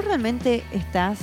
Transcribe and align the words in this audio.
¿Vos 0.00 0.06
realmente 0.06 0.64
estás 0.72 1.18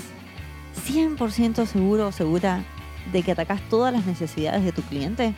100% 0.87 1.65
seguro 1.65 2.09
o 2.09 2.11
segura 2.11 2.63
de 3.11 3.23
que 3.23 3.31
atacás 3.31 3.59
todas 3.71 3.91
las 3.91 4.05
necesidades 4.05 4.63
de 4.63 4.71
tu 4.71 4.83
cliente? 4.83 5.33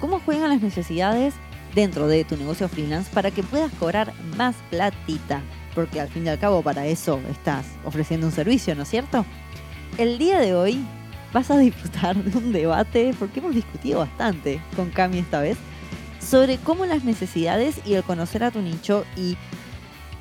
¿Cómo 0.00 0.20
juegan 0.20 0.48
las 0.48 0.62
necesidades 0.62 1.34
dentro 1.74 2.08
de 2.08 2.24
tu 2.24 2.38
negocio 2.38 2.70
freelance 2.70 3.10
para 3.12 3.30
que 3.30 3.42
puedas 3.42 3.70
cobrar 3.74 4.14
más 4.38 4.56
platita? 4.70 5.42
Porque 5.74 6.00
al 6.00 6.08
fin 6.08 6.24
y 6.24 6.30
al 6.30 6.38
cabo 6.38 6.62
para 6.62 6.86
eso 6.86 7.20
estás 7.30 7.66
ofreciendo 7.84 8.26
un 8.26 8.32
servicio, 8.32 8.74
¿no 8.74 8.84
es 8.84 8.88
cierto? 8.88 9.26
El 9.98 10.16
día 10.16 10.40
de 10.40 10.54
hoy 10.54 10.82
vas 11.30 11.50
a 11.50 11.58
disfrutar 11.58 12.16
de 12.16 12.38
un 12.38 12.52
debate, 12.52 13.14
porque 13.18 13.40
hemos 13.40 13.54
discutido 13.54 13.98
bastante 13.98 14.62
con 14.76 14.88
Cami 14.88 15.18
esta 15.18 15.42
vez, 15.42 15.58
sobre 16.26 16.56
cómo 16.56 16.86
las 16.86 17.04
necesidades 17.04 17.82
y 17.84 17.92
el 17.92 18.02
conocer 18.02 18.42
a 18.44 18.50
tu 18.50 18.62
nicho 18.62 19.04
y 19.14 19.36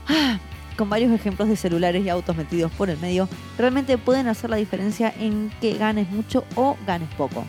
ah, 0.09 0.38
con 0.81 0.90
varios 0.90 1.12
ejemplos 1.12 1.48
de 1.48 1.55
celulares 1.55 2.03
y 2.03 2.09
autos 2.09 2.35
metidos 2.35 2.71
por 2.71 2.89
el 2.89 2.98
medio, 2.98 3.30
realmente 3.55 3.99
pueden 3.99 4.26
hacer 4.26 4.49
la 4.49 4.55
diferencia 4.55 5.13
en 5.20 5.52
que 5.62 5.77
ganes 5.77 6.09
mucho 6.09 6.44
o 6.55 6.76
ganes 6.88 7.08
poco. 7.20 7.45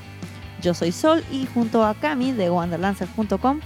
Yo 0.60 0.74
soy 0.74 0.92
Sol 0.92 1.24
y 1.32 1.46
junto 1.46 1.82
a 1.82 1.94
Cami 1.94 2.32
de 2.32 2.50
wanderlancers.com 2.50 3.60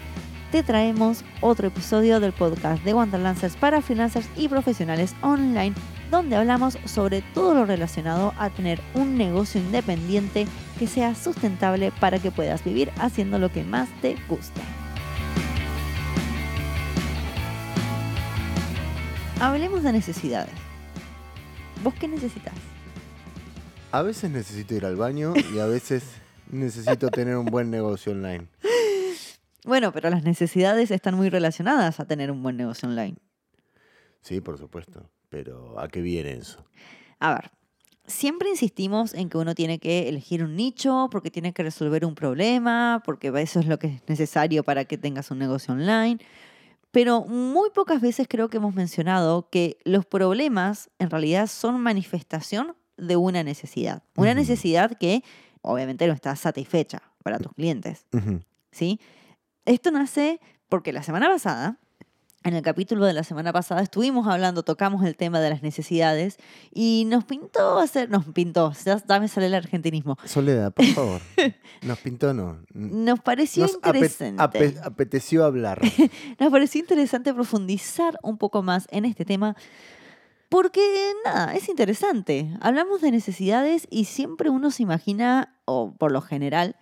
te 0.52 0.62
traemos 0.62 1.24
otro 1.40 1.66
episodio 1.66 2.20
del 2.20 2.32
podcast 2.32 2.84
de 2.84 2.94
Wanderlancers 2.94 3.56
para 3.56 3.82
freelancers 3.82 4.28
y 4.36 4.48
profesionales 4.48 5.16
online 5.20 5.74
donde 6.12 6.36
hablamos 6.36 6.78
sobre 6.84 7.22
todo 7.22 7.52
lo 7.54 7.66
relacionado 7.66 8.34
a 8.38 8.50
tener 8.50 8.80
un 8.94 9.18
negocio 9.18 9.60
independiente 9.60 10.46
que 10.78 10.86
sea 10.86 11.16
sustentable 11.16 11.90
para 11.98 12.20
que 12.20 12.30
puedas 12.30 12.62
vivir 12.62 12.92
haciendo 13.00 13.40
lo 13.40 13.50
que 13.50 13.64
más 13.64 13.88
te 14.00 14.16
guste. 14.28 14.60
Hablemos 19.38 19.82
de 19.82 19.92
necesidades. 19.92 20.54
¿Vos 21.84 21.92
qué 22.00 22.08
necesitas? 22.08 22.54
A 23.92 24.00
veces 24.00 24.30
necesito 24.30 24.74
ir 24.74 24.86
al 24.86 24.96
baño 24.96 25.34
y 25.54 25.58
a 25.58 25.66
veces 25.66 26.04
necesito 26.50 27.08
tener 27.08 27.36
un 27.36 27.44
buen 27.44 27.70
negocio 27.70 28.12
online. 28.12 28.46
Bueno, 29.64 29.92
pero 29.92 30.08
las 30.08 30.22
necesidades 30.22 30.90
están 30.90 31.16
muy 31.16 31.28
relacionadas 31.28 32.00
a 32.00 32.06
tener 32.06 32.30
un 32.30 32.42
buen 32.42 32.56
negocio 32.56 32.88
online. 32.88 33.16
Sí, 34.22 34.40
por 34.40 34.56
supuesto. 34.56 35.10
Pero 35.28 35.78
¿a 35.78 35.88
qué 35.88 36.00
viene 36.00 36.32
eso? 36.32 36.64
A 37.18 37.34
ver, 37.34 37.50
siempre 38.06 38.48
insistimos 38.48 39.12
en 39.12 39.28
que 39.28 39.36
uno 39.36 39.54
tiene 39.54 39.78
que 39.78 40.08
elegir 40.08 40.44
un 40.44 40.56
nicho 40.56 41.08
porque 41.10 41.30
tiene 41.30 41.52
que 41.52 41.62
resolver 41.62 42.06
un 42.06 42.14
problema, 42.14 43.02
porque 43.04 43.30
eso 43.36 43.60
es 43.60 43.66
lo 43.66 43.78
que 43.78 43.88
es 43.88 44.02
necesario 44.08 44.64
para 44.64 44.86
que 44.86 44.96
tengas 44.96 45.30
un 45.30 45.40
negocio 45.40 45.74
online. 45.74 46.20
Pero 46.96 47.26
muy 47.26 47.68
pocas 47.68 48.00
veces 48.00 48.26
creo 48.26 48.48
que 48.48 48.56
hemos 48.56 48.74
mencionado 48.74 49.50
que 49.50 49.76
los 49.84 50.06
problemas 50.06 50.88
en 50.98 51.10
realidad 51.10 51.46
son 51.46 51.78
manifestación 51.78 52.74
de 52.96 53.16
una 53.16 53.42
necesidad. 53.42 54.02
Una 54.16 54.32
necesidad 54.32 54.96
que 54.96 55.22
obviamente 55.60 56.06
no 56.06 56.14
está 56.14 56.34
satisfecha 56.36 57.02
para 57.22 57.38
tus 57.38 57.52
clientes. 57.52 58.06
¿sí? 58.70 58.98
Esto 59.66 59.90
nace 59.90 60.40
porque 60.70 60.94
la 60.94 61.02
semana 61.02 61.28
pasada 61.28 61.78
en 62.46 62.54
el 62.54 62.62
capítulo 62.62 63.04
de 63.04 63.12
la 63.12 63.24
semana 63.24 63.52
pasada 63.52 63.82
estuvimos 63.82 64.28
hablando, 64.28 64.62
tocamos 64.62 65.04
el 65.04 65.16
tema 65.16 65.40
de 65.40 65.50
las 65.50 65.64
necesidades 65.64 66.38
y 66.72 67.04
nos 67.08 67.24
pintó 67.24 67.80
hacer, 67.80 68.08
nos 68.08 68.24
pintó, 68.26 68.72
dame 69.06 69.26
sale 69.26 69.46
el 69.46 69.54
argentinismo. 69.54 70.16
Soledad, 70.24 70.72
por 70.72 70.84
favor. 70.94 71.20
Nos 71.82 71.98
pintó, 71.98 72.32
no. 72.32 72.58
Nos 72.72 73.18
pareció 73.18 73.66
interesante. 73.66 74.76
apeteció 74.80 75.44
hablar. 75.44 75.80
nos 76.38 76.52
pareció 76.52 76.80
interesante 76.80 77.34
profundizar 77.34 78.16
un 78.22 78.38
poco 78.38 78.62
más 78.62 78.86
en 78.92 79.06
este 79.06 79.24
tema. 79.24 79.56
Porque 80.48 81.12
nada, 81.24 81.52
es 81.56 81.68
interesante. 81.68 82.48
Hablamos 82.60 83.00
de 83.00 83.10
necesidades 83.10 83.88
y 83.90 84.04
siempre 84.04 84.50
uno 84.50 84.70
se 84.70 84.84
imagina, 84.84 85.56
o 85.64 85.92
por 85.98 86.12
lo 86.12 86.20
general, 86.20 86.76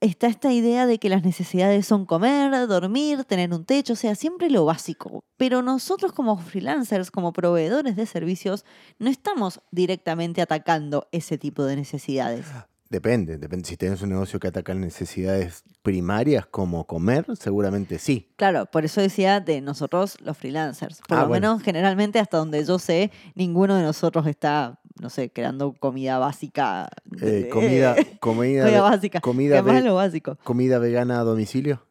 está 0.00 0.28
esta 0.28 0.52
idea 0.52 0.86
de 0.86 0.98
que 0.98 1.08
las 1.08 1.24
necesidades 1.24 1.86
son 1.86 2.06
comer, 2.06 2.66
dormir, 2.66 3.24
tener 3.24 3.52
un 3.52 3.64
techo, 3.64 3.94
o 3.94 3.96
sea, 3.96 4.14
siempre 4.14 4.50
lo 4.50 4.64
básico. 4.64 5.24
Pero 5.36 5.62
nosotros 5.62 6.12
como 6.12 6.38
freelancers, 6.38 7.10
como 7.10 7.32
proveedores 7.32 7.96
de 7.96 8.06
servicios, 8.06 8.64
no 8.98 9.10
estamos 9.10 9.60
directamente 9.70 10.42
atacando 10.42 11.08
ese 11.12 11.38
tipo 11.38 11.64
de 11.64 11.76
necesidades. 11.76 12.46
Depende, 12.90 13.36
depende. 13.36 13.68
Si 13.68 13.76
tienes 13.76 14.00
un 14.00 14.08
negocio 14.10 14.40
que 14.40 14.48
ataca 14.48 14.72
necesidades 14.74 15.62
primarias 15.82 16.46
como 16.46 16.86
comer, 16.86 17.26
seguramente 17.38 17.98
sí. 17.98 18.32
Claro, 18.36 18.64
por 18.66 18.86
eso 18.86 19.02
decía 19.02 19.40
de 19.40 19.60
nosotros 19.60 20.16
los 20.22 20.38
freelancers. 20.38 21.00
Por 21.06 21.18
ah, 21.18 21.22
lo 21.24 21.28
menos 21.28 21.62
generalmente 21.62 22.18
hasta 22.18 22.38
donde 22.38 22.64
yo 22.64 22.78
sé, 22.78 23.10
ninguno 23.34 23.76
de 23.76 23.82
nosotros 23.82 24.26
está 24.26 24.80
no 25.00 25.10
sé, 25.10 25.30
creando 25.30 25.72
comida 25.72 26.18
básica. 26.18 26.88
Eh, 27.20 27.48
comida, 27.52 27.96
comida, 28.20 28.80
básica. 28.80 29.20
Comida, 29.20 29.62
lo 29.62 29.94
básico. 29.94 30.36
comida 30.44 30.78
vegana 30.78 31.20
a 31.20 31.24
domicilio. 31.24 31.82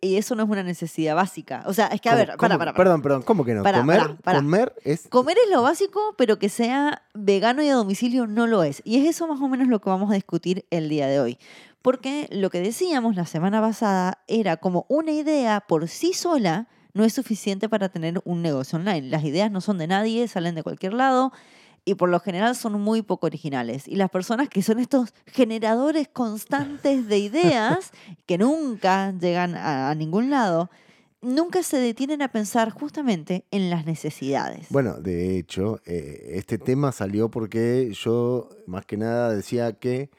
Y 0.00 0.16
eso 0.16 0.34
no 0.34 0.42
es 0.42 0.50
una 0.50 0.62
necesidad 0.62 1.14
básica. 1.14 1.62
O 1.66 1.72
sea, 1.72 1.86
es 1.86 2.00
que, 2.00 2.10
a 2.10 2.14
ver, 2.14 2.36
para, 2.36 2.58
para, 2.58 2.74
Perdón, 2.74 3.00
perdón, 3.00 3.22
¿cómo 3.22 3.44
que 3.44 3.54
no? 3.54 3.62
comer, 3.62 4.16
comer 4.22 4.74
es. 4.84 5.08
Comer 5.08 5.36
es 5.44 5.50
lo 5.50 5.62
básico, 5.62 6.14
pero 6.18 6.38
que 6.38 6.48
sea 6.50 7.02
vegano 7.14 7.62
y 7.62 7.68
a 7.68 7.74
domicilio 7.74 8.26
no 8.26 8.46
lo 8.46 8.62
es. 8.64 8.82
Y 8.84 8.98
es 8.98 9.08
eso 9.08 9.26
más 9.26 9.40
o 9.40 9.48
menos 9.48 9.68
lo 9.68 9.80
que 9.80 9.88
vamos 9.88 10.10
a 10.10 10.14
discutir 10.14 10.66
el 10.70 10.88
día 10.88 11.06
de 11.06 11.20
hoy. 11.20 11.38
Porque 11.80 12.28
lo 12.30 12.50
que 12.50 12.60
decíamos 12.60 13.16
la 13.16 13.26
semana 13.26 13.60
pasada 13.60 14.22
era 14.28 14.58
como 14.58 14.84
una 14.88 15.12
idea 15.12 15.64
por 15.66 15.88
sí 15.88 16.12
sola 16.12 16.68
no 16.94 17.04
es 17.04 17.14
suficiente 17.14 17.68
para 17.68 17.88
tener 17.88 18.20
un 18.24 18.42
negocio 18.42 18.78
online. 18.78 19.08
Las 19.08 19.24
ideas 19.24 19.50
no 19.50 19.60
son 19.60 19.78
de 19.78 19.86
nadie, 19.86 20.28
salen 20.28 20.54
de 20.54 20.62
cualquier 20.62 20.92
lado 20.92 21.32
y 21.84 21.94
por 21.94 22.08
lo 22.08 22.20
general 22.20 22.54
son 22.54 22.80
muy 22.80 23.02
poco 23.02 23.26
originales. 23.26 23.88
Y 23.88 23.96
las 23.96 24.10
personas 24.10 24.48
que 24.48 24.62
son 24.62 24.78
estos 24.78 25.14
generadores 25.26 26.08
constantes 26.08 27.08
de 27.08 27.18
ideas 27.18 27.92
que 28.26 28.38
nunca 28.38 29.12
llegan 29.18 29.54
a, 29.56 29.94
ningún 29.94 30.30
lado, 30.30 30.70
nunca 31.20 31.62
se 31.62 31.78
detienen 31.78 32.22
a 32.22 32.28
pensar 32.28 32.70
justamente 32.70 33.44
en 33.50 33.70
las 33.70 33.84
necesidades. 33.84 34.66
Bueno, 34.70 35.00
de 35.00 35.38
hecho, 35.38 35.80
eh, 35.86 36.32
este 36.34 36.58
tema 36.58 36.92
salió 36.92 37.30
porque 37.30 37.92
yo 37.92 38.48
más 38.66 38.86
que 38.86 38.96
nada 38.96 39.34
decía 39.34 39.72
que 39.72 40.10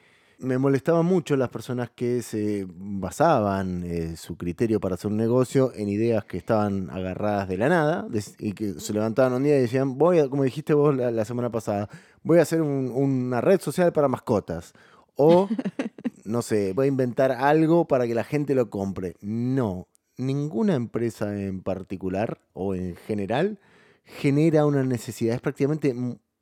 me 0.44 0.58
molestaba 0.58 1.02
mucho 1.02 1.36
las 1.36 1.48
personas 1.48 1.90
que 1.90 2.22
se 2.22 2.66
basaban 2.68 3.82
eh, 3.84 4.16
su 4.16 4.36
criterio 4.36 4.80
para 4.80 4.94
hacer 4.94 5.10
un 5.10 5.16
negocio 5.16 5.72
en 5.74 5.88
ideas 5.88 6.24
que 6.24 6.36
estaban 6.36 6.90
agarradas 6.90 7.48
de 7.48 7.56
la 7.56 7.68
nada 7.68 8.06
y 8.38 8.52
que 8.52 8.74
se 8.74 8.92
levantaban 8.92 9.32
un 9.32 9.44
día 9.44 9.58
y 9.58 9.62
decían, 9.62 9.98
voy 9.98 10.18
a, 10.18 10.28
como 10.28 10.44
dijiste 10.44 10.74
vos 10.74 10.94
la, 10.94 11.24
semana 11.24 11.50
pasada, 11.50 11.88
voy 12.22 12.38
a 12.38 12.42
hacer 12.42 12.62
una 12.62 13.40
red 13.40 13.60
social 13.60 13.92
para 13.92 14.08
mascotas. 14.08 14.72
O, 15.16 15.48
no 16.24 16.42
sé, 16.42 16.72
voy 16.74 16.86
a 16.86 16.88
inventar 16.88 17.32
algo 17.32 17.86
para 17.86 18.06
que 18.06 18.14
la 18.14 18.24
gente 18.24 18.54
lo 18.54 18.70
compre. 18.70 19.16
No, 19.20 19.88
ninguna 20.16 20.74
empresa 20.74 21.38
en 21.40 21.62
particular 21.62 22.38
o 22.52 22.74
en 22.74 22.96
general 22.96 23.58
genera 24.04 24.66
una 24.66 24.84
necesidad. 24.84 25.34
Es 25.34 25.40
prácticamente 25.40 25.94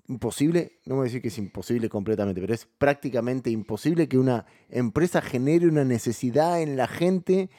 imposible, 0.09 0.81
no 0.85 0.97
voy 0.97 1.03
a 1.03 1.05
decir 1.05 1.23
que 1.23 1.29
es 1.29 1.39
imposible 1.39 1.89
completamente, 1.89 2.41
pero 2.41 2.55
es 2.55 2.67
prácticamente 2.67 3.51
imposible 3.51 4.09
que 4.09 4.19
una 4.19 4.47
empresa 4.69 5.21
genere 5.21 5.67
una 5.67 5.85
necesidad 5.85 6.61
en 6.61 6.77
la 6.77 6.89
gente 6.89 7.51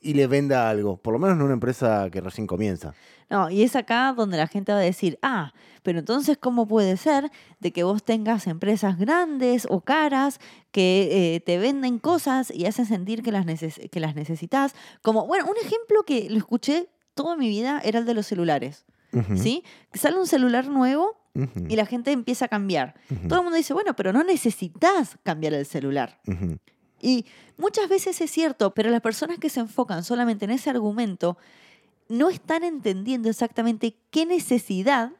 y 0.00 0.14
le 0.14 0.26
venda 0.26 0.68
algo, 0.68 0.98
por 0.98 1.12
lo 1.12 1.18
menos 1.18 1.36
en 1.36 1.42
una 1.42 1.54
empresa 1.54 2.08
que 2.10 2.20
recién 2.20 2.46
comienza. 2.46 2.94
No, 3.30 3.50
y 3.50 3.62
es 3.62 3.76
acá 3.76 4.14
donde 4.16 4.36
la 4.36 4.46
gente 4.46 4.72
va 4.72 4.78
a 4.78 4.82
decir, 4.82 5.18
ah, 5.22 5.52
pero 5.82 5.98
entonces, 5.98 6.38
¿cómo 6.38 6.66
puede 6.66 6.96
ser 6.96 7.30
de 7.60 7.72
que 7.72 7.82
vos 7.82 8.02
tengas 8.02 8.46
empresas 8.46 8.98
grandes 8.98 9.66
o 9.68 9.80
caras 9.80 10.40
que 10.70 11.34
eh, 11.34 11.40
te 11.40 11.58
venden 11.58 11.98
cosas 11.98 12.50
y 12.50 12.66
hacen 12.66 12.86
sentir 12.86 13.22
que 13.22 13.32
las, 13.32 13.44
que 13.46 14.00
las 14.00 14.14
necesitas? 14.14 14.74
Como, 15.02 15.26
bueno, 15.26 15.46
un 15.46 15.56
ejemplo 15.56 16.04
que 16.06 16.30
lo 16.30 16.38
escuché 16.38 16.88
toda 17.14 17.36
mi 17.36 17.48
vida 17.48 17.80
era 17.84 17.98
el 17.98 18.06
de 18.06 18.14
los 18.14 18.26
celulares. 18.26 18.84
¿Sí? 19.36 19.64
Sale 19.94 20.18
un 20.18 20.26
celular 20.26 20.68
nuevo 20.68 21.17
y 21.34 21.76
la 21.76 21.86
gente 21.86 22.10
empieza 22.10 22.46
a 22.46 22.48
cambiar. 22.48 22.94
Todo 23.28 23.38
el 23.38 23.44
mundo 23.44 23.56
dice, 23.56 23.74
bueno, 23.74 23.94
pero 23.94 24.12
no 24.12 24.24
necesitas 24.24 25.16
cambiar 25.22 25.54
el 25.54 25.66
celular. 25.66 26.20
Y 27.00 27.26
muchas 27.56 27.88
veces 27.88 28.20
es 28.20 28.30
cierto, 28.30 28.74
pero 28.74 28.90
las 28.90 29.00
personas 29.00 29.38
que 29.38 29.50
se 29.50 29.60
enfocan 29.60 30.02
solamente 30.02 30.44
en 30.44 30.50
ese 30.50 30.70
argumento 30.70 31.38
no 32.08 32.30
están 32.30 32.64
entendiendo 32.64 33.28
exactamente 33.28 33.96
qué 34.10 34.26
necesidad 34.26 35.12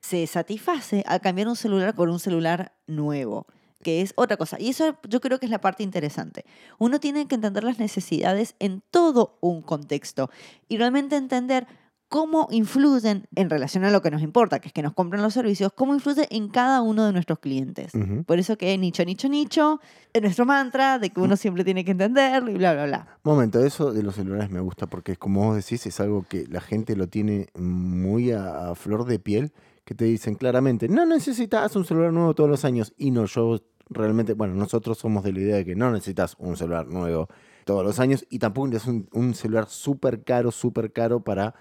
se 0.00 0.26
satisface 0.26 1.02
al 1.06 1.20
cambiar 1.20 1.48
un 1.48 1.56
celular 1.56 1.94
por 1.94 2.08
un 2.08 2.20
celular 2.20 2.72
nuevo, 2.86 3.46
que 3.82 4.02
es 4.02 4.12
otra 4.16 4.36
cosa. 4.36 4.56
Y 4.60 4.68
eso 4.68 4.96
yo 5.08 5.20
creo 5.20 5.40
que 5.40 5.46
es 5.46 5.50
la 5.50 5.60
parte 5.60 5.82
interesante. 5.82 6.44
Uno 6.78 7.00
tiene 7.00 7.26
que 7.26 7.34
entender 7.34 7.64
las 7.64 7.78
necesidades 7.78 8.54
en 8.60 8.82
todo 8.90 9.36
un 9.40 9.62
contexto 9.62 10.30
y 10.68 10.78
realmente 10.78 11.16
entender 11.16 11.66
cómo 12.08 12.46
influyen 12.50 13.26
en 13.34 13.50
relación 13.50 13.84
a 13.84 13.90
lo 13.90 14.00
que 14.00 14.10
nos 14.10 14.22
importa, 14.22 14.60
que 14.60 14.68
es 14.68 14.72
que 14.72 14.82
nos 14.82 14.92
compren 14.92 15.22
los 15.22 15.34
servicios, 15.34 15.72
cómo 15.74 15.94
influye 15.94 16.26
en 16.30 16.48
cada 16.48 16.82
uno 16.82 17.04
de 17.06 17.12
nuestros 17.12 17.40
clientes. 17.40 17.92
Por 18.26 18.38
eso 18.38 18.56
que 18.56 18.76
nicho, 18.78 19.04
nicho, 19.04 19.28
nicho, 19.28 19.80
es 20.12 20.22
nuestro 20.22 20.46
mantra 20.46 20.98
de 20.98 21.10
que 21.10 21.20
uno 21.20 21.36
siempre 21.36 21.64
tiene 21.64 21.84
que 21.84 21.90
entenderlo 21.90 22.50
y 22.50 22.54
bla, 22.54 22.74
bla, 22.74 22.86
bla. 22.86 23.18
Momento, 23.24 23.64
eso 23.64 23.92
de 23.92 24.02
los 24.02 24.14
celulares 24.14 24.50
me 24.50 24.60
gusta 24.60 24.86
porque 24.86 25.16
como 25.16 25.46
vos 25.46 25.56
decís, 25.56 25.84
es 25.86 25.98
algo 26.00 26.24
que 26.28 26.46
la 26.46 26.60
gente 26.60 26.94
lo 26.96 27.08
tiene 27.08 27.48
muy 27.54 28.30
a, 28.30 28.74
flor 28.74 29.04
de 29.04 29.18
piel, 29.18 29.52
que 29.84 29.94
te 29.94 30.04
dicen 30.04 30.34
claramente, 30.34 30.88
no 30.88 31.06
necesitas 31.06 31.74
un 31.76 31.84
celular 31.84 32.12
nuevo 32.12 32.34
todos 32.34 32.50
los 32.50 32.64
años. 32.64 32.92
Y 32.96 33.10
no, 33.10 33.26
yo 33.26 33.60
realmente, 33.88 34.34
bueno, 34.34 34.54
nosotros 34.54 34.98
somos 34.98 35.24
de 35.24 35.32
la 35.32 35.40
idea 35.40 35.56
de 35.56 35.64
que 35.64 35.74
no 35.74 35.90
necesitas 35.90 36.36
un 36.38 36.56
celular 36.56 36.86
nuevo 36.86 37.28
todos 37.64 37.84
los 37.84 37.98
años 37.98 38.24
y 38.30 38.38
tampoco 38.38 38.68
necesitas 38.68 38.94
un, 38.94 39.08
un 39.12 39.34
celular 39.34 39.66
súper 39.68 40.22
caro, 40.22 40.52
súper 40.52 40.92
caro 40.92 41.20
para, 41.20 41.54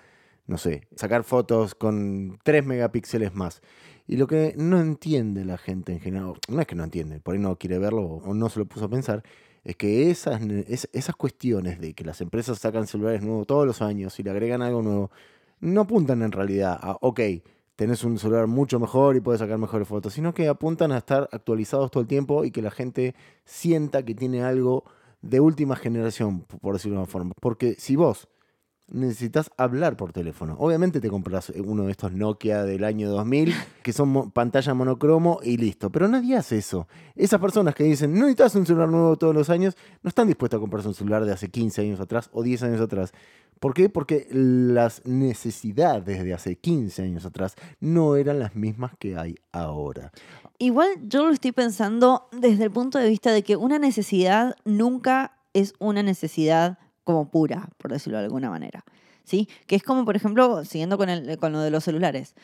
no 0.48 0.58
sé, 0.58 0.88
sacar 0.96 1.24
fotos 1.24 1.76
con 1.76 2.38
3 2.44 2.66
megapíxeles 2.66 3.34
más. 3.34 3.62
Y 4.08 4.18
lo 4.18 4.28
que 4.28 4.54
no 4.58 4.80
entiende 4.80 5.46
la 5.46 5.58
gente 5.58 5.92
en 5.92 6.00
general, 6.00 6.34
no 6.48 6.62
es 6.62 6.68
que 6.68 6.76
no 6.76 6.84
entiende, 6.84 7.20
por 7.20 7.34
ahí 7.34 7.40
no 7.40 7.58
quiere 7.58 7.80
verlo 7.80 8.04
o 8.04 8.34
no 8.34 8.50
se 8.50 8.60
lo 8.60 8.66
puso 8.66 8.86
a 8.86 8.90
pensar, 8.90 9.24
es 9.64 9.76
que 9.76 10.12
esas, 10.12 10.42
esas 10.94 11.16
cuestiones 11.16 11.80
de 11.80 11.94
que 11.94 12.04
las 12.04 12.22
empresas 12.22 12.60
sacan 12.60 12.86
celulares 12.86 13.24
nuevos 13.24 13.48
todos 13.48 13.66
los 13.66 13.82
años 13.82 14.20
y 14.20 14.24
le 14.24 14.30
agregan 14.30 14.62
algo 14.62 14.84
nuevo, 14.84 15.12
no 15.60 15.82
apuntan 15.82 16.22
en 16.22 16.32
realidad 16.32 16.78
a, 16.80 16.98
ok, 17.02 17.20
tenés 17.76 18.04
un 18.04 18.20
celular 18.20 18.46
mucho 18.46 18.80
mejor 18.80 19.16
y 19.16 19.22
puedes 19.22 19.40
sacar 19.40 19.58
mejores 19.58 19.88
fotos, 19.88 20.14
sino 20.14 20.36
que 20.36 20.48
apuntan 20.48 20.92
a 20.92 21.00
estar 21.00 21.28
actualizados 21.32 21.90
todo 21.90 22.02
el 22.02 22.08
tiempo 22.08 22.46
y 22.46 22.52
que 22.52 22.62
la 22.62 22.70
gente 22.70 23.16
sienta 23.44 24.04
que 24.04 24.14
tiene 24.14 24.44
algo 24.44 24.84
de 25.24 25.40
última 25.40 25.76
generación, 25.76 26.42
por 26.62 26.74
decirlo 26.74 26.98
de 26.98 27.04
una 27.04 27.12
forma. 27.12 27.34
Porque 27.42 27.76
si 27.80 27.96
vos 27.96 28.28
necesitas 28.88 29.50
hablar 29.58 29.98
por 29.98 30.14
teléfono, 30.14 30.56
obviamente 30.60 31.02
te 31.02 31.10
compras 31.10 31.50
uno 31.50 31.86
de 31.86 31.92
estos 31.92 32.12
Nokia 32.14 32.64
del 32.64 32.84
año 32.84 33.10
2000, 33.10 33.54
que 33.84 33.94
son 33.94 34.32
pantalla 34.32 34.74
monocromo 34.74 35.40
y 35.44 35.58
listo, 35.58 35.92
pero 35.92 36.08
nadie 36.08 36.36
hace 36.36 36.58
eso. 36.58 36.88
Esas 37.16 37.40
personas 37.40 37.76
que 37.76 37.84
dicen, 37.84 38.14
no 38.14 38.22
necesitas 38.22 38.56
un 38.56 38.66
celular 38.66 38.90
nuevo 38.90 39.18
todos 39.18 39.34
los 39.34 39.50
años, 39.50 39.76
no 40.04 40.10
están 40.10 40.28
dispuestas 40.28 40.58
a 40.58 40.62
comprarse 40.62 40.88
un 40.88 40.94
celular 40.94 41.26
de 41.26 41.32
hace 41.32 41.50
15 41.50 41.82
años 41.82 42.00
atrás 42.00 42.30
o 42.32 42.44
10 42.44 42.64
años 42.64 42.82
atrás. 42.82 43.14
¿Por 43.60 43.74
qué? 43.74 43.90
Porque 43.90 44.28
las 44.32 45.06
necesidades 45.06 46.24
de 46.24 46.34
hace 46.34 46.58
15 46.58 47.02
años 47.04 47.26
atrás 47.26 47.56
no 47.80 48.16
eran 48.18 48.40
las 48.40 48.56
mismas 48.56 48.92
que 49.00 49.18
hay 49.18 49.36
ahora. 49.52 50.12
Igual 50.58 50.90
yo 51.04 51.26
lo 51.26 51.34
estoy 51.34 51.52
pensando 51.52 52.28
desde 52.32 52.66
el 52.66 52.72
punto 52.72 52.98
de 52.98 53.10
vista 53.10 53.32
de 53.32 53.44
que 53.44 53.56
una 53.56 53.80
necesidad 53.80 54.56
nunca 54.66 55.38
es 55.54 55.74
una 55.80 56.04
necesidad 56.04 56.78
como 57.06 57.30
pura, 57.32 57.70
por 57.78 57.92
decirlo 57.92 58.18
de 58.18 58.26
alguna 58.26 58.50
manera. 58.50 58.84
¿Sí? 59.24 59.48
Que 59.66 59.78
es 59.78 59.84
como, 59.84 60.04
por 60.04 60.16
ejemplo, 60.16 60.66
siguiendo 60.66 60.98
con, 60.98 61.10
el, 61.10 61.38
con 61.40 61.54
lo 61.54 61.62
de 61.62 61.72
los 61.72 61.84
celulares, 61.86 62.36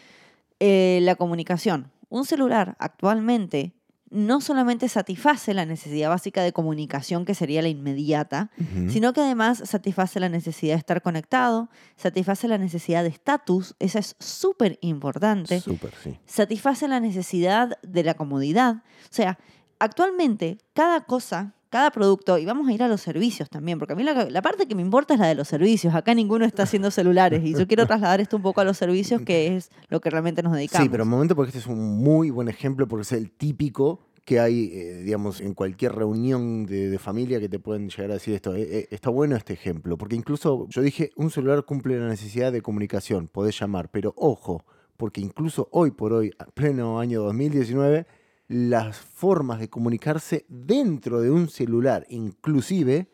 eh, 0.60 1.00
la 1.02 1.16
comunicación. 1.16 1.92
Un 2.10 2.26
celular 2.26 2.76
actualmente 2.80 3.74
no 4.12 4.42
solamente 4.42 4.90
satisface 4.90 5.54
la 5.54 5.66
necesidad 5.66 6.10
básica 6.10 6.44
de 6.44 6.52
comunicación, 6.52 7.24
que 7.24 7.34
sería 7.34 7.62
la 7.62 7.70
inmediata, 7.70 8.52
sino 8.90 9.14
que 9.14 9.22
además 9.22 9.64
satisface 9.64 10.20
la 10.20 10.28
necesidad 10.28 10.74
de 10.74 10.80
estar 10.80 11.02
conectado, 11.02 11.70
satisface 11.96 12.50
la 12.50 12.58
necesidad 12.58 13.04
de 13.04 13.10
estatus, 13.10 13.74
esa 13.80 14.00
es 14.00 14.18
súper 14.20 14.78
importante. 14.82 15.62
Súper, 15.62 15.94
sí. 16.04 16.20
Satisface 16.26 16.90
la 16.90 17.00
necesidad 17.00 17.80
de 17.84 18.04
la 18.04 18.16
comodidad. 18.16 18.84
O 19.06 19.14
sea, 19.14 19.40
actualmente 19.80 20.58
cada 20.74 21.06
cosa 21.06 21.56
cada 21.72 21.90
producto, 21.90 22.38
y 22.38 22.46
vamos 22.46 22.68
a 22.68 22.74
ir 22.74 22.84
a 22.84 22.90
los 22.90 23.00
servicios 23.00 23.50
también, 23.50 23.80
porque 23.80 23.94
a 23.94 23.96
mí 23.96 24.04
la, 24.04 24.42
parte 24.42 24.68
que 24.68 24.76
me 24.76 24.82
importa 24.82 25.14
es 25.14 25.22
la 25.22 25.28
de 25.28 25.36
los 25.36 25.48
servicios. 25.48 25.96
Acá 25.96 26.14
ninguno 26.14 26.44
está 26.44 26.64
haciendo 26.64 26.92
celulares 26.92 27.42
y 27.46 27.54
yo 27.54 27.66
quiero 27.66 27.88
trasladar 27.88 28.20
esto 28.20 28.36
un 28.36 28.44
poco 28.44 28.60
a 28.60 28.66
los 28.66 28.78
servicios, 28.78 29.22
que 29.22 29.56
es 29.56 29.72
lo 29.88 30.02
que 30.02 30.10
realmente 30.10 30.44
nos 30.44 30.54
dedicamos. 30.54 30.84
Sí, 30.84 30.90
pero 30.90 31.06
un 31.06 31.10
momento 31.10 31.34
porque 31.34 31.48
este 31.48 31.60
es 31.60 31.68
un 31.68 31.98
muy 31.98 32.30
buen 32.30 32.50
ejemplo, 32.50 32.90
porque 32.90 33.04
es 33.04 33.14
el 33.14 33.32
típico 33.32 34.02
que 34.26 34.42
hay, 34.42 34.70
eh, 34.74 35.02
digamos, 35.04 35.40
en 35.40 35.54
cualquier 35.54 35.94
reunión 35.94 36.66
de, 36.66 37.00
familia 37.00 37.40
que 37.40 37.48
te 37.48 37.58
pueden 37.58 37.90
llegar 37.90 38.12
a 38.12 38.16
decir 38.16 38.34
esto. 38.34 38.54
Eh, 38.54 38.68
eh, 38.70 38.88
está 38.92 39.10
bueno 39.10 39.38
este 39.38 39.54
ejemplo, 39.54 39.98
porque 39.98 40.18
incluso 40.18 40.68
yo 40.68 40.82
dije, 40.82 41.12
un 41.16 41.32
celular 41.32 41.64
cumple 41.64 41.98
la 41.98 42.10
necesidad 42.10 42.52
de 42.52 42.62
comunicación, 42.62 43.30
podés 43.30 43.58
llamar, 43.58 43.90
pero 43.90 44.14
ojo, 44.18 44.66
porque 44.98 45.22
incluso 45.22 45.70
hoy 45.72 45.92
por 45.92 46.12
hoy, 46.12 46.32
pleno 46.54 47.00
año 47.00 47.24
2019, 47.24 48.06
las 48.52 48.98
formas 48.98 49.60
de 49.60 49.70
comunicarse 49.70 50.46
dentro 50.50 51.22
de 51.22 51.32
un 51.32 51.48
celular, 51.48 52.06
inclusive, 52.10 53.10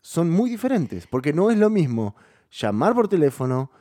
son 0.00 0.30
muy 0.30 0.50
diferentes, 0.50 1.08
porque 1.08 1.32
no 1.32 1.50
es 1.50 1.58
lo 1.58 1.68
mismo 1.68 2.14
llamar 2.50 2.94
por 2.94 3.08
teléfono, 3.08 3.72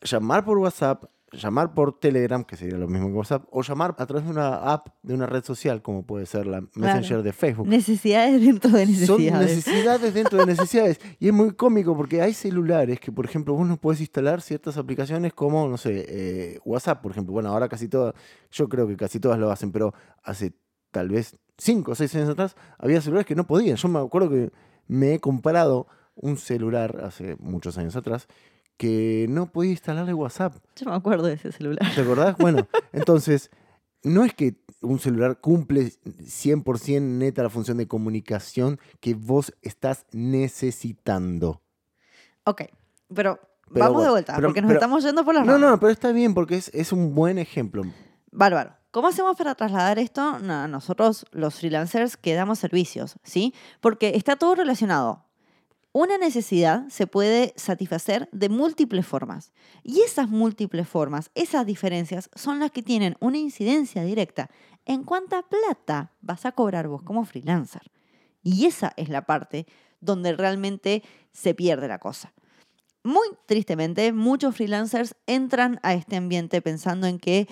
llamar 0.00 0.44
por 0.44 0.58
WhatsApp, 0.58 1.04
llamar 1.32 1.74
por 1.74 1.98
Telegram, 1.98 2.44
que 2.44 2.56
sería 2.56 2.78
lo 2.78 2.88
mismo 2.88 3.08
que 3.08 3.14
WhatsApp, 3.14 3.44
o 3.50 3.62
llamar 3.62 3.94
a 3.98 4.06
través 4.06 4.24
de 4.24 4.30
una 4.30 4.72
app, 4.72 4.88
de 5.02 5.14
una 5.14 5.26
red 5.26 5.44
social, 5.44 5.82
como 5.82 6.04
puede 6.04 6.26
ser 6.26 6.46
la 6.46 6.62
Messenger 6.74 7.22
de 7.22 7.32
Facebook. 7.32 7.66
Necesidades 7.66 8.40
dentro 8.40 8.70
de 8.70 8.86
necesidades. 8.86 9.32
Son 9.32 9.40
necesidades 9.40 10.14
dentro 10.14 10.38
de 10.38 10.46
necesidades. 10.54 11.00
y 11.18 11.28
es 11.28 11.34
muy 11.34 11.52
cómico 11.52 11.96
porque 11.96 12.22
hay 12.22 12.32
celulares 12.32 13.00
que, 13.00 13.12
por 13.12 13.24
ejemplo, 13.24 13.54
vos 13.54 13.66
no 13.66 13.76
puedes 13.76 14.00
instalar 14.00 14.40
ciertas 14.40 14.76
aplicaciones 14.76 15.34
como, 15.34 15.68
no 15.68 15.76
sé, 15.76 16.06
eh, 16.08 16.58
WhatsApp, 16.64 17.02
por 17.02 17.12
ejemplo. 17.12 17.32
Bueno, 17.32 17.50
ahora 17.50 17.68
casi 17.68 17.88
todas, 17.88 18.14
yo 18.50 18.68
creo 18.68 18.86
que 18.86 18.96
casi 18.96 19.20
todas 19.20 19.38
lo 19.38 19.50
hacen, 19.50 19.72
pero 19.72 19.94
hace 20.22 20.52
tal 20.90 21.08
vez 21.08 21.36
cinco 21.58 21.92
o 21.92 21.94
seis 21.94 22.14
años 22.14 22.30
atrás 22.30 22.56
había 22.78 23.00
celulares 23.00 23.26
que 23.26 23.34
no 23.34 23.46
podían. 23.46 23.76
Yo 23.76 23.88
me 23.88 23.98
acuerdo 23.98 24.30
que 24.30 24.50
me 24.86 25.14
he 25.14 25.20
comprado 25.20 25.86
un 26.14 26.36
celular 26.36 27.00
hace 27.04 27.36
muchos 27.38 27.78
años 27.78 27.94
atrás 27.96 28.26
que 28.78 29.26
no 29.28 29.52
podía 29.52 29.72
instalarle 29.72 30.14
WhatsApp. 30.14 30.54
Yo 30.76 30.88
me 30.88 30.96
acuerdo 30.96 31.26
de 31.26 31.34
ese 31.34 31.52
celular. 31.52 31.84
¿Te 31.94 32.00
acordás? 32.00 32.38
Bueno, 32.38 32.66
entonces, 32.92 33.50
no 34.02 34.24
es 34.24 34.32
que 34.32 34.54
un 34.80 35.00
celular 35.00 35.40
cumple 35.40 35.92
100% 36.04 37.02
neta 37.02 37.42
la 37.42 37.50
función 37.50 37.76
de 37.76 37.88
comunicación 37.88 38.78
que 39.00 39.14
vos 39.14 39.52
estás 39.60 40.06
necesitando. 40.12 41.60
Ok, 42.44 42.62
pero, 43.12 43.40
vamos 43.68 44.04
de 44.04 44.10
vuelta, 44.10 44.40
porque 44.40 44.62
nos 44.62 44.72
estamos 44.72 45.04
yendo 45.04 45.24
por 45.24 45.34
las 45.34 45.44
No, 45.44 45.58
no, 45.58 45.78
pero 45.78 45.92
está 45.92 46.12
bien, 46.12 46.32
porque 46.32 46.56
es, 46.56 46.70
es 46.72 46.92
un 46.92 47.14
buen 47.14 47.38
ejemplo. 47.38 47.82
Bárbaro. 48.30 48.78
¿Cómo 48.90 49.08
hacemos 49.08 49.36
para 49.36 49.54
trasladar 49.54 49.98
esto? 49.98 50.38
nosotros, 50.38 51.26
los 51.32 51.56
freelancers, 51.56 52.16
que 52.16 52.34
damos 52.34 52.58
servicios, 52.58 53.16
¿sí? 53.22 53.52
Porque 53.80 54.12
está 54.16 54.36
todo 54.36 54.54
relacionado. 54.54 55.27
Una 56.00 56.16
necesidad 56.16 56.86
se 56.90 57.08
puede 57.08 57.52
satisfacer 57.56 58.28
de 58.30 58.48
múltiples 58.48 59.04
formas 59.04 59.50
y 59.82 60.02
esas 60.02 60.28
múltiples 60.28 60.86
formas, 60.86 61.32
esas 61.34 61.66
diferencias 61.66 62.30
son 62.36 62.60
las 62.60 62.70
que 62.70 62.84
tienen 62.84 63.16
una 63.18 63.38
incidencia 63.38 64.04
directa 64.04 64.48
en 64.86 65.02
cuánta 65.02 65.42
plata 65.42 66.12
vas 66.20 66.46
a 66.46 66.52
cobrar 66.52 66.86
vos 66.86 67.02
como 67.02 67.24
freelancer. 67.24 67.90
Y 68.44 68.66
esa 68.66 68.92
es 68.96 69.08
la 69.08 69.26
parte 69.26 69.66
donde 70.00 70.34
realmente 70.34 71.02
se 71.32 71.52
pierde 71.52 71.88
la 71.88 71.98
cosa. 71.98 72.32
Muy 73.02 73.26
tristemente, 73.46 74.12
muchos 74.12 74.54
freelancers 74.54 75.16
entran 75.26 75.80
a 75.82 75.94
este 75.94 76.14
ambiente 76.14 76.62
pensando 76.62 77.08
en 77.08 77.18
que 77.18 77.48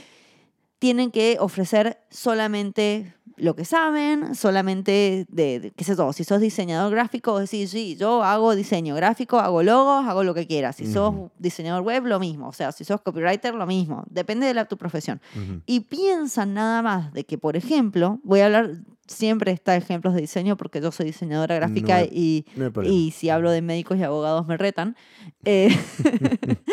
tienen 0.78 1.10
que 1.10 1.36
ofrecer 1.40 1.98
solamente 2.10 3.14
lo 3.36 3.54
que 3.54 3.64
saben, 3.66 4.34
solamente 4.34 5.26
de, 5.28 5.72
qué 5.76 5.84
sé 5.84 5.94
yo, 5.94 6.12
si 6.12 6.24
sos 6.24 6.40
diseñador 6.40 6.90
gráfico, 6.90 7.38
decís, 7.38 7.70
sí, 7.70 7.96
yo 7.96 8.22
hago 8.22 8.54
diseño 8.54 8.94
gráfico, 8.94 9.38
hago 9.38 9.62
logos, 9.62 10.06
hago 10.06 10.24
lo 10.24 10.32
que 10.32 10.46
quieras. 10.46 10.76
Si 10.76 10.90
sos 10.90 11.14
diseñador 11.38 11.82
web, 11.82 12.06
lo 12.06 12.18
mismo. 12.18 12.48
O 12.48 12.52
sea, 12.52 12.72
si 12.72 12.84
sos 12.84 13.02
copywriter, 13.02 13.54
lo 13.54 13.66
mismo. 13.66 14.04
Depende 14.08 14.46
de 14.46 14.54
la, 14.54 14.64
tu 14.64 14.78
profesión. 14.78 15.20
Y 15.66 15.80
piensan 15.80 16.54
nada 16.54 16.80
más 16.80 17.12
de 17.12 17.24
que, 17.24 17.36
por 17.36 17.56
ejemplo, 17.56 18.20
voy 18.24 18.40
a 18.40 18.46
hablar, 18.46 18.70
siempre 19.06 19.52
está 19.52 19.76
ejemplos 19.76 20.14
de 20.14 20.22
diseño 20.22 20.56
porque 20.56 20.80
yo 20.80 20.90
soy 20.90 21.06
diseñadora 21.06 21.56
gráfica 21.56 22.02
y, 22.04 22.46
y 22.84 23.10
si 23.10 23.28
hablo 23.28 23.50
de 23.50 23.60
médicos 23.60 23.98
y 23.98 24.02
abogados 24.02 24.46
me 24.46 24.56
retan. 24.56 24.96
Eh, 25.44 25.68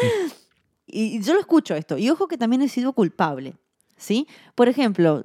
y 0.88 1.20
yo 1.22 1.34
lo 1.34 1.42
escucho 1.42 1.76
esto. 1.76 1.98
Y 1.98 2.10
ojo 2.10 2.30
que 2.30 2.38
también 2.38 2.62
he 2.62 2.70
sido 2.70 2.94
culpable. 2.94 3.56
¿Sí? 3.98 4.28
Por 4.56 4.68
ejemplo, 4.68 5.24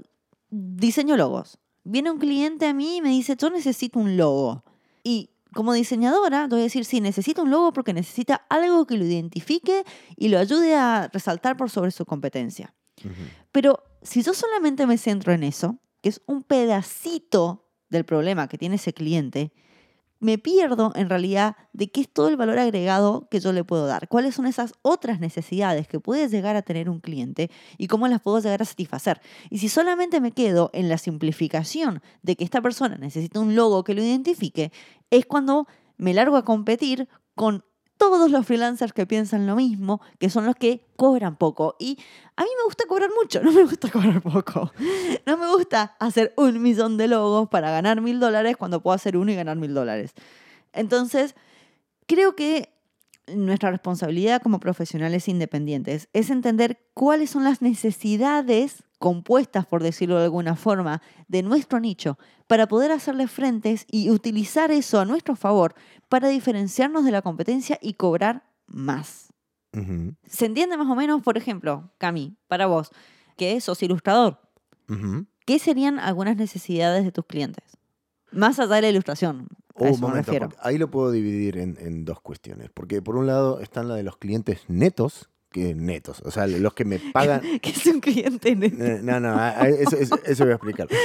diseño 0.51 1.17
logos. 1.17 1.59
Viene 1.85 2.11
un 2.11 2.19
cliente 2.19 2.67
a 2.67 2.75
mí 2.75 2.97
y 2.97 3.01
me 3.01 3.11
dice, 3.11 3.37
yo 3.37 3.51
necesito 3.51 3.99
un 3.99 4.17
logo. 4.17 4.65
Y 5.03 5.31
como 5.55 5.73
diseñadora, 5.73 6.47
voy 6.49 6.61
a 6.61 6.65
decir, 6.65 6.85
sí, 6.85 7.01
necesito 7.01 7.43
un 7.43 7.51
logo 7.51 7.73
porque 7.73 7.93
necesita 7.93 8.47
algo 8.49 8.87
que 8.87 8.99
lo 8.99 9.05
identifique 9.05 9.85
y 10.17 10.29
lo 10.29 10.39
ayude 10.39 10.75
a 10.75 11.09
resaltar 11.13 11.57
por 11.57 11.71
sobre 11.71 11.91
su 11.91 12.05
competencia. 12.05 12.75
Pero 13.53 13.83
si 14.03 14.23
yo 14.23 14.35
solamente 14.35 14.87
me 14.87 14.99
centro 14.99 15.33
en 15.33 15.45
eso, 15.45 15.79
que 16.03 16.11
es 16.11 16.21
un 16.27 16.43
pedacito 16.43 17.67
del 17.89 18.05
problema 18.05 18.49
que 18.49 18.59
tiene 18.59 18.77
ese 18.77 18.93
cliente, 18.93 19.53
me 20.21 20.39
pierdo 20.39 20.93
en 20.95 21.09
realidad 21.09 21.57
de 21.73 21.91
qué 21.91 22.01
es 22.01 22.13
todo 22.13 22.29
el 22.29 22.37
valor 22.37 22.59
agregado 22.59 23.29
que 23.31 23.41
yo 23.41 23.53
le 23.53 23.65
puedo 23.65 23.87
dar, 23.87 24.09
cuáles 24.09 24.35
son 24.35 24.47
esas 24.47 24.73
otras 24.83 25.21
necesidades 25.21 25.87
que 25.87 26.01
puede 26.01 26.29
llegar 26.29 26.57
a 26.57 26.63
tener 26.63 26.91
un 26.91 27.01
cliente 27.01 27.51
y 27.77 27.87
cómo 27.87 28.09
las 28.09 28.21
puedo 28.21 28.41
llegar 28.41 28.63
a 28.63 28.65
satisfacer. 28.65 29.21
Y 29.51 29.59
si 29.59 29.69
solamente 29.69 30.21
me 30.21 30.33
quedo 30.33 30.71
en 30.73 30.89
la 30.89 30.99
simplificación 30.99 32.03
de 32.23 32.37
que 32.37 32.45
esta 32.45 32.61
persona 32.61 32.97
necesita 32.97 33.41
un 33.41 33.55
logo 33.55 33.85
que 33.85 33.95
lo 33.95 34.03
identifique, 34.03 34.73
es 35.11 35.27
cuando 35.27 35.67
me 35.97 36.15
largo 36.15 36.37
a 36.37 36.45
competir 36.45 37.09
con 37.35 37.65
todos 37.99 38.31
los 38.31 38.47
freelancers 38.47 38.93
que 38.93 39.07
piensan 39.07 39.47
lo 39.47 39.57
mismo, 39.57 40.01
que 40.19 40.31
son 40.31 40.47
los 40.47 40.55
que 40.57 40.87
cobran 40.97 41.37
poco. 41.37 41.77
Y 41.79 41.99
a 42.37 42.43
mí 42.43 42.49
me 42.57 42.65
gusta 42.65 42.85
cobrar 42.89 43.11
mucho, 43.21 43.41
no 43.43 43.53
me 43.53 43.65
gusta 43.65 43.91
cobrar 43.91 44.23
poco. 44.23 44.73
No 45.27 45.37
me 45.37 45.49
gusta 45.49 45.97
hacer 45.99 46.33
un 46.37 46.63
millón 46.63 46.97
de 46.97 47.09
logos 47.09 47.49
para 47.49 47.71
ganar 47.71 48.01
mil 48.01 48.21
dólares 48.21 48.57
cuando 48.57 48.81
puedo 48.81 48.95
hacer 48.95 49.17
uno 49.17 49.31
y 49.33 49.35
ganar 49.35 49.57
mil 49.57 49.75
dólares. 49.75 50.15
Entonces, 50.73 51.35
creo 52.07 52.37
que 52.37 52.73
nuestra 53.35 53.71
responsabilidad 53.71 54.43
como 54.43 54.61
profesionales 54.61 55.29
independientes 55.29 56.09
es 56.13 56.31
entender 56.31 56.81
cuáles 56.95 57.31
son 57.31 57.45
las 57.45 57.63
necesidades 57.63 58.85
compuestas, 58.99 59.67
por 59.67 59.83
decirlo 59.83 60.19
de 60.19 60.25
alguna 60.25 60.57
forma, 60.57 61.03
de 61.29 61.43
nuestro 61.43 61.81
nicho 61.81 62.19
para 62.47 62.67
poder 62.67 62.91
hacerle 62.91 63.29
frentes 63.29 63.87
y 63.91 64.11
utilizar 64.11 64.71
eso 64.71 65.01
a 65.01 65.05
nuestro 65.05 65.37
favor 65.37 65.75
para 66.09 66.29
diferenciarnos 66.29 67.05
de 67.05 67.13
la 67.13 67.23
competencia 67.23 67.79
y 67.81 67.95
cobrar 67.95 68.45
más. 68.67 69.33
¿Se 70.25 70.47
entiende 70.47 70.77
más 70.77 70.89
o 70.89 70.97
menos, 70.97 71.23
por 71.23 71.37
ejemplo, 71.37 71.93
Cami, 71.99 72.37
para 72.49 72.67
vos, 72.67 72.91
que 73.37 73.61
sos 73.61 73.83
ilustrador? 73.83 74.41
¿Qué 75.47 75.59
serían 75.59 75.99
algunas 75.99 76.37
necesidades 76.37 77.05
de 77.05 77.13
tus 77.13 77.27
clientes? 77.27 77.65
Más 78.33 78.59
allá 78.59 78.77
de 78.77 78.83
la 78.83 78.89
ilustración. 78.89 79.49
A 79.79 79.85
Oh, 79.85 79.87
eso 79.87 79.95
un 79.95 80.01
me 80.01 80.07
momento, 80.09 80.33
refiero. 80.33 80.49
ahí 80.61 80.77
lo 80.79 80.91
puedo 80.91 81.11
dividir 81.11 81.57
en, 81.59 81.77
en 81.81 82.05
dos 82.05 82.21
cuestiones. 82.21 82.71
Porque 82.75 83.01
por 83.03 83.17
un 83.17 83.27
lado 83.27 83.61
están 83.61 83.89
la 83.89 83.95
de 83.95 84.03
los 84.03 84.17
clientes 84.17 84.61
netos, 84.69 85.31
que 85.51 85.75
netos, 85.75 86.21
o 86.25 86.31
sea, 86.31 86.47
los 86.47 86.75
que 86.75 86.85
me 86.85 86.99
pagan. 86.99 87.41
¿Qué 87.63 87.71
es 87.71 87.87
un 87.87 88.01
cliente 88.01 88.55
neto? 88.57 88.77
No, 89.03 89.19
no, 89.21 89.35
a- 89.39 89.69
eso, 89.69 89.97
eso- 89.97 90.19
eso 90.25 90.45
voy 90.45 90.53
a 90.53 90.57
explicar. 90.57 90.89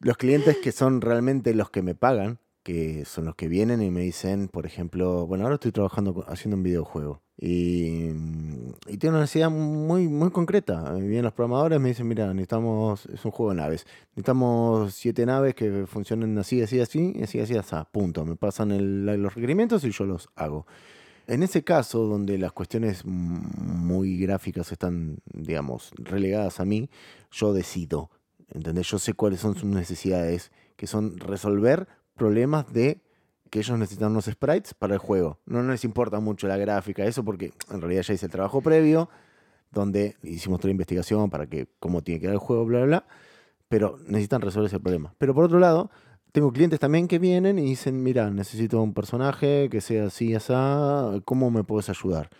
Los 0.00 0.16
clientes 0.18 0.58
que 0.58 0.72
son 0.72 1.00
realmente 1.00 1.54
los 1.54 1.70
que 1.70 1.80
me 1.82 1.94
pagan, 1.94 2.38
que 2.66 3.04
son 3.04 3.26
los 3.26 3.36
que 3.36 3.46
vienen 3.46 3.80
y 3.80 3.92
me 3.92 4.00
dicen, 4.00 4.48
por 4.48 4.66
ejemplo, 4.66 5.24
bueno, 5.24 5.44
ahora 5.44 5.54
estoy 5.54 5.70
trabajando 5.70 6.24
haciendo 6.26 6.56
un 6.56 6.64
videojuego 6.64 7.22
y, 7.38 8.08
mm, 8.12 8.70
y 8.88 8.96
tiene 8.96 9.10
una 9.14 9.20
necesidad 9.20 9.50
muy, 9.50 10.08
muy 10.08 10.30
concreta. 10.32 10.92
Vienen 10.94 11.22
los 11.22 11.32
programadores, 11.32 11.78
me 11.78 11.90
dicen, 11.90 12.08
mira, 12.08 12.26
necesitamos, 12.34 13.06
es 13.06 13.24
un 13.24 13.30
juego 13.30 13.50
de 13.52 13.58
naves, 13.58 13.86
necesitamos 14.16 14.94
siete 14.94 15.24
naves 15.24 15.54
que 15.54 15.86
funcionen 15.86 16.36
así, 16.38 16.60
así, 16.60 16.80
así, 16.80 17.14
así, 17.22 17.38
así, 17.38 17.56
así, 17.56 17.76
punto. 17.92 18.24
Me 18.24 18.34
pasan 18.34 18.72
el- 18.72 19.04
los 19.04 19.32
requerimientos 19.36 19.84
y 19.84 19.92
yo 19.92 20.04
los 20.04 20.28
hago. 20.34 20.66
En 21.28 21.44
ese 21.44 21.62
caso, 21.62 22.00
donde 22.06 22.36
las 22.36 22.50
cuestiones 22.52 23.04
muy 23.04 24.18
gráficas 24.18 24.72
están, 24.72 25.18
digamos, 25.32 25.92
relegadas 25.98 26.58
a 26.58 26.64
mí, 26.64 26.90
yo 27.30 27.52
decido, 27.52 28.10
¿entendés? 28.48 28.88
Yo 28.90 28.98
sé 28.98 29.14
cuáles 29.14 29.38
son 29.38 29.54
sus 29.54 29.66
necesidades, 29.70 30.50
que 30.74 30.88
son 30.88 31.16
resolver 31.18 31.86
problemas 32.16 32.72
de 32.72 33.00
que 33.50 33.60
ellos 33.60 33.78
necesitan 33.78 34.10
unos 34.10 34.24
sprites 34.24 34.74
para 34.74 34.94
el 34.94 34.98
juego. 34.98 35.38
No 35.46 35.62
les 35.62 35.84
importa 35.84 36.18
mucho 36.20 36.48
la 36.48 36.56
gráfica, 36.56 37.04
eso 37.04 37.24
porque 37.24 37.52
en 37.70 37.80
realidad 37.80 38.02
ya 38.02 38.14
hice 38.14 38.26
el 38.26 38.32
trabajo 38.32 38.60
previo, 38.60 39.08
donde 39.70 40.16
hicimos 40.22 40.58
toda 40.58 40.68
la 40.68 40.72
investigación 40.72 41.30
para 41.30 41.46
que 41.46 41.68
cómo 41.78 42.02
tiene 42.02 42.18
que 42.18 42.22
quedar 42.22 42.34
el 42.34 42.40
juego, 42.40 42.64
bla, 42.64 42.78
bla, 42.78 42.86
bla, 42.86 43.06
pero 43.68 43.98
necesitan 44.06 44.40
resolver 44.40 44.68
ese 44.68 44.80
problema. 44.80 45.14
Pero 45.18 45.34
por 45.34 45.44
otro 45.44 45.58
lado, 45.58 45.90
tengo 46.32 46.52
clientes 46.52 46.80
también 46.80 47.08
que 47.08 47.18
vienen 47.18 47.58
y 47.58 47.64
dicen, 47.64 48.02
mira, 48.02 48.30
necesito 48.30 48.82
un 48.82 48.94
personaje 48.94 49.68
que 49.70 49.80
sea 49.80 50.06
así, 50.06 50.34
así, 50.34 50.52
¿cómo 51.24 51.50
me 51.50 51.64
puedes 51.64 51.88
ayudar? 51.88 52.30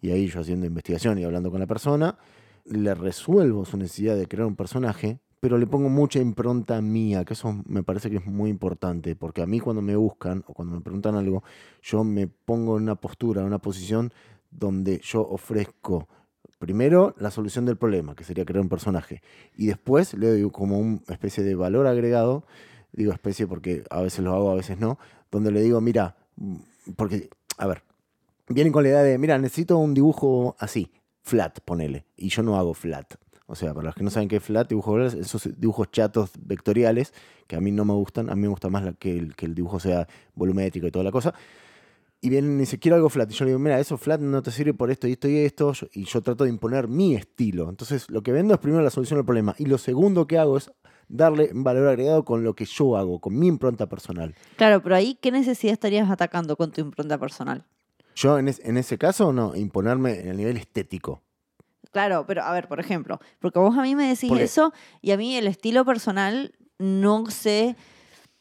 Y 0.00 0.10
ahí 0.10 0.26
yo 0.26 0.40
haciendo 0.40 0.66
investigación 0.66 1.18
y 1.18 1.24
hablando 1.24 1.50
con 1.50 1.60
la 1.60 1.66
persona, 1.66 2.18
le 2.64 2.94
resuelvo 2.94 3.64
su 3.64 3.76
necesidad 3.76 4.16
de 4.16 4.26
crear 4.26 4.46
un 4.46 4.56
personaje, 4.56 5.20
pero 5.42 5.58
le 5.58 5.66
pongo 5.66 5.88
mucha 5.88 6.20
impronta 6.20 6.80
mía, 6.80 7.24
que 7.24 7.32
eso 7.32 7.64
me 7.66 7.82
parece 7.82 8.08
que 8.08 8.18
es 8.18 8.26
muy 8.26 8.48
importante, 8.48 9.16
porque 9.16 9.42
a 9.42 9.46
mí 9.46 9.58
cuando 9.58 9.82
me 9.82 9.96
buscan 9.96 10.44
o 10.46 10.54
cuando 10.54 10.76
me 10.76 10.80
preguntan 10.80 11.16
algo, 11.16 11.42
yo 11.82 12.04
me 12.04 12.28
pongo 12.28 12.76
en 12.76 12.84
una 12.84 12.94
postura, 12.94 13.40
en 13.40 13.48
una 13.48 13.58
posición 13.58 14.12
donde 14.52 15.00
yo 15.02 15.20
ofrezco 15.20 16.06
primero 16.60 17.16
la 17.18 17.32
solución 17.32 17.64
del 17.64 17.76
problema, 17.76 18.14
que 18.14 18.22
sería 18.22 18.44
crear 18.44 18.62
un 18.62 18.68
personaje, 18.68 19.20
y 19.56 19.66
después 19.66 20.14
le 20.14 20.28
doy 20.28 20.48
como 20.52 20.78
una 20.78 21.00
especie 21.08 21.42
de 21.42 21.56
valor 21.56 21.88
agregado, 21.88 22.44
digo 22.92 23.12
especie 23.12 23.48
porque 23.48 23.82
a 23.90 24.00
veces 24.00 24.20
lo 24.20 24.34
hago, 24.34 24.52
a 24.52 24.54
veces 24.54 24.78
no, 24.78 24.96
donde 25.32 25.50
le 25.50 25.60
digo, 25.60 25.80
mira, 25.80 26.14
mm, 26.36 26.56
porque, 26.94 27.30
a 27.58 27.66
ver, 27.66 27.82
vienen 28.48 28.72
con 28.72 28.84
la 28.84 28.90
idea 28.90 29.02
de, 29.02 29.18
mira, 29.18 29.36
necesito 29.38 29.76
un 29.78 29.92
dibujo 29.92 30.54
así, 30.60 30.92
flat, 31.20 31.58
ponele, 31.64 32.04
y 32.16 32.28
yo 32.28 32.44
no 32.44 32.56
hago 32.56 32.74
flat. 32.74 33.14
O 33.46 33.54
sea, 33.54 33.74
para 33.74 33.86
los 33.86 33.94
que 33.94 34.02
no 34.04 34.10
saben 34.10 34.28
qué 34.28 34.36
es 34.36 34.42
flat, 34.42 34.68
dibujo 34.68 35.00
esos 35.00 35.48
dibujos 35.58 35.90
chatos 35.90 36.30
vectoriales, 36.40 37.12
que 37.46 37.56
a 37.56 37.60
mí 37.60 37.70
no 37.72 37.84
me 37.84 37.92
gustan, 37.92 38.30
a 38.30 38.34
mí 38.34 38.42
me 38.42 38.48
gusta 38.48 38.68
más 38.68 38.84
la- 38.84 38.92
que, 38.94 39.18
el, 39.18 39.34
que 39.36 39.46
el 39.46 39.54
dibujo 39.54 39.80
sea 39.80 40.06
volumétrico 40.34 40.86
y 40.86 40.90
toda 40.90 41.04
la 41.04 41.10
cosa. 41.12 41.34
Y 42.20 42.28
vienen 42.28 42.54
y 42.56 42.60
dicen, 42.60 42.78
quiero 42.78 42.94
algo 42.94 43.08
flat. 43.08 43.28
Y 43.30 43.34
yo 43.34 43.44
le 43.44 43.50
digo, 43.50 43.58
mira, 43.58 43.80
eso 43.80 43.98
flat 43.98 44.20
no 44.20 44.42
te 44.42 44.52
sirve 44.52 44.74
por 44.74 44.92
esto 44.92 45.08
y 45.08 45.12
esto 45.12 45.28
y 45.28 45.38
esto. 45.38 45.72
Y 45.92 46.04
yo 46.04 46.22
trato 46.22 46.44
de 46.44 46.50
imponer 46.50 46.86
mi 46.86 47.16
estilo. 47.16 47.68
Entonces, 47.68 48.08
lo 48.10 48.22
que 48.22 48.30
vendo 48.30 48.54
es 48.54 48.60
primero 48.60 48.80
la 48.82 48.90
solución 48.90 49.18
al 49.18 49.24
problema. 49.24 49.56
Y 49.58 49.66
lo 49.66 49.76
segundo 49.76 50.28
que 50.28 50.38
hago 50.38 50.56
es 50.56 50.70
darle 51.08 51.50
valor 51.52 51.88
agregado 51.88 52.24
con 52.24 52.44
lo 52.44 52.54
que 52.54 52.64
yo 52.64 52.96
hago, 52.96 53.18
con 53.20 53.36
mi 53.36 53.48
impronta 53.48 53.88
personal. 53.88 54.36
Claro, 54.56 54.80
pero 54.84 54.94
ahí, 54.94 55.18
¿qué 55.20 55.32
necesidad 55.32 55.72
estarías 55.72 56.08
atacando 56.10 56.56
con 56.56 56.70
tu 56.70 56.80
impronta 56.80 57.18
personal? 57.18 57.64
Yo 58.14 58.38
en, 58.38 58.46
es- 58.46 58.60
en 58.64 58.76
ese 58.76 58.98
caso, 58.98 59.32
no, 59.32 59.56
imponerme 59.56 60.20
en 60.20 60.28
el 60.28 60.36
nivel 60.36 60.56
estético. 60.56 61.22
Claro, 61.92 62.24
pero 62.26 62.42
a 62.42 62.52
ver, 62.52 62.68
por 62.68 62.80
ejemplo, 62.80 63.20
porque 63.38 63.58
vos 63.58 63.76
a 63.78 63.82
mí 63.82 63.94
me 63.94 64.08
decís 64.08 64.30
eso 64.40 64.72
y 65.02 65.10
a 65.12 65.16
mí 65.16 65.36
el 65.36 65.46
estilo 65.46 65.84
personal 65.84 66.52
no 66.78 67.26
sé, 67.30 67.76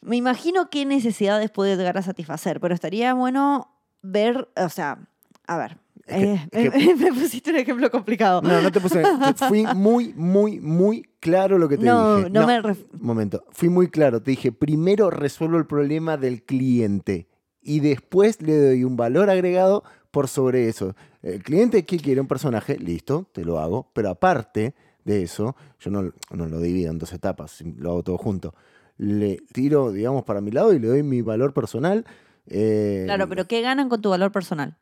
me 0.02 0.16
imagino 0.16 0.70
qué 0.70 0.86
necesidades 0.86 1.52
puede 1.52 1.76
llegar 1.78 1.98
a 1.98 2.02
satisfacer, 2.02 2.60
pero 2.60 2.74
estaría 2.74 3.14
bueno 3.14 3.70
ver, 4.02 4.50
o 4.56 4.70
sea, 4.70 4.98
a 5.46 5.58
ver, 5.58 5.78
Es 6.08 6.16
que- 6.18 6.34
eh, 6.34 6.72
es 6.74 6.98
me, 6.98 7.06
me 7.12 7.14
pusiste 7.14 7.52
un 7.52 7.58
ejemplo 7.58 7.92
complicado. 7.92 8.42
No, 8.42 8.62
no 8.62 8.72
te 8.72 8.80
puse. 8.82 9.04
fui 9.48 9.66
muy, 9.76 10.14
muy, 10.16 10.60
muy 10.60 11.08
claro 11.20 11.58
lo 11.60 11.70
que 11.70 11.78
te 11.78 11.86
No, 11.86 12.16
dije. 12.18 12.30
no 12.32 12.48
me 12.48 12.62
ref- 12.62 12.88
momento. 13.00 13.44
Fui 13.52 13.70
muy 13.70 13.90
claro. 13.90 14.22
Te 14.24 14.32
dije, 14.32 14.52
primero 14.52 15.12
resuelvo 15.12 15.58
el 15.58 15.68
problema 15.68 16.18
del 16.18 16.42
cliente 16.44 17.28
y 17.62 17.80
después 17.82 18.42
le 18.42 18.58
doy 18.58 18.84
un 18.86 18.96
valor 18.98 19.30
agregado 19.30 19.84
por 20.12 20.28
sobre 20.28 20.68
eso. 20.68 20.96
El 21.24 21.42
cliente 21.42 21.86
que 21.86 21.98
quiere 21.98 22.22
un 22.22 22.28
personaje, 22.28 22.78
listo, 22.78 23.28
te 23.32 23.44
lo 23.44 23.60
hago. 23.60 23.88
Pero 23.94 24.10
aparte 24.10 24.76
de 25.04 25.24
eso, 25.24 25.56
yo 25.80 25.90
no, 25.90 26.12
no 26.32 26.46
lo 26.48 26.60
divido 26.60 26.92
en 26.92 27.00
dos 27.00 27.12
etapas, 27.14 27.62
lo 27.78 27.92
hago 27.92 28.04
todo 28.04 28.18
junto. 28.18 28.54
Le 28.98 29.38
tiro, 29.52 29.92
digamos, 29.92 30.24
para 30.24 30.42
mi 30.42 30.52
lado 30.52 30.74
y 30.74 30.80
le 30.80 30.88
doy 30.88 31.02
mi 31.04 31.22
valor 31.22 31.54
personal. 31.54 32.06
eh, 32.48 33.04
Claro, 33.06 33.28
pero 33.28 33.48
¿qué 33.48 33.62
ganan 33.62 33.90
con 33.90 34.02
tu 34.02 34.10
valor 34.10 34.32
personal? 34.32 34.78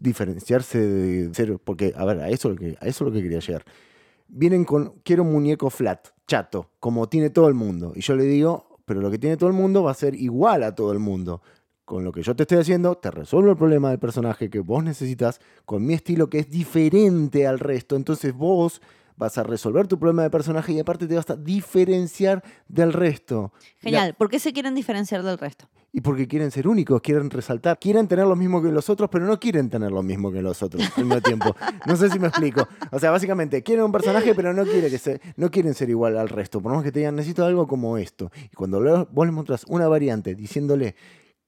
diferenciarse 0.00 0.78
de 0.78 1.30
cero, 1.32 1.60
porque, 1.62 1.92
a 1.96 2.04
ver, 2.04 2.20
a 2.20 2.28
eso, 2.30 2.48
es 2.50 2.54
lo 2.54 2.60
que, 2.60 2.76
a 2.80 2.86
eso 2.86 3.04
es 3.04 3.10
lo 3.10 3.12
que 3.12 3.22
quería 3.22 3.38
llegar. 3.40 3.64
Vienen 4.28 4.64
con, 4.64 4.94
quiero 5.04 5.22
un 5.22 5.32
muñeco 5.32 5.70
flat, 5.70 6.08
chato, 6.26 6.70
como 6.80 7.08
tiene 7.08 7.30
todo 7.30 7.48
el 7.48 7.54
mundo. 7.54 7.92
Y 7.94 8.00
yo 8.00 8.16
le 8.16 8.24
digo, 8.24 8.78
pero 8.84 9.00
lo 9.00 9.10
que 9.10 9.18
tiene 9.18 9.36
todo 9.36 9.48
el 9.48 9.54
mundo 9.54 9.82
va 9.84 9.92
a 9.92 9.94
ser 9.94 10.14
igual 10.14 10.62
a 10.64 10.74
todo 10.74 10.92
el 10.92 10.98
mundo. 10.98 11.42
Con 11.88 12.04
lo 12.04 12.12
que 12.12 12.22
yo 12.22 12.36
te 12.36 12.42
estoy 12.42 12.58
haciendo, 12.58 12.96
te 12.96 13.10
resuelvo 13.10 13.52
el 13.52 13.56
problema 13.56 13.88
del 13.88 13.98
personaje 13.98 14.50
que 14.50 14.60
vos 14.60 14.84
necesitas, 14.84 15.40
con 15.64 15.86
mi 15.86 15.94
estilo 15.94 16.28
que 16.28 16.40
es 16.40 16.50
diferente 16.50 17.46
al 17.46 17.58
resto. 17.58 17.96
Entonces 17.96 18.34
vos 18.34 18.82
vas 19.16 19.38
a 19.38 19.42
resolver 19.42 19.88
tu 19.88 19.98
problema 19.98 20.22
de 20.22 20.28
personaje 20.28 20.74
y 20.74 20.80
aparte 20.80 21.06
te 21.06 21.14
vas 21.14 21.30
a 21.30 21.36
diferenciar 21.36 22.44
del 22.68 22.92
resto. 22.92 23.54
Genial, 23.80 24.14
¿por 24.18 24.28
qué 24.28 24.38
se 24.38 24.52
quieren 24.52 24.74
diferenciar 24.74 25.22
del 25.22 25.38
resto? 25.38 25.64
Y 25.90 26.02
porque 26.02 26.28
quieren 26.28 26.50
ser 26.50 26.68
únicos, 26.68 27.00
quieren 27.00 27.30
resaltar, 27.30 27.78
quieren 27.78 28.06
tener 28.06 28.26
lo 28.26 28.36
mismo 28.36 28.60
que 28.62 28.70
los 28.70 28.90
otros, 28.90 29.08
pero 29.10 29.24
no 29.24 29.40
quieren 29.40 29.70
tener 29.70 29.90
lo 29.90 30.02
mismo 30.02 30.30
que 30.30 30.42
los 30.42 30.62
otros 30.62 30.82
al 30.94 31.04
mismo 31.06 31.22
tiempo. 31.22 31.56
No 31.86 31.96
sé 31.96 32.10
si 32.10 32.18
me 32.18 32.28
explico. 32.28 32.68
O 32.92 32.98
sea, 32.98 33.10
básicamente, 33.10 33.62
quieren 33.62 33.86
un 33.86 33.92
personaje, 33.92 34.34
pero 34.34 34.52
no, 34.52 34.64
quiere 34.64 34.90
que 34.90 34.98
se, 34.98 35.22
no 35.36 35.50
quieren 35.50 35.72
ser 35.72 35.88
igual 35.88 36.18
al 36.18 36.28
resto. 36.28 36.60
Por 36.60 36.74
más 36.74 36.84
que 36.84 36.92
te 36.92 36.98
digan, 36.98 37.16
necesito 37.16 37.46
algo 37.46 37.66
como 37.66 37.96
esto. 37.96 38.30
Y 38.52 38.54
cuando 38.54 39.06
vos 39.10 39.26
les 39.26 39.34
mostrás 39.34 39.64
una 39.64 39.88
variante 39.88 40.34
diciéndole 40.34 40.94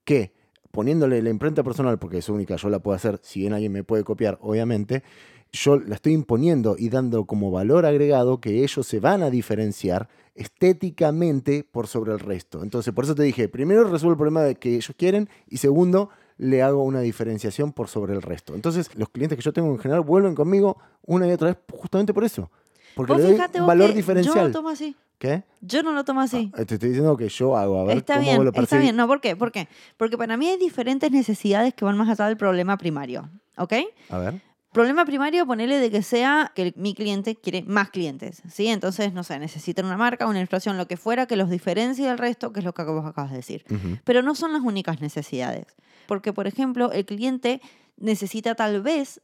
que, 0.03 0.33
poniéndole 0.71 1.21
la 1.21 1.29
imprenta 1.29 1.63
personal, 1.63 1.99
porque 1.99 2.19
es 2.19 2.29
única, 2.29 2.55
yo 2.55 2.69
la 2.69 2.79
puedo 2.79 2.95
hacer, 2.95 3.19
si 3.23 3.41
bien 3.41 3.53
alguien 3.53 3.71
me 3.71 3.83
puede 3.83 4.03
copiar, 4.03 4.37
obviamente, 4.41 5.03
yo 5.51 5.77
la 5.77 5.95
estoy 5.95 6.13
imponiendo 6.13 6.75
y 6.77 6.89
dando 6.89 7.25
como 7.25 7.51
valor 7.51 7.85
agregado 7.85 8.39
que 8.39 8.63
ellos 8.63 8.87
se 8.87 8.99
van 8.99 9.21
a 9.21 9.29
diferenciar 9.29 10.07
estéticamente 10.33 11.65
por 11.69 11.87
sobre 11.87 12.13
el 12.13 12.19
resto. 12.19 12.63
Entonces, 12.63 12.93
por 12.93 13.03
eso 13.03 13.15
te 13.15 13.23
dije, 13.23 13.49
primero 13.49 13.83
resuelvo 13.83 14.13
el 14.13 14.17
problema 14.17 14.41
de 14.41 14.55
que 14.55 14.75
ellos 14.75 14.93
quieren 14.97 15.29
y 15.47 15.57
segundo, 15.57 16.09
le 16.37 16.63
hago 16.63 16.83
una 16.83 17.01
diferenciación 17.01 17.73
por 17.73 17.87
sobre 17.87 18.13
el 18.13 18.21
resto. 18.21 18.55
Entonces, 18.55 18.89
los 18.95 19.09
clientes 19.09 19.37
que 19.37 19.43
yo 19.43 19.53
tengo 19.53 19.69
en 19.71 19.77
general 19.77 20.01
vuelven 20.01 20.35
conmigo 20.35 20.77
una 21.05 21.27
y 21.27 21.31
otra 21.31 21.49
vez 21.49 21.57
justamente 21.71 22.13
por 22.13 22.23
eso. 22.23 22.49
Porque 22.95 23.13
le 23.15 23.21
doy 23.21 23.37
valor 23.59 23.87
que 23.87 23.93
Yo 23.93 23.97
diferencial. 23.97 24.47
lo 24.47 24.51
tomo 24.51 24.69
así. 24.69 24.95
¿Qué? 25.21 25.43
Yo 25.61 25.83
no 25.83 25.91
lo 25.91 26.03
tomo 26.03 26.21
así. 26.21 26.51
Ah, 26.55 26.65
te 26.65 26.73
estoy 26.73 26.89
diciendo 26.89 27.15
que 27.15 27.29
yo 27.29 27.55
hago, 27.55 27.79
a 27.79 27.83
ver 27.83 27.97
Está 27.97 28.15
cómo 28.15 28.25
bien, 28.25 28.43
lo 28.43 28.51
está 28.51 28.79
bien. 28.79 28.95
No, 28.95 29.05
¿por 29.05 29.21
qué? 29.21 29.35
¿Por 29.35 29.51
qué? 29.51 29.67
Porque 29.95 30.17
para 30.17 30.35
mí 30.35 30.47
hay 30.47 30.57
diferentes 30.57 31.11
necesidades 31.11 31.75
que 31.75 31.85
van 31.85 31.95
más 31.95 32.09
allá 32.09 32.25
del 32.25 32.37
problema 32.37 32.75
primario. 32.79 33.29
¿Ok? 33.55 33.73
A 34.09 34.17
ver. 34.17 34.41
Problema 34.71 35.05
primario, 35.05 35.45
ponele 35.45 35.77
de 35.77 35.91
que 35.91 36.01
sea 36.01 36.51
que 36.55 36.73
mi 36.75 36.95
cliente 36.95 37.35
quiere 37.35 37.61
más 37.61 37.91
clientes, 37.91 38.41
¿sí? 38.51 38.65
Entonces, 38.65 39.13
no 39.13 39.23
sé, 39.23 39.37
necesitan 39.37 39.85
una 39.85 39.95
marca, 39.95 40.25
una 40.25 40.39
ilustración, 40.39 40.75
lo 40.75 40.87
que 40.87 40.97
fuera, 40.97 41.27
que 41.27 41.35
los 41.35 41.51
diferencie 41.51 42.07
del 42.07 42.17
resto, 42.17 42.51
que 42.51 42.61
es 42.61 42.65
lo 42.65 42.73
que 42.73 42.81
vos 42.81 43.05
acabas 43.05 43.29
de 43.29 43.37
decir. 43.37 43.63
Pero 44.03 44.23
no 44.23 44.33
son 44.33 44.53
las 44.53 44.63
únicas 44.63 45.01
necesidades. 45.01 45.67
Porque, 46.07 46.33
por 46.33 46.47
ejemplo, 46.47 46.91
el 46.93 47.05
cliente 47.05 47.61
necesita 47.95 48.55
tal 48.55 48.81
vez 48.81 49.21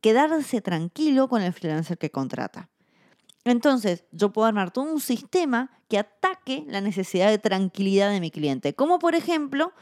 quedarse 0.00 0.60
tranquilo 0.60 1.28
con 1.28 1.42
el 1.42 1.52
freelancer 1.52 1.98
que 1.98 2.10
contrata. 2.10 2.68
Entonces, 3.44 4.04
yo 4.10 4.32
puedo 4.32 4.46
armar 4.46 4.70
todo 4.70 4.84
un 4.84 5.00
sistema 5.00 5.70
que 5.88 5.98
ataque 5.98 6.64
la 6.66 6.80
necesidad 6.80 7.28
de 7.30 7.38
tranquilidad 7.38 8.10
de 8.10 8.20
mi 8.20 8.30
cliente. 8.30 8.74
Como, 8.74 8.98
por 8.98 9.14
ejemplo, 9.14 9.72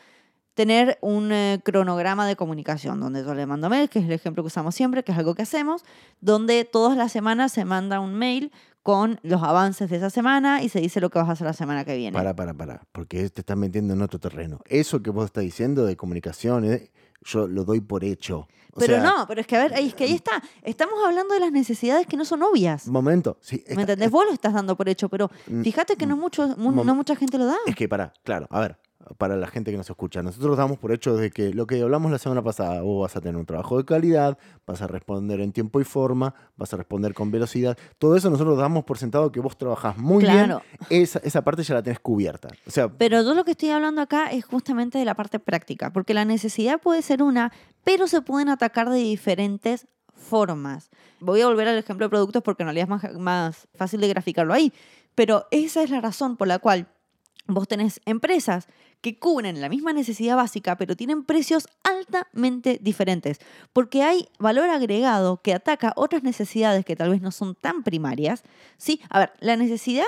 tener 0.55 0.99
un 1.01 1.33
eh, 1.33 1.61
cronograma 1.65 2.27
de 2.27 2.37
comunicación, 2.37 3.01
donde 3.01 3.25
yo 3.25 3.35
le 3.35 3.47
mando 3.47 3.71
mail, 3.71 3.89
que 3.89 4.01
es 4.01 4.05
el 4.05 4.13
ejemplo 4.13 4.43
que 4.43 4.49
usamos 4.49 4.75
siempre, 4.75 5.03
que 5.03 5.13
es 5.13 5.19
algo 5.19 5.35
que 5.35 5.43
hacemos, 5.43 5.85
donde 6.21 6.65
todas 6.65 6.97
las 6.97 7.13
semanas 7.13 7.53
se 7.53 7.65
manda 7.65 8.01
un 8.01 8.15
mail 8.15 8.53
con 8.83 9.21
los 9.23 9.43
avances 9.43 9.89
de 9.89 9.97
esa 9.97 10.11
semana 10.11 10.63
y 10.63 10.69
se 10.69 10.81
dice 10.81 11.01
lo 11.01 11.09
que 11.09 11.19
vas 11.19 11.29
a 11.29 11.33
hacer 11.33 11.47
la 11.47 11.53
semana 11.53 11.85
que 11.85 11.97
viene. 11.97 12.17
Para, 12.17 12.35
para, 12.35 12.53
para, 12.53 12.83
porque 12.93 13.31
te 13.31 13.43
estás 13.43 13.57
metiendo 13.57 13.95
en 13.95 14.03
otro 14.03 14.19
terreno. 14.19 14.59
Eso 14.67 15.03
que 15.03 15.11
vos 15.11 15.27
estás 15.27 15.45
diciendo 15.45 15.87
de 15.87 15.97
comunicación, 15.97 16.65
eh, 16.65 16.91
yo 17.25 17.47
lo 17.49 17.65
doy 17.65 17.81
por 17.81 18.05
hecho. 18.05 18.49
O 18.75 18.81
pero 18.81 18.95
sea, 18.95 19.03
no, 19.03 19.27
pero 19.29 19.41
es 19.43 19.47
que 19.47 19.57
a 19.57 19.65
ver, 19.65 19.73
es 19.79 19.95
que 19.95 20.05
ahí 20.05 20.15
está. 20.15 20.43
Estamos 20.63 20.95
hablando 21.05 21.35
de 21.35 21.41
las 21.41 21.53
necesidades 21.53 22.07
que 22.07 22.17
no 22.17 22.25
son 22.25 22.43
obvias. 22.43 22.89
Momento, 22.89 23.37
sí. 23.41 23.63
¿Me 23.75 23.83
entendés? 23.83 24.11
Vos 24.11 24.25
lo 24.27 24.33
estás 24.33 24.55
dando 24.55 24.77
por 24.77 24.89
hecho, 24.89 25.09
pero 25.11 25.31
Mm, 25.47 25.63
fíjate 25.63 25.97
que 25.97 26.07
no, 26.07 26.17
mucho, 26.17 26.49
mu- 26.57 26.73
mom- 26.73 26.85
no 26.87 26.95
mucha 26.95 27.15
gente 27.17 27.37
lo 27.37 27.45
da. 27.47 27.57
Es 27.67 27.77
que 27.77 27.87
para, 27.89 28.13
claro, 28.25 28.47
a 28.51 28.61
ver, 28.61 28.79
para 29.19 29.37
la 29.37 29.47
gente 29.47 29.71
que 29.71 29.77
nos 29.77 29.89
escucha, 29.89 30.23
nosotros 30.23 30.57
damos 30.57 30.79
por 30.79 30.93
hecho 30.93 31.17
de 31.17 31.31
que 31.31 31.53
lo 31.55 31.67
que 31.67 31.81
hablamos 31.83 32.11
la 32.11 32.19
semana 32.19 32.43
pasada, 32.43 32.83
vos 32.83 33.03
vas 33.03 33.17
a 33.17 33.21
tener 33.21 33.37
un 33.37 33.47
trabajo 33.47 33.79
de 33.79 33.85
calidad, 33.85 34.39
vas 34.67 34.83
a 34.83 34.87
responder 34.87 35.41
en 35.41 35.53
tiempo 35.53 35.81
y 35.81 35.85
forma, 35.85 36.35
vas 36.57 36.73
a 36.73 36.77
responder 36.77 37.15
con 37.15 37.31
velocidad, 37.31 37.77
todo 37.99 38.17
eso 38.17 38.31
nosotros 38.31 38.57
damos 38.59 38.85
por 38.85 38.99
sentado 38.99 39.31
que 39.33 39.41
vos 39.41 39.57
trabajás 39.57 39.97
muy 39.99 40.23
Claro. 40.25 40.63
bien, 40.89 41.03
esa, 41.03 41.19
esa 41.21 41.43
parte 41.43 41.63
ya 41.63 41.75
la 41.75 41.83
tenés 41.83 42.01
cubierta. 42.01 42.49
O 42.67 42.71
sea, 42.71 42.89
Pero 42.89 43.23
yo 43.23 43.35
lo 43.35 43.45
que 43.45 43.53
estoy 43.53 43.71
hablando 43.71 44.01
acá 44.01 44.27
es 44.31 44.45
justamente 44.45 44.99
de 44.99 45.05
la 45.05 45.15
parte 45.15 45.39
práctica, 45.39 45.93
porque 45.93 46.15
la 46.15 46.25
necesidad 46.25 46.81
puede 46.81 47.03
ser 47.03 47.23
una, 47.23 47.53
pero 47.85 48.07
se 48.07 48.23
pueden 48.23 48.49
atacar 48.49 48.89
de 48.91 48.99
diferentes 48.99 49.87
formas. 50.15 50.91
Voy 51.21 51.41
a 51.41 51.47
volver 51.47 51.69
al 51.69 51.79
ejemplo 51.79 52.07
de 52.07 52.11
productos 52.11 52.43
porque 52.43 52.63
en 52.63 52.69
realidad 52.69 52.85
es 52.85 52.89
más, 52.91 53.19
más 53.19 53.69
fácil 53.75 54.01
de 54.01 54.09
graficarlo 54.09 54.53
ahí, 54.55 54.73
pero 55.15 55.47
esa 55.51 55.83
es 55.83 55.91
la 55.91 56.01
razón 56.01 56.37
por 56.37 56.49
la 56.49 56.59
cual 56.59 56.87
vos 57.47 57.69
tenés 57.69 58.01
empresas 58.05 58.69
que 59.01 59.19
cubren 59.19 59.61
la 59.61 59.69
misma 59.69 59.93
necesidad 59.93 60.37
básica, 60.37 60.77
pero 60.77 60.97
tienen 60.97 61.25
precios 61.25 61.67
altamente 61.83 62.79
diferentes, 62.81 63.39
porque 63.73 64.03
hay 64.03 64.29
valor 64.39 64.71
agregado 64.71 65.43
que 65.43 65.55
ataca 65.55 65.93
otras 65.97 66.23
necesidades 66.23 66.85
que 66.85 66.97
tal 66.97 67.11
vez 67.11 67.21
no 67.21 67.33
son 67.33 67.55
tan 67.55 67.83
primarias. 67.83 68.43
Sí, 68.77 69.01
a 69.11 69.19
ver, 69.19 69.33
la 69.41 69.57
necesidad 69.57 70.07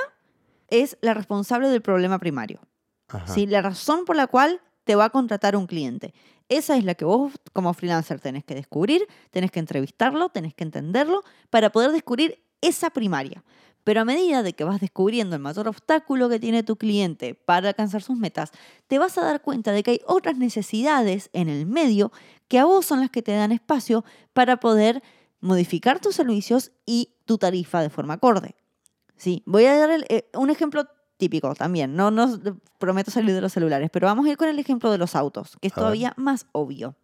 es 0.69 0.97
la 1.01 1.15
responsable 1.15 1.69
del 1.69 1.83
problema 1.83 2.19
primario. 2.19 2.61
ajá, 3.09 3.27
¿sí? 3.33 3.47
La 3.47 3.63
razón 3.63 4.05
por 4.05 4.17
la 4.17 4.27
cual 4.27 4.61
te 4.85 4.95
va 4.95 5.07
a 5.07 5.11
contratar 5.11 5.57
un 5.57 5.67
cliente. 5.67 6.15
Esa 6.49 6.77
es 6.77 6.85
la 6.85 6.95
que 6.95 7.05
vos 7.05 7.33
como 7.53 7.73
freelancer 7.73 8.21
tenés 8.21 8.45
que 8.45 8.55
descubrir, 8.55 9.07
tenés 9.31 9.51
que 9.51 9.61
entrevistarlo, 9.61 10.29
tenés 10.29 10.55
que 10.55 10.65
entenderlo 10.65 11.23
para 11.51 11.71
poder 11.71 11.91
descubrir 11.91 12.45
esa 12.61 12.91
primaria. 12.91 13.43
Pero 13.85 14.01
a 14.01 14.05
medida 14.05 14.43
de 14.43 14.55
que 14.55 14.65
vas 14.65 14.81
descubriendo 14.81 15.37
el 15.37 15.43
mayor 15.43 15.69
obstáculo 15.69 16.29
que 16.31 16.41
tiene 16.41 16.63
tu 16.63 16.77
cliente 16.77 17.35
para 17.35 17.69
alcanzar 17.69 18.03
sus 18.03 18.17
metas, 18.17 18.51
te 18.87 18.99
vas 18.99 19.17
a 19.19 19.25
dar 19.25 19.43
cuenta 19.43 19.73
de 19.73 19.83
que 19.83 19.91
hay 19.93 20.01
otras 20.07 20.37
necesidades 20.39 21.29
en 21.35 21.49
el 21.51 21.67
medio 21.67 22.11
que 22.49 22.59
a 22.59 22.65
vos 22.65 22.87
son 22.87 23.01
las 23.01 23.11
que 23.11 23.23
te 23.23 23.33
dan 23.33 23.53
espacio 23.53 24.05
para 24.33 24.57
poder 24.59 25.03
modificar 25.41 26.01
tus 26.01 26.15
servicios 26.17 26.73
y 26.87 27.11
tu 27.27 27.37
tarifa 27.39 27.81
de 27.83 27.91
forma 27.91 28.15
acorde. 28.15 28.55
Sí, 29.17 29.43
voy 29.47 29.67
a 29.67 29.77
dar 29.77 29.91
el- 29.91 30.07
eh, 30.09 30.31
un 30.35 30.49
ejemplo 30.51 30.87
típico 31.19 31.55
también. 31.55 31.95
No 31.95 32.11
nos 32.11 32.41
prometo 32.79 33.11
salir 33.11 33.35
de 33.35 33.41
los 33.41 33.53
celulares, 33.53 33.91
pero 33.93 34.07
vamos 34.07 34.27
a 34.27 34.31
ir 34.31 34.37
con 34.37 34.49
el 34.49 34.59
ejemplo 34.59 34.91
de 34.91 34.99
los 34.99 35.15
autos, 35.15 35.57
que 35.61 35.69
es 35.69 35.75
todavía 35.75 36.15
más 36.17 36.47
obvio. 36.53 36.97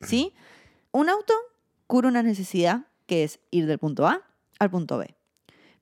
¿Sí? 0.00 0.32
Un 0.92 1.08
auto 1.08 1.34
cubre 1.86 2.08
una 2.08 2.22
necesidad 2.22 2.86
que 3.06 3.24
es 3.24 3.40
ir 3.50 3.66
del 3.66 3.78
punto 3.78 4.06
A 4.06 4.22
al 4.58 4.70
punto 4.70 4.96
B. 4.98 5.14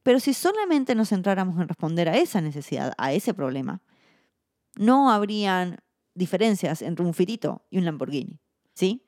Pero 0.06 0.20
si 0.20 0.34
solamente 0.34 0.94
nos 0.94 1.08
centráramos 1.08 1.60
en 1.60 1.66
responder 1.66 2.08
a 2.08 2.16
esa 2.16 2.40
necesidad, 2.40 2.92
a 2.96 3.12
ese 3.12 3.34
problema, 3.34 3.82
no 4.76 5.10
habrían 5.10 5.78
diferencias 6.14 6.80
entre 6.80 7.04
un 7.04 7.12
Fitito 7.12 7.64
y 7.70 7.78
un 7.78 7.86
Lamborghini. 7.86 8.38
¿Sí? 8.72 9.04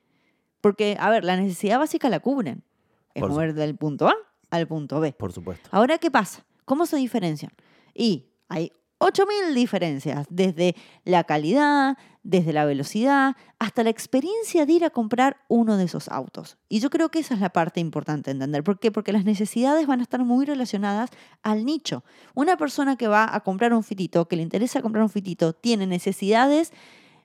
Porque, 0.59 0.97
a 0.99 1.09
ver, 1.09 1.23
la 1.23 1.37
necesidad 1.37 1.79
básica 1.79 2.09
la 2.09 2.19
cubren. 2.19 2.65
Es 3.13 3.21
Por 3.21 3.29
mover 3.29 3.53
del 3.53 3.77
punto 3.77 4.09
A 4.09 4.15
al 4.49 4.67
punto 4.67 4.99
B. 4.99 5.13
por 5.13 5.31
supuesto. 5.31 5.69
Ahora, 5.71 5.99
¿qué 5.99 6.11
pasa? 6.11 6.45
¿Cómo 6.65 6.85
se 6.85 6.97
diferencian? 6.97 7.53
Y 7.93 8.33
hay 8.49 8.73
8.000 8.99 9.53
diferencias, 9.53 10.27
desde 10.29 10.75
la 11.05 11.23
calidad, 11.23 11.97
desde 12.23 12.53
la 12.53 12.65
velocidad, 12.65 13.35
hasta 13.57 13.83
la 13.83 13.89
experiencia 13.89 14.65
de 14.65 14.73
ir 14.73 14.85
a 14.85 14.89
comprar 14.89 15.37
uno 15.47 15.77
de 15.77 15.85
esos 15.85 16.09
autos. 16.09 16.57
Y 16.67 16.79
yo 16.79 16.89
creo 16.89 17.09
que 17.09 17.19
esa 17.19 17.33
es 17.33 17.39
la 17.39 17.49
parte 17.49 17.79
importante 17.79 18.29
de 18.29 18.33
entender. 18.33 18.63
¿Por 18.63 18.79
qué? 18.79 18.91
Porque 18.91 19.13
las 19.13 19.25
necesidades 19.25 19.87
van 19.87 20.01
a 20.01 20.03
estar 20.03 20.23
muy 20.23 20.45
relacionadas 20.45 21.09
al 21.41 21.65
nicho. 21.65 22.03
Una 22.35 22.57
persona 22.57 22.97
que 22.97 23.07
va 23.07 23.33
a 23.33 23.39
comprar 23.39 23.73
un 23.73 23.83
fitito, 23.83 24.27
que 24.27 24.35
le 24.35 24.41
interesa 24.41 24.81
comprar 24.81 25.03
un 25.03 25.09
fitito, 25.09 25.53
tiene 25.53 25.87
necesidades 25.87 26.73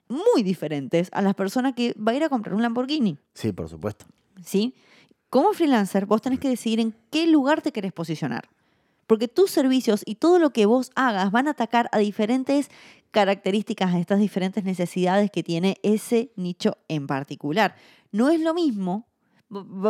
muy 0.07 0.43
diferentes 0.43 1.09
a 1.11 1.21
las 1.21 1.35
personas 1.35 1.73
que 1.73 1.93
va 1.95 2.13
a 2.13 2.15
ir 2.15 2.23
a 2.23 2.29
comprar 2.29 2.55
un 2.55 2.61
Lamborghini. 2.61 3.17
Sí, 3.33 3.51
por 3.51 3.67
supuesto. 3.67 4.05
¿sí? 4.43 4.75
Como 5.29 5.53
freelancer, 5.53 6.05
vos 6.05 6.21
tenés 6.21 6.39
que 6.39 6.49
decidir 6.49 6.79
en 6.79 6.95
qué 7.11 7.27
lugar 7.27 7.61
te 7.61 7.71
querés 7.71 7.93
posicionar. 7.93 8.49
Porque 9.07 9.27
tus 9.27 9.51
servicios 9.51 10.01
y 10.05 10.15
todo 10.15 10.39
lo 10.39 10.51
que 10.51 10.65
vos 10.65 10.91
hagas 10.95 11.31
van 11.31 11.47
a 11.47 11.51
atacar 11.51 11.89
a 11.91 11.99
diferentes 11.99 12.69
características, 13.11 13.93
a 13.93 13.99
estas 13.99 14.19
diferentes 14.19 14.63
necesidades 14.63 15.31
que 15.31 15.43
tiene 15.43 15.77
ese 15.83 16.31
nicho 16.35 16.77
en 16.87 17.07
particular. 17.07 17.75
No 18.11 18.29
es 18.29 18.41
lo 18.41 18.53
mismo, 18.53 19.07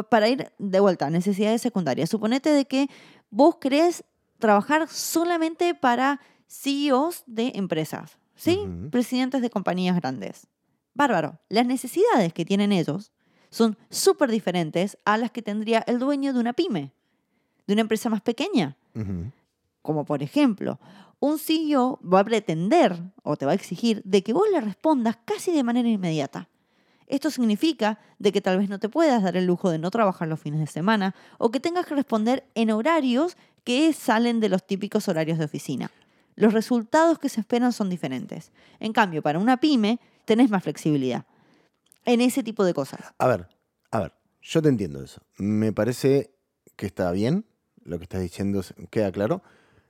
para 0.10 0.28
ir 0.28 0.52
de 0.60 0.80
vuelta, 0.80 1.10
necesidades 1.10 1.62
secundarias. 1.62 2.10
Suponete 2.10 2.50
de 2.52 2.66
que 2.66 2.88
vos 3.30 3.56
querés 3.58 4.04
trabajar 4.38 4.88
solamente 4.90 5.74
para 5.74 6.20
CEOs 6.48 7.24
de 7.26 7.54
empresas, 7.56 8.18
¿sí? 8.36 8.60
Presidentes 8.92 9.42
de 9.42 9.50
compañías 9.50 9.96
grandes. 9.96 10.48
Bárbaro. 10.94 11.40
Las 11.50 11.66
necesidades 11.66 12.34
que 12.34 12.46
tienen 12.46 12.72
ellos 12.72 13.12
son 13.50 13.78
súper 13.90 14.30
diferentes 14.30 14.98
a 15.06 15.18
las 15.18 15.32
que 15.32 15.42
tendría 15.42 15.84
el 15.88 16.00
dueño 16.00 16.34
de 16.34 16.40
una 16.40 16.54
pyme, 16.54 16.94
de 17.66 17.74
una 17.74 17.82
empresa 17.82 18.10
más 18.10 18.22
pequeña. 18.22 18.78
Como 19.82 20.06
por 20.06 20.24
ejemplo, 20.24 20.80
un 21.20 21.38
CEO 21.40 22.00
va 22.02 22.22
a 22.22 22.24
pretender 22.26 23.00
o 23.24 23.36
te 23.36 23.46
va 23.46 23.52
a 23.52 23.56
exigir 23.56 24.02
de 24.04 24.24
que 24.24 24.34
vos 24.34 24.46
le 24.52 24.62
respondas 24.62 25.18
casi 25.26 25.52
de 25.52 25.64
manera 25.64 25.90
inmediata. 25.90 26.50
Esto 27.08 27.30
significa 27.30 28.00
de 28.18 28.32
que 28.32 28.42
tal 28.42 28.58
vez 28.58 28.70
no 28.70 28.80
te 28.80 28.90
puedas 28.90 29.22
dar 29.22 29.38
el 29.38 29.46
lujo 29.46 29.70
de 29.70 29.78
no 29.78 29.92
trabajar 29.92 30.28
los 30.28 30.40
fines 30.40 30.60
de 30.60 30.68
semana 30.68 31.14
o 31.38 31.52
que 31.52 31.60
tengas 31.60 31.86
que 31.86 31.96
responder 31.96 32.46
en 32.56 32.72
horarios 32.72 33.38
que 33.64 33.94
salen 33.94 34.40
de 34.40 34.50
los 34.50 34.66
típicos 34.66 35.08
horarios 35.08 35.38
de 35.38 35.46
oficina. 35.46 35.92
Los 36.36 36.54
resultados 36.54 37.20
que 37.20 37.30
se 37.30 37.42
esperan 37.42 37.74
son 37.74 37.90
diferentes. 37.90 38.52
En 38.80 38.92
cambio, 38.92 39.22
para 39.22 39.40
una 39.40 39.58
pyme 39.58 40.00
tenés 40.26 40.50
más 40.50 40.64
flexibilidad 40.64 41.26
en 42.06 42.22
ese 42.22 42.44
tipo 42.44 42.64
de 42.64 42.74
cosas. 42.74 43.14
A 43.18 43.28
ver, 43.28 43.48
a 43.92 44.00
ver, 44.00 44.14
yo 44.42 44.62
te 44.62 44.70
entiendo 44.70 45.04
eso. 45.04 45.22
Me 45.38 45.74
parece 45.74 46.32
que 46.76 46.86
está 46.86 47.12
bien, 47.12 47.46
lo 47.86 47.98
que 47.98 48.04
estás 48.04 48.22
diciendo 48.22 48.62
queda 48.90 49.12
claro. 49.12 49.42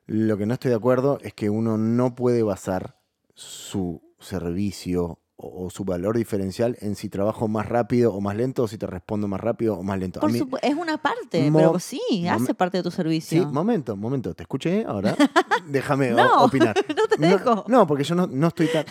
Lo 0.06 0.38
que 0.38 0.46
no 0.46 0.54
estoy 0.54 0.70
de 0.70 0.76
acuerdo 0.78 1.18
es 1.22 1.34
que 1.34 1.50
uno 1.50 1.78
no 1.78 2.14
puede 2.14 2.44
basar 2.44 3.00
su 3.34 4.02
servicio 4.20 5.20
o, 5.38 5.66
o 5.66 5.70
su 5.70 5.84
valor 5.84 6.16
diferencial 6.16 6.78
en 6.80 6.96
si 6.96 7.10
trabajo 7.10 7.48
más 7.48 7.68
rápido 7.68 8.14
o 8.14 8.22
más 8.22 8.36
lento, 8.38 8.64
o 8.64 8.68
si 8.68 8.78
te 8.78 8.86
respondo 8.88 9.28
más 9.28 9.42
rápido 9.42 9.76
o 9.76 9.84
más 9.84 10.00
lento. 10.00 10.20
Por 10.20 10.32
mí- 10.32 10.40
es 10.62 10.76
una 10.76 10.98
parte, 10.98 11.52
pero 11.54 11.78
sí, 11.80 12.00
hace 12.30 12.54
parte 12.54 12.78
de 12.78 12.84
tu 12.84 12.92
Sí, 12.92 12.96
servicio. 12.98 13.46
momento, 13.52 13.96
momento. 13.98 14.34
Te 14.34 14.44
escuché 14.44 14.86
ahora. 14.86 15.16
Déjame 15.68 16.12
No, 16.12 16.44
opinar. 16.46 16.76
no 16.96 17.08
te 17.08 17.28
dejo. 17.28 17.66
No, 17.68 17.86
porque 17.88 18.04
yo 18.04 18.16
no, 18.16 18.28
no 18.28 18.48
estoy 18.48 18.68
tan. 18.68 18.86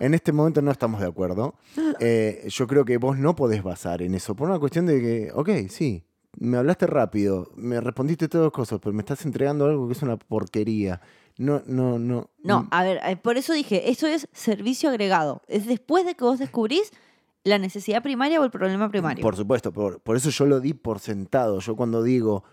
En 0.00 0.12
este 0.14 0.32
momento 0.32 0.60
no 0.62 0.70
estamos 0.70 1.00
de 1.00 1.06
acuerdo. 1.06 1.54
Eh, 2.00 2.46
yo 2.48 2.66
creo 2.66 2.84
que 2.84 2.96
vos 2.98 3.18
no 3.18 3.34
podés 3.36 3.62
basar 3.62 4.02
en 4.02 4.14
eso. 4.14 4.34
Por 4.34 4.48
una 4.48 4.58
cuestión 4.58 4.84
de 4.86 5.00
que, 5.00 5.30
ok, 5.32 5.48
sí, 5.70 6.04
me 6.38 6.56
hablaste 6.56 6.86
rápido, 6.86 7.50
me 7.56 7.80
respondiste 7.80 8.28
todas 8.28 8.46
las 8.46 8.52
cosas, 8.52 8.80
pero 8.82 8.92
me 8.92 9.00
estás 9.00 9.24
entregando 9.24 9.66
algo 9.66 9.86
que 9.86 9.92
es 9.92 10.02
una 10.02 10.16
porquería. 10.16 11.00
No, 11.36 11.62
no, 11.66 11.98
no. 11.98 12.30
No, 12.42 12.68
a 12.70 12.84
ver, 12.84 13.00
eh, 13.04 13.16
por 13.16 13.36
eso 13.36 13.52
dije, 13.52 13.90
eso 13.90 14.06
es 14.06 14.28
servicio 14.32 14.88
agregado. 14.88 15.42
Es 15.48 15.66
después 15.66 16.04
de 16.06 16.14
que 16.14 16.24
vos 16.24 16.38
descubrís 16.38 16.92
la 17.42 17.58
necesidad 17.58 18.02
primaria 18.02 18.40
o 18.40 18.44
el 18.44 18.50
problema 18.50 18.88
primario. 18.88 19.22
Por 19.22 19.36
supuesto, 19.36 19.72
por, 19.72 20.00
por 20.00 20.16
eso 20.16 20.30
yo 20.30 20.46
lo 20.46 20.60
di 20.60 20.74
por 20.74 21.00
sentado. 21.00 21.58
Yo 21.58 21.76
cuando 21.76 22.02
digo, 22.02 22.44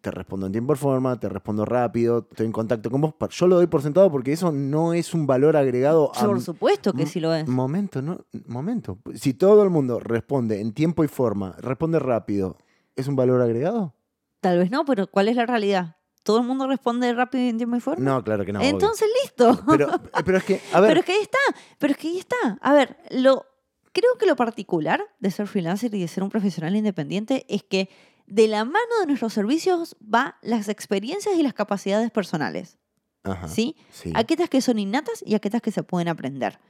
te 0.00 0.10
respondo 0.10 0.46
en 0.46 0.52
tiempo 0.52 0.72
y 0.72 0.76
forma, 0.76 1.18
te 1.18 1.28
respondo 1.28 1.64
rápido, 1.64 2.26
estoy 2.30 2.46
en 2.46 2.52
contacto 2.52 2.90
con 2.90 3.00
vos, 3.00 3.14
yo 3.30 3.46
lo 3.46 3.56
doy 3.56 3.66
por 3.66 3.82
sentado 3.82 4.10
porque 4.10 4.32
eso 4.32 4.52
no 4.52 4.94
es 4.94 5.14
un 5.14 5.26
valor 5.26 5.56
agregado 5.56 6.12
a... 6.14 6.24
Por 6.24 6.40
supuesto 6.40 6.92
que 6.92 7.06
sí 7.06 7.20
lo 7.20 7.34
es. 7.34 7.46
Momento, 7.48 8.00
no, 8.00 8.24
momento. 8.46 8.98
Si 9.14 9.34
todo 9.34 9.62
el 9.62 9.70
mundo 9.70 10.00
responde 10.00 10.60
en 10.60 10.72
tiempo 10.72 11.04
y 11.04 11.08
forma, 11.08 11.56
responde 11.58 11.98
rápido, 11.98 12.56
¿es 12.96 13.08
un 13.08 13.16
valor 13.16 13.40
agregado? 13.42 13.94
Tal 14.40 14.58
vez 14.58 14.70
no, 14.70 14.84
pero 14.84 15.06
¿cuál 15.06 15.28
es 15.28 15.36
la 15.36 15.46
realidad? 15.46 15.96
¿Todo 16.22 16.38
el 16.38 16.46
mundo 16.46 16.66
responde 16.66 17.12
rápido 17.14 17.44
y 17.44 17.48
en 17.48 17.56
tiempo 17.56 17.76
y 17.76 17.80
forma? 17.80 18.04
No, 18.04 18.22
claro 18.22 18.44
que 18.44 18.52
no. 18.52 18.60
obvio. 18.60 18.70
Entonces, 18.70 19.08
listo. 19.22 19.58
Pero, 19.66 19.90
pero 20.24 20.38
es 20.38 20.44
que, 20.44 20.60
a 20.72 20.80
ver, 20.80 20.90
Pero 20.90 21.00
es 21.00 21.06
que 21.06 21.12
ahí 21.12 21.22
está, 21.22 21.38
pero 21.78 21.92
es 21.92 21.98
que 21.98 22.08
ahí 22.08 22.18
está. 22.18 22.58
A 22.60 22.72
ver, 22.72 22.96
lo, 23.10 23.46
creo 23.92 24.16
que 24.18 24.26
lo 24.26 24.36
particular 24.36 25.02
de 25.18 25.30
ser 25.30 25.46
freelancer 25.46 25.94
y 25.94 26.00
de 26.00 26.08
ser 26.08 26.22
un 26.22 26.30
profesional 26.30 26.76
independiente 26.76 27.46
es 27.48 27.62
que 27.62 27.88
de 28.26 28.48
la 28.48 28.64
mano 28.64 29.00
de 29.00 29.06
nuestros 29.06 29.32
servicios 29.32 29.96
va 30.02 30.38
las 30.42 30.68
experiencias 30.68 31.36
y 31.36 31.42
las 31.42 31.54
capacidades 31.54 32.10
personales. 32.10 32.78
Ajá, 33.24 33.48
¿Sí? 33.48 33.76
sí. 33.90 34.12
Aquellas 34.14 34.48
que 34.48 34.60
son 34.60 34.78
innatas 34.78 35.22
y 35.26 35.34
aquellas 35.34 35.62
que 35.62 35.72
se 35.72 35.82
pueden 35.82 36.08
aprender. 36.08 36.60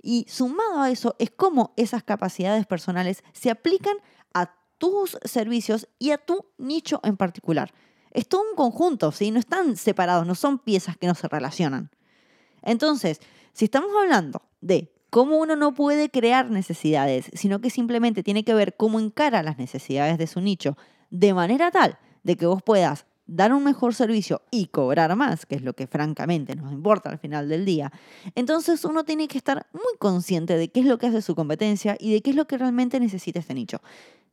Y 0.00 0.26
sumado 0.28 0.80
a 0.80 0.90
eso 0.90 1.16
es 1.18 1.30
cómo 1.30 1.74
esas 1.76 2.04
capacidades 2.04 2.66
personales 2.66 3.24
se 3.32 3.50
aplican 3.50 3.96
a 4.32 4.54
tus 4.78 5.18
servicios 5.24 5.88
y 5.98 6.12
a 6.12 6.18
tu 6.18 6.46
nicho 6.56 7.00
en 7.04 7.16
particular. 7.16 7.72
Es 8.10 8.26
todo 8.26 8.42
un 8.48 8.56
conjunto. 8.56 9.12
No 9.32 9.38
están 9.38 9.76
separados, 9.76 10.26
no 10.26 10.34
son 10.34 10.58
piezas 10.58 10.96
que 10.96 11.06
no 11.06 11.14
se 11.14 11.28
relacionan. 11.28 11.90
Entonces, 12.62 13.20
si 13.52 13.66
estamos 13.66 13.90
hablando 14.00 14.42
de 14.60 14.92
cómo 15.10 15.38
uno 15.38 15.56
no 15.56 15.74
puede 15.74 16.10
crear 16.10 16.50
necesidades, 16.50 17.30
sino 17.32 17.60
que 17.60 17.70
simplemente 17.70 18.22
tiene 18.22 18.44
que 18.44 18.54
ver 18.54 18.76
cómo 18.76 19.00
encara 19.00 19.42
las 19.42 19.58
necesidades 19.58 20.18
de 20.18 20.26
su 20.26 20.40
nicho, 20.40 20.76
de 21.10 21.34
manera 21.34 21.70
tal 21.70 21.98
de 22.22 22.36
que 22.36 22.46
vos 22.46 22.62
puedas 22.62 23.06
dar 23.26 23.52
un 23.52 23.62
mejor 23.62 23.94
servicio 23.94 24.42
y 24.50 24.66
cobrar 24.66 25.14
más, 25.14 25.44
que 25.44 25.54
es 25.54 25.62
lo 25.62 25.74
que 25.74 25.86
francamente 25.86 26.56
nos 26.56 26.72
importa 26.72 27.10
al 27.10 27.18
final 27.18 27.48
del 27.48 27.66
día, 27.66 27.92
entonces 28.34 28.84
uno 28.86 29.04
tiene 29.04 29.28
que 29.28 29.36
estar 29.36 29.66
muy 29.72 29.96
consciente 29.98 30.56
de 30.56 30.68
qué 30.68 30.80
es 30.80 30.86
lo 30.86 30.98
que 30.98 31.08
hace 31.08 31.20
su 31.20 31.34
competencia 31.34 31.96
y 32.00 32.12
de 32.12 32.22
qué 32.22 32.30
es 32.30 32.36
lo 32.36 32.46
que 32.46 32.56
realmente 32.56 32.98
necesita 32.98 33.38
este 33.38 33.54
nicho. 33.54 33.80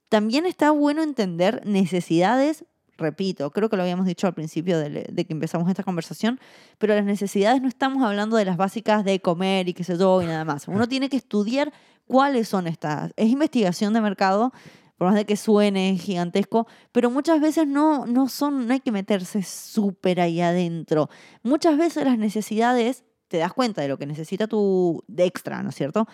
También 0.09 0.45
está 0.45 0.71
bueno 0.71 1.03
entender 1.03 1.61
necesidades 1.65 2.65
repito, 2.97 3.51
creo 3.51 3.69
que 3.69 3.75
lo 3.77 3.83
habíamos 3.83 4.05
dicho 4.05 4.27
al 4.27 4.33
principio 4.33 4.79
de, 4.79 5.03
que 5.13 5.33
empezamos 5.33 5.69
esta 5.69 5.83
conversación, 5.83 6.39
pero 6.77 6.95
las 6.95 7.05
necesidades 7.05 7.61
no 7.61 7.67
estamos 7.67 8.03
hablando 8.03 8.37
de 8.37 8.45
las 8.45 8.57
básicas 8.57 9.03
de 9.03 9.19
comer 9.19 9.67
y 9.69 9.73
qué 9.73 9.83
sé 9.83 9.97
yo 9.97 10.21
y 10.21 10.25
nada 10.25 10.45
más. 10.45 10.67
Uno 10.67 10.87
tiene 10.87 11.09
que 11.09 11.17
estudiar 11.17 11.73
cuáles 12.05 12.47
son 12.47 12.67
estas. 12.67 13.11
Es 13.15 13.29
investigación 13.29 13.93
de 13.93 14.01
mercado, 14.01 14.53
por 14.97 15.07
más 15.07 15.15
de 15.15 15.25
que 15.25 15.35
suene 15.35 15.97
gigantesco, 15.97 16.67
pero 16.91 17.09
muchas 17.09 17.41
veces 17.41 17.67
no, 17.67 18.05
no 18.05 18.29
son, 18.29 18.67
no 18.67 18.73
hay 18.73 18.79
que 18.79 18.91
meterse 18.91 19.43
súper 19.43 20.21
ahí 20.21 20.39
adentro. 20.41 21.09
Muchas 21.43 21.77
veces 21.77 22.05
las 22.05 22.17
necesidades, 22.17 23.03
te 23.27 23.37
das 23.37 23.53
cuenta 23.53 23.81
de 23.81 23.89
lo 23.89 23.97
que 23.97 24.05
necesita 24.05 24.47
tu 24.47 25.03
de 25.07 25.25
extra, 25.25 25.63
¿no 25.63 25.69
es 25.69 25.75
cierto? 25.75 26.07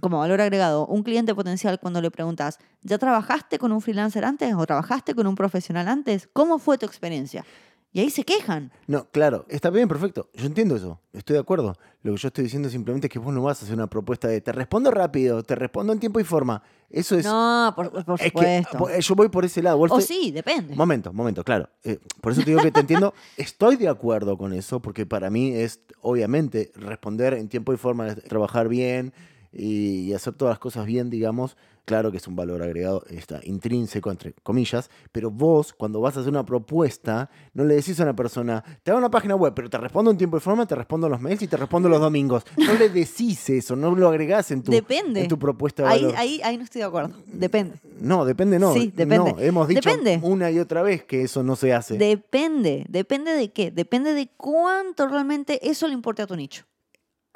Como 0.00 0.18
valor 0.18 0.40
agregado, 0.40 0.86
un 0.86 1.02
cliente 1.02 1.34
potencial 1.34 1.78
cuando 1.80 2.00
le 2.00 2.10
preguntas, 2.10 2.58
¿ya 2.82 2.98
trabajaste 2.98 3.58
con 3.58 3.72
un 3.72 3.80
freelancer 3.80 4.24
antes 4.24 4.54
o 4.54 4.66
trabajaste 4.66 5.14
con 5.14 5.26
un 5.26 5.34
profesional 5.34 5.88
antes? 5.88 6.28
¿Cómo 6.32 6.58
fue 6.58 6.78
tu 6.78 6.86
experiencia? 6.86 7.44
Y 7.90 8.00
ahí 8.00 8.10
se 8.10 8.22
quejan. 8.22 8.70
No, 8.86 9.08
claro, 9.10 9.46
está 9.48 9.70
bien, 9.70 9.88
perfecto. 9.88 10.28
Yo 10.34 10.46
entiendo 10.46 10.76
eso, 10.76 11.00
estoy 11.12 11.34
de 11.34 11.40
acuerdo. 11.40 11.74
Lo 12.02 12.12
que 12.12 12.18
yo 12.18 12.28
estoy 12.28 12.44
diciendo 12.44 12.68
simplemente 12.68 13.06
es 13.06 13.12
que 13.12 13.18
vos 13.18 13.32
no 13.32 13.42
vas 13.42 13.60
a 13.60 13.64
hacer 13.64 13.74
una 13.74 13.86
propuesta 13.86 14.28
de 14.28 14.42
te 14.42 14.52
respondo 14.52 14.90
rápido, 14.90 15.42
te 15.42 15.54
respondo 15.54 15.94
en 15.94 15.98
tiempo 15.98 16.20
y 16.20 16.24
forma. 16.24 16.62
Eso 16.90 17.16
es. 17.16 17.24
No, 17.24 17.72
por, 17.74 17.90
supuesto. 18.18 18.98
yo 18.98 19.14
voy 19.14 19.30
por 19.30 19.46
ese 19.46 19.62
lado. 19.62 19.80
o 19.80 20.00
sí, 20.02 20.30
depende. 20.30 20.76
Momento, 20.76 21.14
momento, 21.14 21.42
claro. 21.42 21.70
Eh, 21.82 21.98
por 22.20 22.32
eso 22.32 22.42
te 22.42 22.50
digo 22.50 22.62
que 22.62 22.70
te 22.70 22.80
entiendo. 22.80 23.14
Estoy 23.38 23.76
de 23.76 23.88
acuerdo 23.88 24.36
con 24.36 24.52
eso, 24.52 24.80
porque 24.80 25.06
para 25.06 25.30
mí 25.30 25.54
es, 25.54 25.80
obviamente, 26.02 26.70
responder 26.74 27.34
en 27.34 27.48
tiempo 27.48 27.72
y 27.72 27.78
forma, 27.78 28.14
trabajar 28.14 28.68
bien 28.68 29.14
y, 29.52 30.12
hacer 30.12 30.34
todas 30.34 30.52
las 30.52 30.58
cosas 30.58 30.86
bien, 30.86 31.10
digamos, 31.10 31.56
claro 31.84 32.10
que 32.10 32.18
es 32.18 32.28
un 32.28 32.36
valor 32.36 32.62
agregado 32.62 33.02
está 33.08 33.40
intrínseco, 33.44 34.10
entre 34.10 34.34
comillas, 34.42 34.90
pero 35.10 35.30
vos 35.30 35.72
cuando 35.72 36.00
vas 36.00 36.16
a 36.16 36.20
hacer 36.20 36.30
una 36.30 36.44
propuesta, 36.44 37.30
no 37.54 37.64
le 37.64 37.76
decís 37.76 37.98
a 38.00 38.02
una 38.02 38.14
persona, 38.14 38.62
te 38.82 38.90
hago 38.90 38.98
una 38.98 39.10
página 39.10 39.34
web, 39.36 39.54
pero 39.54 39.70
te 39.70 39.78
respondo 39.78 40.10
en 40.10 40.18
tiempo 40.18 40.36
y 40.36 40.40
forma, 40.40 40.66
te 40.66 40.74
respondo 40.74 41.08
los 41.08 41.20
mails 41.20 41.40
y 41.42 41.48
te 41.48 41.56
respondo 41.56 41.88
los 41.88 42.00
domingos. 42.00 42.44
No 42.56 42.74
le 42.74 42.90
decís 42.90 43.48
eso, 43.48 43.74
no 43.74 43.94
lo 43.94 44.08
agregás 44.08 44.50
en 44.50 44.62
tu, 44.62 44.70
depende. 44.70 45.22
En 45.22 45.28
tu 45.28 45.38
propuesta 45.38 45.84
de 45.84 45.88
valor. 45.88 46.14
Ahí, 46.16 46.40
ahí, 46.44 46.58
no 46.58 46.64
estoy 46.64 46.80
de 46.80 46.86
acuerdo, 46.86 47.14
depende. 47.26 47.80
No, 48.00 48.24
depende 48.24 48.58
no. 48.58 48.74
Sí, 48.74 48.92
depende. 48.94 49.32
No, 49.32 49.40
hemos 49.40 49.68
dicho 49.68 49.90
una 50.22 50.50
y 50.50 50.58
otra 50.58 50.82
vez 50.82 51.04
que 51.04 51.22
eso 51.22 51.42
no 51.42 51.56
se 51.56 51.72
hace. 51.72 51.96
Depende, 51.96 52.84
depende 52.88 53.32
de 53.32 53.50
qué, 53.50 53.70
depende 53.70 54.12
de 54.12 54.28
cuánto 54.36 55.08
realmente 55.08 55.66
eso 55.68 55.88
le 55.88 55.94
importe 55.94 56.22
a 56.22 56.26
tu 56.26 56.36
nicho. 56.36 56.64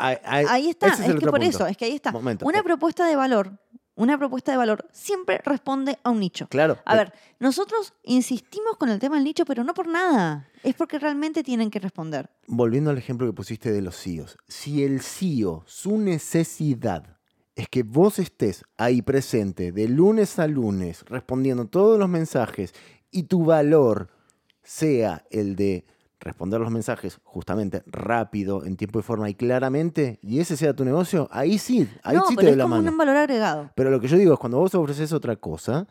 Ahí, 0.03 0.69
está, 0.69 0.89
es, 0.89 1.15
que 1.15 1.27
por 1.27 1.43
eso, 1.43 1.67
es 1.67 1.77
que 1.77 1.85
ahí 1.85 1.95
está. 1.95 2.13
una 2.15 2.63
propuesta 2.63 3.07
de 3.07 3.15
valor, 3.15 3.59
una 3.95 4.19
propuesta 4.19 4.51
de 4.51 4.59
valor 4.59 4.89
siempre 4.93 5.41
responde 5.45 5.99
a 6.03 6.11
un 6.11 6.19
nicho. 6.19 6.49
Claro. 6.49 6.79
A 6.85 6.97
ver, 6.97 7.13
nosotros 7.39 7.95
insistimos 8.03 8.77
con 8.79 8.89
el 8.89 8.99
tema 8.99 9.15
del 9.15 9.25
nicho, 9.25 9.45
pero 9.45 9.63
no 9.63 9.75
por 9.75 9.87
nada. 9.87 10.49
Es 10.63 10.75
porque 10.75 10.99
realmente 10.99 11.43
tienen 11.45 11.71
que 11.71 11.79
responder. 11.79 12.31
Volviendo 12.49 12.91
al 12.91 12.99
ejemplo 12.99 13.27
que 13.27 13.33
pusiste 13.33 13.71
de 13.71 13.83
los 13.83 13.97
CEOs. 13.97 14.39
Si 14.49 14.83
el 14.83 15.03
CEO, 15.03 15.63
su 15.67 15.99
necesidad 15.99 17.19
es 17.55 17.69
que 17.69 17.83
vos 17.83 18.19
estés 18.19 18.65
ahí 18.79 19.03
presente 19.03 19.73
de 19.73 19.89
lunes 19.89 20.39
a 20.39 20.47
lunes 20.47 21.05
respondiendo 21.07 21.67
todos 21.67 21.99
los 21.99 22.09
mensajes 22.09 22.75
y 23.11 23.25
tu 23.25 23.45
valor 23.45 24.09
sea 24.63 25.25
el 25.31 25.55
de 25.55 25.85
responder 26.23 26.61
los 26.61 26.71
mensajes 26.71 27.21
justamente 27.25 27.83
rápido, 27.87 28.65
en 28.65 28.77
tiempo 28.77 28.99
y 28.99 29.03
forma 29.03 29.29
y 29.29 29.35
claramente, 29.35 30.19
y 30.23 30.41
ese 30.41 30.57
sea 30.57 30.75
tu 30.75 30.85
negocio, 30.85 31.29
ahí 31.31 31.59
sí, 31.59 31.89
ahí 32.03 32.17
sí 32.29 32.37
te 32.37 32.47
doy 32.47 32.57
la 32.57 32.67
mano. 32.67 32.91
un 32.91 32.97
valor 32.97 33.17
agregado. 33.17 33.71
Pero 33.75 33.91
lo 33.91 34.01
que 34.01 34.09
yo 34.09 34.17
digo 34.17 34.35
es 34.35 34.39
cuando 34.39 34.59
vos 34.59 34.75
ofreces 34.75 35.13
otra 35.13 35.37
cosa, 35.37 35.87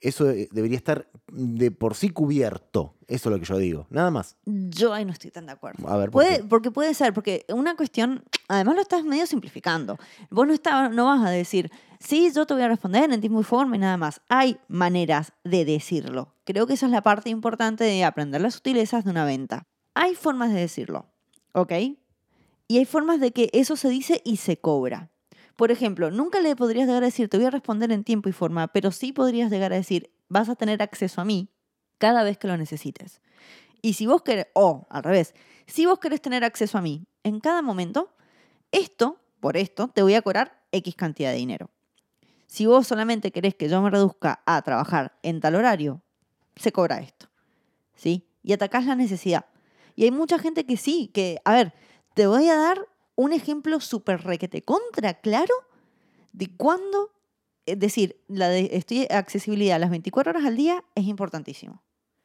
eso 0.00 0.30
eh, 0.30 0.48
debería 0.52 0.76
estar 0.76 1.08
de 1.32 1.70
por 1.70 1.94
sí 1.94 2.10
cubierto. 2.10 2.94
Eso 3.08 3.28
es 3.28 3.32
lo 3.32 3.38
que 3.38 3.46
yo 3.46 3.56
digo. 3.56 3.86
Nada 3.90 4.10
más. 4.10 4.36
Yo 4.44 4.92
ahí 4.92 5.04
no 5.04 5.12
estoy 5.12 5.30
tan 5.30 5.46
de 5.46 5.52
acuerdo. 5.52 5.88
A 5.88 5.96
ver, 5.96 6.10
puede, 6.10 6.44
porque 6.44 6.70
puede 6.70 6.92
ser, 6.94 7.14
porque 7.14 7.44
una 7.48 7.76
cuestión, 7.76 8.22
además 8.48 8.74
lo 8.76 8.82
estás 8.82 9.04
medio 9.04 9.26
simplificando. 9.26 9.98
Vos 10.30 10.46
no, 10.46 10.52
está, 10.52 10.88
no 10.88 11.06
vas 11.06 11.24
a 11.24 11.30
decir, 11.30 11.70
sí, 11.98 12.30
yo 12.34 12.46
te 12.46 12.54
voy 12.54 12.62
a 12.64 12.68
responder 12.68 13.10
en 13.12 13.20
tiempo 13.20 13.40
y 13.40 13.44
forma 13.44 13.76
y 13.76 13.78
nada 13.78 13.96
más. 13.96 14.20
Hay 14.28 14.58
maneras 14.68 15.32
de 15.44 15.64
decirlo. 15.64 16.34
Creo 16.44 16.66
que 16.66 16.74
esa 16.74 16.86
es 16.86 16.92
la 16.92 17.02
parte 17.02 17.30
importante 17.30 17.84
de 17.84 18.04
aprender 18.04 18.40
las 18.40 18.54
sutilezas 18.54 19.04
de 19.04 19.10
una 19.10 19.24
venta 19.24 19.66
hay 19.96 20.14
formas 20.14 20.52
de 20.52 20.60
decirlo, 20.60 21.06
¿ok? 21.52 21.72
Y 22.68 22.78
hay 22.78 22.84
formas 22.84 23.18
de 23.18 23.32
que 23.32 23.48
eso 23.54 23.76
se 23.76 23.88
dice 23.88 24.20
y 24.26 24.36
se 24.36 24.58
cobra. 24.58 25.10
Por 25.56 25.70
ejemplo, 25.70 26.10
nunca 26.10 26.40
le 26.40 26.54
podrías 26.54 26.86
llegar 26.86 27.02
a 27.02 27.06
decir, 27.06 27.30
te 27.30 27.38
voy 27.38 27.46
a 27.46 27.50
responder 27.50 27.90
en 27.90 28.04
tiempo 28.04 28.28
y 28.28 28.32
forma, 28.32 28.68
pero 28.68 28.92
sí 28.92 29.12
podrías 29.12 29.50
llegar 29.50 29.72
a 29.72 29.76
decir, 29.76 30.12
vas 30.28 30.50
a 30.50 30.54
tener 30.54 30.82
acceso 30.82 31.22
a 31.22 31.24
mí 31.24 31.48
cada 31.96 32.24
vez 32.24 32.36
que 32.36 32.46
lo 32.46 32.58
necesites. 32.58 33.22
Y 33.80 33.94
si 33.94 34.06
vos 34.06 34.20
querés, 34.20 34.48
o 34.52 34.86
al 34.90 35.02
revés, 35.02 35.34
si 35.66 35.86
vos 35.86 35.98
querés 35.98 36.20
tener 36.20 36.44
acceso 36.44 36.76
a 36.76 36.82
mí 36.82 37.06
en 37.22 37.40
cada 37.40 37.62
momento, 37.62 38.14
esto, 38.72 39.18
por 39.40 39.56
esto, 39.56 39.88
te 39.88 40.02
voy 40.02 40.12
a 40.12 40.20
cobrar 40.20 40.62
X 40.72 40.94
cantidad 40.94 41.30
de 41.30 41.38
dinero. 41.38 41.70
Si 42.46 42.66
vos 42.66 42.86
solamente 42.86 43.32
querés 43.32 43.54
que 43.54 43.70
yo 43.70 43.80
me 43.80 43.88
reduzca 43.88 44.42
a 44.44 44.60
trabajar 44.60 45.18
en 45.22 45.40
tal 45.40 45.54
horario, 45.54 46.02
se 46.54 46.70
cobra 46.70 47.00
esto. 47.00 47.28
¿Sí? 47.94 48.28
Y 48.42 48.52
atacás 48.52 48.84
la 48.84 48.94
necesidad. 48.94 49.46
Y 49.96 50.04
hay 50.04 50.10
mucha 50.10 50.38
gente 50.38 50.64
que 50.64 50.76
sí, 50.76 51.10
que, 51.12 51.38
a 51.44 51.54
ver, 51.54 51.72
te 52.14 52.26
voy 52.26 52.48
a 52.48 52.56
dar 52.56 52.86
un 53.16 53.32
ejemplo 53.32 53.80
súper 53.80 54.22
requete 54.22 54.62
contra 54.62 55.14
claro 55.14 55.54
de 56.32 56.54
cuándo, 56.54 57.12
es 57.64 57.78
decir, 57.78 58.22
la 58.28 58.48
de 58.48 58.68
estoy 58.72 59.06
accesibilidad 59.10 59.76
a 59.76 59.78
las 59.78 59.90
24 59.90 60.30
horas 60.30 60.44
al 60.44 60.56
día 60.56 60.84
es 60.94 61.06
importantísimo. 61.06 61.82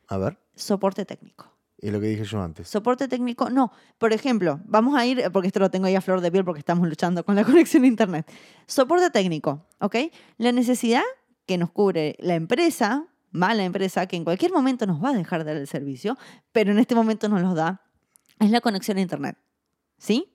A 0.08 0.18
ver. 0.18 0.38
Soporte 0.54 1.06
técnico. 1.06 1.50
Es 1.78 1.92
lo 1.92 2.00
que 2.00 2.08
dije 2.08 2.26
yo 2.26 2.42
antes. 2.42 2.68
Soporte 2.68 3.08
técnico, 3.08 3.50
no. 3.50 3.72
Por 3.98 4.14
ejemplo, 4.14 4.60
vamos 4.66 4.96
a 4.96 5.06
ir, 5.06 5.24
porque 5.32 5.48
esto 5.48 5.60
lo 5.60 5.72
tengo 5.72 5.88
ahí 5.88 5.96
a 5.96 6.02
flor 6.02 6.22
de 6.22 6.32
piel 6.32 6.46
porque 6.46 6.60
estamos 6.60 6.88
luchando 6.88 7.26
con 7.26 7.36
la 7.36 7.44
conexión 7.46 7.84
a 7.86 7.88
Internet. 7.88 8.30
Soporte 8.68 9.10
técnico, 9.10 9.66
¿ok? 9.80 9.96
La 10.38 10.52
necesidad 10.52 11.04
que 11.48 11.58
nos 11.58 11.72
cubre 11.72 12.18
la 12.20 12.36
empresa 12.36 13.08
mala 13.32 13.64
empresa 13.64 14.06
que 14.06 14.16
en 14.16 14.24
cualquier 14.24 14.52
momento 14.52 14.86
nos 14.86 15.04
va 15.04 15.10
a 15.10 15.14
dejar 15.14 15.44
de 15.44 15.52
dar 15.52 15.62
el 15.62 15.68
servicio, 15.68 16.18
pero 16.52 16.72
en 16.72 16.80
este 16.80 16.96
momento 16.96 17.30
nos 17.30 17.42
lo 17.42 17.54
da, 17.54 17.82
es 18.40 18.52
la 18.52 18.62
conexión 18.62 18.98
a 18.98 19.02
Internet. 19.02 19.38
¿Sí? 19.98 20.34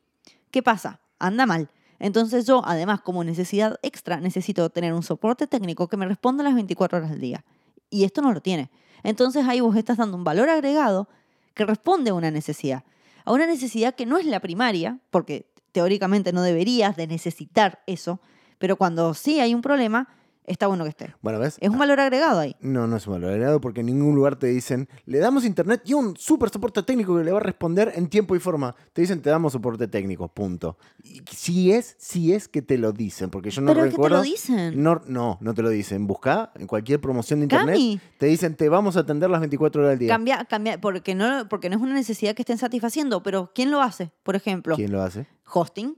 ¿Qué 0.51 0.63
pasa? 0.63 1.01
Anda 1.19 1.47
mal. 1.47 1.71
Entonces 1.99 2.47
yo, 2.47 2.63
además, 2.65 3.01
como 3.01 3.25
necesidad 3.25 3.79
extra, 3.83 4.21
necesito 4.21 4.69
tener 4.71 4.93
un 4.93 5.03
soporte 5.03 5.47
técnico 5.47 5.89
que 5.89 5.97
me 5.97 6.07
responda 6.07 6.45
las 6.45 6.55
24 6.55 6.99
horas 6.99 7.11
del 7.11 7.21
día. 7.21 7.45
Y 7.91 8.05
esto 8.05 8.23
no 8.23 8.33
lo 8.33 8.41
tiene. 8.41 8.71
Entonces 9.03 9.47
ahí 9.47 9.61
vos 9.61 9.77
estás 9.77 9.97
dando 9.97 10.17
un 10.17 10.25
valor 10.25 10.49
agregado 10.49 11.09
que 11.55 11.65
responde 11.65 12.11
a 12.11 12.15
una 12.15 12.31
necesidad. 12.31 12.85
A 13.25 13.33
una 13.33 13.47
necesidad 13.47 13.95
que 13.95 14.07
no 14.07 14.19
es 14.19 14.27
la 14.27 14.41
primaria, 14.41 15.01
porque 15.11 15.51
teóricamente 15.73 16.33
no 16.33 16.43
deberías 16.43 16.97
de 16.97 17.07
necesitar 17.07 17.83
eso, 17.87 18.21
pero 18.59 18.77
cuando 18.77 19.15
sí 19.15 19.41
hay 19.41 19.55
un 19.55 19.63
problema, 19.63 20.09
está 20.47 20.67
bueno 20.67 20.85
que 20.85 20.91
esté. 20.91 21.15
Bueno, 21.23 21.39
¿ves? 21.39 21.57
Es 21.61 21.71
un 21.71 21.79
valor 21.79 22.01
agregado 22.01 22.41
ahí. 22.41 22.57
No, 22.61 22.87
no 22.87 22.97
es 22.97 23.07
un 23.07 23.15
valor 23.15 23.31
agregado 23.31 23.61
porque 23.61 23.81
en 23.81 23.87
ningún 23.87 24.15
lugar 24.15 24.37
te 24.37 24.47
dicen, 24.47 24.89
le 25.05 25.19
damos 25.19 25.45
internet 25.45 25.83
y 25.85 25.95
un 25.95 26.17
súper 26.17 26.51
soporte 26.51 26.83
técnico 26.83 27.17
que 27.17 27.25
le 27.25 27.33
va 27.33 27.39
a 27.39 27.43
responder 27.43 27.93
en 27.95 28.09
tiempo 28.09 28.35
y 28.37 28.39
forma. 28.39 28.75
Te 28.93 29.03
dicen, 29.03 29.23
te 29.23 29.31
damos 29.31 29.53
soporte 29.53 29.89
técnico, 29.89 30.29
punto. 30.29 30.79
Y 31.03 31.23
si 31.31 31.73
es, 31.73 31.97
si 31.99 32.33
es 32.33 32.49
que 32.49 32.63
te 32.63 32.79
lo 32.79 32.93
dicen, 32.93 33.31
porque 33.31 33.51
yo 33.51 33.61
no 33.63 33.73
Pero 33.73 33.85
recuerdo. 33.85 34.23
Es 34.23 34.41
que 34.41 34.47
te 34.47 34.53
lo 34.53 34.63
dicen. 34.63 34.83
No, 34.83 35.03
no, 35.07 35.39
no 35.41 35.55
te 35.55 35.63
lo 35.63 35.69
dicen. 35.69 36.07
Busca 36.07 36.53
en 36.57 36.67
cualquier 36.67 37.01
promoción 37.01 37.41
de 37.41 37.45
internet. 37.45 38.01
Te 38.19 38.27
dicen, 38.27 38.55
te 38.57 38.69
vamos 38.69 38.97
a 38.97 39.01
atender 39.01 39.31
las 39.31 39.41
24 39.41 39.83
horas 39.83 39.91
del 39.93 39.99
día. 40.01 40.09
Cambia, 40.09 40.45
cambia, 40.45 40.81
porque 40.81 41.15
no, 41.15 41.49
porque 41.49 41.69
no 41.69 41.77
es 41.77 41.83
una 41.83 41.95
necesidad 41.95 42.35
que 42.35 42.43
estén 42.43 42.59
satisfaciendo, 42.59 43.23
pero 43.23 43.51
¿quién 43.55 43.71
lo 43.71 43.81
hace, 43.81 44.11
por 44.23 44.37
ejemplo? 44.37 44.77
¿Quién 44.77 44.93
lo 44.93 45.03
hace? 45.03 45.27
Hosting. 45.53 45.97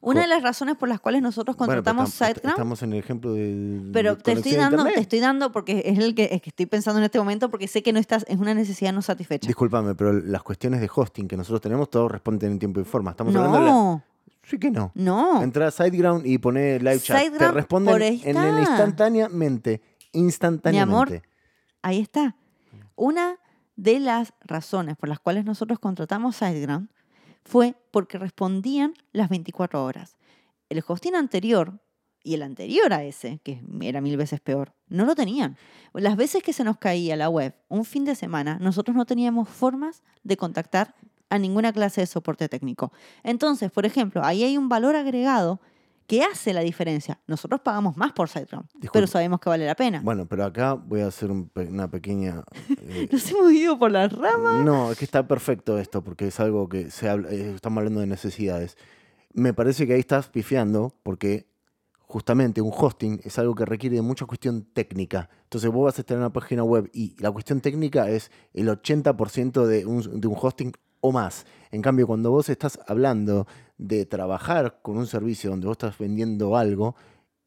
Una 0.00 0.22
de 0.22 0.26
las 0.28 0.42
razones 0.42 0.76
por 0.76 0.88
las 0.88 1.00
cuales 1.00 1.22
nosotros 1.22 1.56
contratamos 1.56 2.10
SiteGround. 2.10 2.50
Estamos 2.50 2.82
en 2.82 2.92
el 2.92 2.98
ejemplo 2.98 3.32
de. 3.32 3.90
Pero 3.92 4.16
te 4.16 4.32
estoy 4.32 4.52
dando, 4.52 4.84
te 4.84 5.00
estoy 5.00 5.20
dando 5.20 5.52
porque 5.52 5.82
es 5.86 5.98
el 5.98 6.14
que, 6.14 6.40
estoy 6.44 6.66
pensando 6.66 6.98
en 6.98 7.04
este 7.04 7.18
momento 7.18 7.50
porque 7.50 7.66
sé 7.66 7.82
que 7.82 7.92
no 7.92 7.98
estás, 7.98 8.24
es 8.28 8.38
una 8.38 8.54
necesidad 8.54 8.92
no 8.92 9.02
satisfecha. 9.02 9.46
Discúlpame, 9.46 9.94
pero 9.94 10.12
las 10.12 10.42
cuestiones 10.42 10.80
de 10.80 10.90
hosting 10.94 11.26
que 11.26 11.36
nosotros 11.36 11.60
tenemos, 11.60 11.90
todos 11.90 12.10
responden 12.10 12.52
en 12.52 12.58
tiempo 12.58 12.80
y 12.80 12.84
forma. 12.84 13.12
Estamos 13.12 13.34
no, 13.34 13.42
hablando 13.42 13.96
de 13.96 14.16
Sí 14.48 14.58
que 14.58 14.70
no. 14.70 14.92
No. 14.94 15.42
Entra 15.42 15.66
a 15.66 15.70
SiteGround 15.72 16.24
y 16.24 16.38
pone 16.38 16.78
live 16.78 17.00
chat. 17.00 17.16
Te 17.16 17.24
SiteGround, 17.24 17.54
responden 17.54 17.94
por 17.94 18.02
ahí 18.02 18.22
en 18.24 18.36
el 18.36 18.58
está. 18.58 18.60
instantáneamente. 18.60 19.82
Instantáneamente. 20.12 21.22
Ahí 21.82 22.00
está. 22.00 22.36
Una 22.94 23.38
de 23.74 23.98
las 23.98 24.32
razones 24.42 24.96
por 24.96 25.08
las 25.08 25.18
cuales 25.18 25.44
nosotros 25.44 25.80
contratamos 25.80 26.36
SiteGround 26.36 26.88
fue 27.46 27.76
porque 27.92 28.18
respondían 28.18 28.94
las 29.12 29.28
24 29.28 29.84
horas. 29.84 30.16
El 30.68 30.82
hosting 30.86 31.14
anterior 31.14 31.80
y 32.24 32.34
el 32.34 32.42
anterior 32.42 32.92
a 32.92 33.04
ese, 33.04 33.38
que 33.44 33.62
era 33.82 34.00
mil 34.00 34.16
veces 34.16 34.40
peor, 34.40 34.74
no 34.88 35.04
lo 35.04 35.14
tenían. 35.14 35.56
Las 35.94 36.16
veces 36.16 36.42
que 36.42 36.52
se 36.52 36.64
nos 36.64 36.76
caía 36.76 37.14
la 37.14 37.30
web 37.30 37.54
un 37.68 37.84
fin 37.84 38.04
de 38.04 38.16
semana, 38.16 38.58
nosotros 38.60 38.96
no 38.96 39.06
teníamos 39.06 39.48
formas 39.48 40.02
de 40.24 40.36
contactar 40.36 40.96
a 41.30 41.38
ninguna 41.38 41.72
clase 41.72 42.00
de 42.00 42.08
soporte 42.08 42.48
técnico. 42.48 42.92
Entonces, 43.22 43.70
por 43.70 43.86
ejemplo, 43.86 44.24
ahí 44.24 44.42
hay 44.42 44.58
un 44.58 44.68
valor 44.68 44.96
agregado 44.96 45.60
que 46.06 46.22
hace 46.22 46.52
la 46.52 46.60
diferencia. 46.60 47.20
Nosotros 47.26 47.60
pagamos 47.60 47.96
más 47.96 48.12
por 48.12 48.28
SiteGround, 48.28 48.68
pero 48.92 49.06
sabemos 49.06 49.40
que 49.40 49.48
vale 49.48 49.66
la 49.66 49.74
pena. 49.74 50.00
Bueno, 50.02 50.26
pero 50.26 50.44
acá 50.44 50.74
voy 50.74 51.00
a 51.00 51.08
hacer 51.08 51.30
un 51.30 51.50
una 51.54 51.90
pequeña... 51.90 52.44
eh, 52.80 53.08
Nos 53.12 53.30
hemos 53.30 53.52
ido 53.52 53.78
por 53.78 53.90
las 53.90 54.12
ramas. 54.12 54.64
No, 54.64 54.92
es 54.92 54.98
que 54.98 55.04
está 55.04 55.26
perfecto 55.26 55.78
esto, 55.78 56.02
porque 56.02 56.28
es 56.28 56.40
algo 56.40 56.68
que 56.68 56.90
se 56.90 57.08
habla, 57.08 57.30
eh, 57.30 57.52
estamos 57.54 57.78
hablando 57.78 58.00
de 58.00 58.06
necesidades. 58.06 58.76
Me 59.32 59.52
parece 59.52 59.86
que 59.86 59.94
ahí 59.94 60.00
estás 60.00 60.28
pifiando, 60.28 60.94
porque 61.02 61.46
justamente 62.06 62.60
un 62.60 62.72
hosting 62.74 63.20
es 63.24 63.38
algo 63.38 63.54
que 63.54 63.64
requiere 63.64 63.96
de 63.96 64.02
mucha 64.02 64.26
cuestión 64.26 64.62
técnica. 64.72 65.28
Entonces 65.42 65.70
vos 65.70 65.84
vas 65.84 65.98
a 65.98 66.02
estar 66.02 66.14
en 66.14 66.20
una 66.20 66.32
página 66.32 66.62
web 66.62 66.88
y 66.92 67.20
la 67.20 67.30
cuestión 67.30 67.60
técnica 67.60 68.08
es 68.08 68.30
el 68.54 68.68
80% 68.68 69.66
de 69.66 69.86
un, 69.86 70.20
de 70.20 70.28
un 70.28 70.36
hosting 70.40 70.72
o 71.06 71.12
más. 71.12 71.46
En 71.70 71.82
cambio, 71.82 72.06
cuando 72.06 72.30
vos 72.30 72.48
estás 72.48 72.78
hablando 72.86 73.46
de 73.78 74.06
trabajar 74.06 74.78
con 74.82 74.96
un 74.96 75.06
servicio 75.06 75.50
donde 75.50 75.66
vos 75.66 75.74
estás 75.74 75.98
vendiendo 75.98 76.56
algo, 76.56 76.96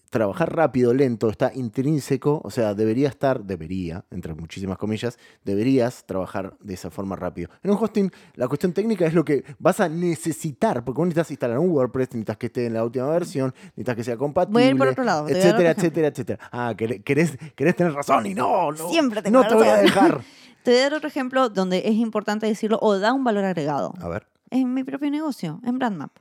trabajar 0.10 0.56
rápido, 0.56 0.94
lento, 0.94 1.30
está 1.30 1.52
intrínseco, 1.54 2.42
o 2.44 2.50
sea, 2.50 2.74
debería 2.74 3.10
estar, 3.10 3.44
debería, 3.44 4.04
entre 4.12 4.34
muchísimas 4.34 4.78
comillas, 4.78 5.20
deberías 5.44 6.06
trabajar 6.06 6.56
de 6.60 6.74
esa 6.74 6.90
forma 6.90 7.16
rápido. 7.16 7.50
En 7.64 7.72
un 7.72 7.78
hosting, 7.80 8.12
la 8.36 8.48
cuestión 8.48 8.74
técnica 8.74 9.06
es 9.06 9.14
lo 9.14 9.24
que 9.24 9.44
vas 9.60 9.80
a 9.80 9.88
necesitar, 9.88 10.84
porque 10.84 10.98
vos 10.98 11.08
necesitas 11.08 11.32
instalar 11.32 11.60
un 11.60 11.70
WordPress, 11.70 12.10
necesitas 12.10 12.38
que 12.38 12.48
esté 12.48 12.66
en 12.66 12.74
la 12.74 12.84
última 12.84 13.08
versión, 13.08 13.54
necesitas 13.68 13.96
que 13.96 14.04
sea 14.04 14.18
compatible, 14.18 14.60
Voy 14.60 14.64
a 14.64 14.72
ir 14.72 14.78
por 14.78 14.88
otro 14.88 15.04
lado, 15.04 15.30
etcétera, 15.30 15.72
etcétera, 15.72 16.08
etcétera. 16.08 16.40
Ah, 16.52 16.74
querés, 16.76 17.38
querés, 17.56 17.76
tener 17.76 17.94
razón 17.94 18.26
y 18.26 18.34
no, 18.34 18.72
no, 18.72 18.90
Siempre 18.90 19.22
tengo 19.22 19.42
no 19.42 19.48
te 19.48 19.56
voy 19.56 19.68
a 19.68 19.78
dejar. 19.78 20.22
Te 20.70 20.74
voy 20.76 20.82
a 20.82 20.84
dar 20.84 20.94
otro 20.94 21.08
ejemplo 21.08 21.50
donde 21.50 21.80
es 21.86 21.96
importante 21.96 22.46
decirlo 22.46 22.78
o 22.80 23.00
da 23.00 23.12
un 23.12 23.24
valor 23.24 23.44
agregado. 23.44 23.92
A 24.00 24.08
ver. 24.08 24.28
En 24.52 24.72
mi 24.76 24.84
propio 24.84 25.10
negocio, 25.10 25.60
en 25.64 25.80
BrandMap. 25.80 26.12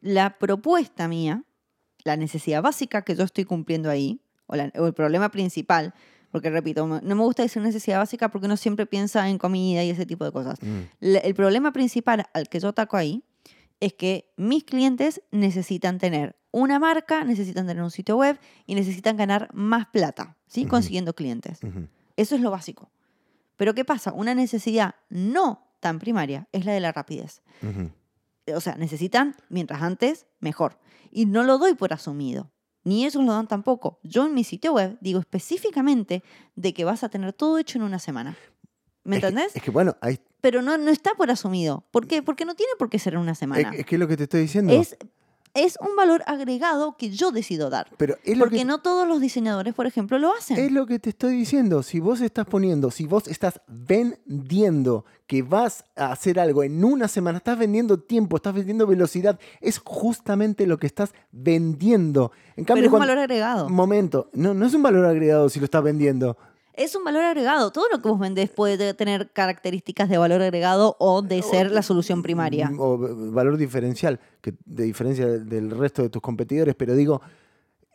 La 0.00 0.38
propuesta 0.38 1.06
mía, 1.06 1.44
la 2.02 2.16
necesidad 2.16 2.62
básica 2.62 3.02
que 3.02 3.14
yo 3.14 3.24
estoy 3.24 3.44
cumpliendo 3.44 3.90
ahí, 3.90 4.22
o, 4.46 4.56
la- 4.56 4.72
o 4.78 4.86
el 4.86 4.94
problema 4.94 5.28
principal, 5.28 5.92
porque 6.30 6.48
repito, 6.48 6.86
no 6.86 7.00
me 7.02 7.22
gusta 7.22 7.42
decir 7.42 7.60
necesidad 7.60 7.98
básica 7.98 8.30
porque 8.30 8.46
uno 8.46 8.56
siempre 8.56 8.86
piensa 8.86 9.28
en 9.28 9.36
comida 9.36 9.84
y 9.84 9.90
ese 9.90 10.06
tipo 10.06 10.24
de 10.24 10.32
cosas. 10.32 10.58
Mm, 10.62 10.80
La- 11.00 11.18
el 11.18 11.34
problema 11.34 11.70
principal 11.74 12.24
al 12.32 12.48
que 12.48 12.60
yo 12.60 12.68
ataco 12.68 12.96
ahí 12.96 13.22
es 13.80 13.92
que 13.92 14.32
mis 14.38 14.64
clientes 14.64 15.20
necesitan 15.30 15.98
tener 15.98 16.36
una 16.52 16.78
marca, 16.78 17.22
necesitan 17.24 17.66
tener 17.66 17.82
un 17.82 17.90
sitio 17.90 18.16
web 18.16 18.38
y 18.64 18.76
necesitan 18.76 19.18
ganar 19.18 19.50
más 19.52 19.84
plata, 19.88 20.38
¿sí? 20.46 20.62
Consiguiendo 20.64 21.14
clientes. 21.14 21.60
Eso 22.16 22.34
es 22.34 22.40
lo 22.40 22.50
básico. 22.50 22.88
Pero 23.56 23.74
¿qué 23.74 23.84
pasa? 23.84 24.12
Una 24.12 24.34
necesidad 24.34 24.94
no 25.08 25.66
tan 25.80 25.98
primaria 25.98 26.48
es 26.52 26.64
la 26.64 26.72
de 26.72 26.80
la 26.80 26.92
rapidez. 26.92 27.42
O 28.54 28.60
sea, 28.60 28.74
necesitan, 28.76 29.36
mientras 29.48 29.82
antes, 29.82 30.26
mejor. 30.40 30.78
Y 31.10 31.26
no 31.26 31.44
lo 31.44 31.58
doy 31.58 31.74
por 31.74 31.92
asumido. 31.92 32.50
Ni 32.82 33.06
ellos 33.06 33.24
lo 33.24 33.32
dan 33.32 33.46
tampoco. 33.48 33.98
Yo 34.02 34.26
en 34.26 34.34
mi 34.34 34.44
sitio 34.44 34.74
web 34.74 34.98
digo 35.00 35.18
específicamente 35.20 36.22
de 36.54 36.74
que 36.74 36.84
vas 36.84 37.02
a 37.04 37.08
tener 37.08 37.32
todo 37.32 37.56
hecho 37.58 37.78
en 37.78 37.84
una 37.84 37.98
semana. 37.98 38.36
¿Me 39.04 39.16
Es 39.16 39.20
que- 39.22 39.28
entendés? 39.28 39.56
Es 39.56 39.62
que, 39.62 39.70
bueno, 39.70 39.96
ahí, 40.00 40.18
Pero 40.42 40.60
no, 40.60 40.76
no 40.76 40.90
está 40.90 41.14
por 41.14 41.30
asumido. 41.30 41.84
¿Por 41.90 42.06
qué? 42.06 42.22
Porque 42.22 42.44
no 42.44 42.54
tiene 42.54 42.72
por 42.78 42.90
qué 42.90 42.98
ser 42.98 43.14
en 43.14 43.20
una 43.20 43.32
es, 43.32 43.38
semana. 43.38 43.70
es 43.74 43.86
que 43.86 43.94
es 43.96 43.98
lo 43.98 44.06
que 44.08 44.16
te 44.18 44.24
estoy 44.24 44.42
diciendo. 44.42 44.72
Es, 44.74 44.96
es 45.54 45.78
un 45.80 45.94
valor 45.96 46.22
agregado 46.26 46.96
que 46.96 47.10
yo 47.10 47.30
decido 47.30 47.70
dar. 47.70 47.86
pero 47.96 48.16
es 48.24 48.36
lo 48.36 48.44
Porque 48.44 48.58
que, 48.58 48.64
no 48.64 48.78
todos 48.80 49.06
los 49.08 49.20
diseñadores, 49.20 49.72
por 49.74 49.86
ejemplo, 49.86 50.18
lo 50.18 50.34
hacen. 50.34 50.58
Es 50.58 50.72
lo 50.72 50.86
que 50.86 50.98
te 50.98 51.10
estoy 51.10 51.36
diciendo. 51.36 51.82
Si 51.84 52.00
vos 52.00 52.20
estás 52.20 52.44
poniendo, 52.46 52.90
si 52.90 53.06
vos 53.06 53.28
estás 53.28 53.60
vendiendo 53.68 55.04
que 55.26 55.42
vas 55.42 55.84
a 55.96 56.12
hacer 56.12 56.38
algo 56.38 56.62
en 56.64 56.84
una 56.84 57.08
semana, 57.08 57.38
estás 57.38 57.58
vendiendo 57.58 57.98
tiempo, 57.98 58.36
estás 58.36 58.54
vendiendo 58.54 58.86
velocidad, 58.86 59.38
es 59.60 59.78
justamente 59.78 60.66
lo 60.66 60.78
que 60.78 60.86
estás 60.86 61.12
vendiendo. 61.32 62.32
En 62.56 62.64
Pero 62.64 62.66
cambio, 62.66 62.82
es 62.82 62.86
un 62.86 62.90
cuando- 62.90 63.06
valor 63.08 63.18
agregado. 63.18 63.68
Momento, 63.68 64.30
no, 64.34 64.54
no 64.54 64.66
es 64.66 64.74
un 64.74 64.82
valor 64.82 65.04
agregado 65.06 65.48
si 65.48 65.60
lo 65.60 65.64
estás 65.64 65.82
vendiendo. 65.82 66.36
Es 66.76 66.96
un 66.96 67.04
valor 67.04 67.22
agregado. 67.22 67.70
Todo 67.70 67.86
lo 67.90 68.02
que 68.02 68.08
vos 68.08 68.18
vendés 68.18 68.50
puede 68.50 68.94
tener 68.94 69.30
características 69.30 70.08
de 70.08 70.18
valor 70.18 70.42
agregado 70.42 70.96
o 70.98 71.22
de 71.22 71.40
ser 71.42 71.70
la 71.70 71.82
solución 71.82 72.22
primaria. 72.22 72.70
O 72.76 72.98
valor 73.30 73.56
diferencial, 73.56 74.18
que 74.40 74.54
de 74.64 74.84
diferencia 74.84 75.26
del 75.26 75.70
resto 75.70 76.02
de 76.02 76.10
tus 76.10 76.20
competidores, 76.20 76.74
pero 76.74 76.96
digo, 76.96 77.22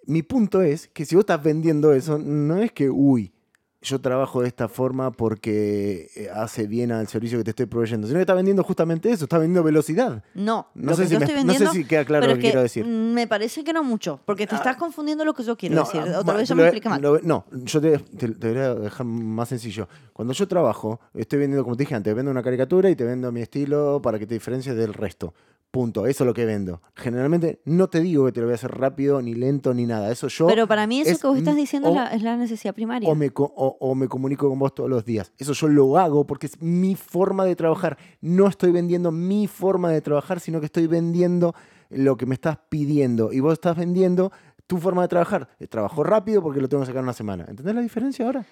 mi 0.06 0.24
punto 0.24 0.62
es 0.62 0.88
que 0.88 1.06
si 1.06 1.16
vos 1.16 1.24
estás 1.24 1.44
vendiendo 1.44 1.94
eso, 1.94 2.18
no 2.18 2.58
es 2.58 2.72
que, 2.72 2.90
uy, 2.90 3.34
yo 3.82 4.02
trabajo 4.02 4.42
de 4.42 4.48
esta 4.50 4.68
forma 4.68 5.12
porque 5.12 6.10
eh, 6.16 6.30
hace 6.34 6.68
bien 6.68 6.92
al 6.92 7.08
servicio 7.08 7.38
que 7.38 7.46
te 7.46 7.52
estoy 7.52 7.66
proveyendo, 7.66 8.08
sino 8.08 8.18
que 8.18 8.22
estás 8.24 8.36
vendiendo 8.36 8.62
justamente 8.64 9.10
eso, 9.10 9.24
estás 9.24 9.40
vendiendo 9.40 9.64
velocidad. 9.64 10.22
No, 10.34 10.68
No 10.76 10.92
lo 10.92 10.98
sé 10.98 11.04
que 11.04 11.08
si 11.08 11.14
yo 11.14 11.20
me- 11.20 11.26
estoy 11.26 11.36
no 11.36 11.42
sé 11.42 11.48
vendiendo. 11.60 11.72
si 11.74 11.86
queda 11.86 12.04
claro 12.06 12.28
lo 12.28 12.34
que 12.36 12.42
quiero 12.42 12.62
decir. 12.62 12.86
Me 12.86 13.26
parece 13.28 13.64
que 13.64 13.72
no 13.72 13.82
mucho, 13.84 14.20
porque 14.26 14.46
te 14.48 14.56
estás 14.56 14.76
confundiendo 14.76 15.24
lo 15.24 15.34
que 15.34 15.44
yo 15.44 15.56
quiero 15.56 15.76
decir. 15.80 16.02
ah, 16.02 16.20
Otra 16.20 16.34
ma- 16.34 16.40
vez 16.40 16.50
lo- 16.50 16.56
me 16.58 16.64
expliqué 16.64 16.90
mal. 16.90 17.02
lo- 17.02 17.20
no, 17.22 17.46
yo 17.52 17.80
te, 17.80 17.98
te, 18.00 18.28
te 18.30 18.50
voy 18.50 18.58
a 18.62 18.76
dejar 18.76 19.06
más 19.06 19.48
sencillo. 19.50 19.88
Cuando 20.12 20.34
yo 20.34 20.46
trabajo, 20.48 21.00
estoy 21.14 21.40
vendiendo, 21.40 21.64
como 21.64 21.78
te 21.78 21.84
dije 21.84 21.96
antes, 21.96 22.14
vendo 22.14 22.32
una 22.32 22.44
caricatura 22.44 22.90
y 22.90 22.96
te 22.98 23.06
vendo 23.06 23.32
mi 23.32 23.42
estilo 23.42 24.02
para 24.04 24.20
que 24.20 24.28
te 24.28 24.34
diferencies 24.34 24.76
del 24.76 24.94
resto. 24.94 25.34
Punto. 25.72 26.08
Eso 26.08 26.24
es 26.24 26.26
lo 26.28 26.34
que 26.34 26.46
vendo. 26.46 26.82
Generalmente 26.96 27.62
no 27.66 27.90
te 27.90 28.00
digo 28.00 28.26
que 28.26 28.32
te 28.32 28.40
lo 28.40 28.48
voy 28.48 28.54
a 28.54 28.56
hacer 28.56 28.72
rápido, 28.72 29.22
ni 29.22 29.36
lento, 29.36 29.74
ni 29.76 29.86
nada. 29.86 30.12
Eso 30.12 30.28
yo. 30.28 30.48
pero 30.48 30.66
para 30.66 30.88
mí 30.88 31.02
eso 31.02 31.12
es 31.12 31.22
que 31.22 31.28
vos 31.28 31.38
estás 31.38 31.56
diciendo 31.56 31.92
o- 31.92 31.96
la, 31.96 32.08
es 32.08 32.24
la 32.24 32.38
necesidad 32.38 32.74
primaria. 32.74 33.08
o 33.08 33.14
me, 33.14 33.30
o, 33.36 33.78
o 33.80 33.94
me 33.96 34.08
comunico 34.08 34.50
con 34.50 34.58
vos 34.58 34.74
todos 34.74 34.90
los 34.90 35.06
días. 35.06 35.32
Eso 35.38 35.54
yo 35.54 35.68
lo 35.68 35.98
hago 36.00 36.26
porque 36.26 36.48
es 36.48 36.60
mi 36.62 36.96
forma 36.96 37.46
de 37.46 37.56
trabajar. 37.56 37.98
No 38.20 38.48
estoy 38.48 38.72
vendiendo 38.72 39.12
mi 39.12 39.46
forma 39.48 39.92
de 39.92 40.02
trabajar, 40.02 40.40
sino 40.40 40.60
que 40.60 40.66
estoy 40.66 40.88
vendiendo 40.88 41.54
lo 41.92 42.18
que 42.18 42.26
me 42.26 42.34
estás 42.34 42.58
pidiendo. 42.70 43.32
Y 43.32 43.40
vos 43.40 43.54
estás 43.54 43.78
vendiendo 43.78 44.32
tu 44.66 44.78
forma 44.78 45.04
de 45.04 45.08
trabajar. 45.08 45.50
Eh, 45.60 45.68
Trabajo 45.68 46.04
rápido 46.04 46.42
porque 46.42 46.62
lo 46.62 46.68
tengo 46.70 46.82
que 46.82 46.88
sacar 46.88 47.00
en 47.02 47.06
una 47.06 47.14
semana. 47.14 47.46
¿Entendés 47.48 47.76
la 47.76 47.82
diferencia 47.82 48.26
ahora? 48.26 48.46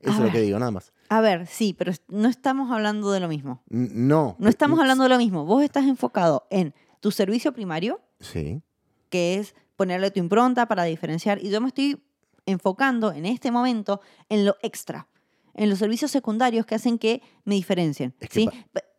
Eso 0.00 0.12
A 0.12 0.16
es 0.16 0.20
lo 0.20 0.30
que 0.32 0.40
digo, 0.40 0.58
nada 0.58 0.70
más. 0.70 0.92
A 1.08 1.20
ver, 1.20 1.46
sí, 1.46 1.74
pero 1.76 1.92
no 2.08 2.28
estamos 2.28 2.70
hablando 2.70 3.10
de 3.12 3.20
lo 3.20 3.28
mismo. 3.28 3.62
N- 3.70 3.90
No. 3.92 4.36
No 4.38 4.48
estamos 4.48 4.78
hablando 4.80 5.04
de 5.04 5.10
lo 5.10 5.18
mismo. 5.18 5.44
Vos 5.44 5.62
estás 5.62 5.84
enfocado 5.84 6.46
en 6.50 6.74
tu 7.00 7.10
servicio 7.10 7.52
primario, 7.52 8.00
Sí. 8.20 8.62
que 9.10 9.36
es 9.36 9.54
ponerle 9.76 10.10
tu 10.10 10.20
impronta 10.20 10.66
para 10.66 10.84
diferenciar. 10.84 11.42
Y 11.42 11.50
yo 11.50 11.60
me 11.60 11.68
estoy 11.68 12.02
enfocando 12.46 13.12
en 13.12 13.26
este 13.26 13.50
momento 13.50 14.00
en 14.28 14.44
lo 14.46 14.56
extra, 14.62 15.06
en 15.54 15.68
los 15.68 15.78
servicios 15.78 16.10
secundarios 16.10 16.64
que 16.66 16.74
hacen 16.74 16.98
que 16.98 17.22
me 17.44 17.54
diferencien. 17.54 18.14
Es 18.20 18.28
que 18.28 18.40
¿sí? 18.40 18.50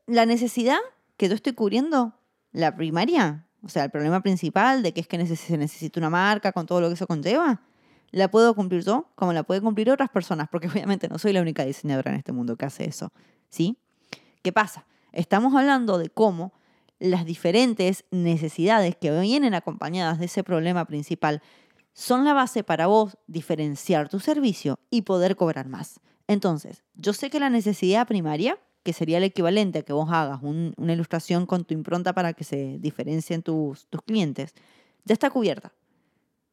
La 0.08 0.26
necesidad 0.26 0.78
que 1.18 1.28
yo 1.30 1.36
estoy 1.36 1.54
cubriendo, 1.54 2.14
la 2.52 2.76
primaria, 2.76 3.48
o 3.64 3.70
sea, 3.70 3.84
el 3.86 3.92
problema 3.92 4.22
principal 4.22 4.84
de 4.84 4.94
que 4.94 5.02
es 5.02 5.08
que 5.08 5.24
se 5.36 5.58
necesita 5.58 6.00
una 6.00 6.10
marca 6.10 6.52
con 6.52 6.66
todo 6.66 6.82
lo 6.82 6.88
que 6.88 6.96
eso 6.96 7.08
conlleva, 7.08 7.62
la 8.12 8.30
puedo 8.30 8.54
cumplir 8.56 8.84
yo 8.84 9.10
como 9.16 9.34
la 9.34 9.44
pueden 9.44 9.64
cumplir 9.64 9.90
otras 9.90 10.10
personas, 10.10 10.48
porque 10.50 10.68
obviamente 10.70 11.08
no 11.08 11.18
soy 11.18 11.34
la 11.34 11.42
única 11.42 11.66
diseñadora 11.66 12.12
en 12.12 12.18
este 12.18 12.32
mundo 12.32 12.56
que 12.58 12.66
hace 12.66 12.88
eso. 12.88 13.12
¿Sí? 13.50 13.78
¿Qué 14.42 14.52
pasa? 14.52 14.86
Estamos 15.12 15.56
hablando 15.56 15.98
de 15.98 16.10
cómo 16.10 16.54
las 17.00 17.26
diferentes 17.26 18.06
necesidades 18.12 18.96
que 18.96 19.12
vienen 19.20 19.54
acompañadas 19.54 20.20
de 20.20 20.26
ese 20.26 20.44
problema 20.44 20.86
principal 20.86 21.42
son 21.94 22.24
la 22.24 22.34
base 22.34 22.64
para 22.64 22.88
vos 22.88 23.18
diferenciar 23.28 24.08
tu 24.08 24.20
servicio 24.20 24.80
y 24.90 25.02
poder 25.02 25.36
cobrar 25.36 25.68
más. 25.68 26.00
Entonces, 26.28 26.84
yo 26.96 27.12
sé 27.14 27.30
que 27.30 27.40
la 27.40 27.50
necesidad 27.50 28.08
primaria, 28.08 28.58
que 28.84 28.94
sería 28.94 29.18
el 29.18 29.26
equivalente 29.26 29.80
a 29.80 29.82
que 29.84 29.92
vos 29.94 30.10
hagas 30.12 30.42
un- 30.42 30.74
una 30.78 30.94
ilustración 30.94 31.46
con 31.46 31.66
tu 31.66 31.74
impronta 31.74 32.14
para 32.14 32.34
que 32.34 32.44
se 32.46 32.78
diferencien 32.80 33.42
tus, 33.44 33.88
tus 33.88 34.02
clientes, 34.04 34.54
ya 35.04 35.14
está 35.14 35.30
cubierta. 35.30 35.74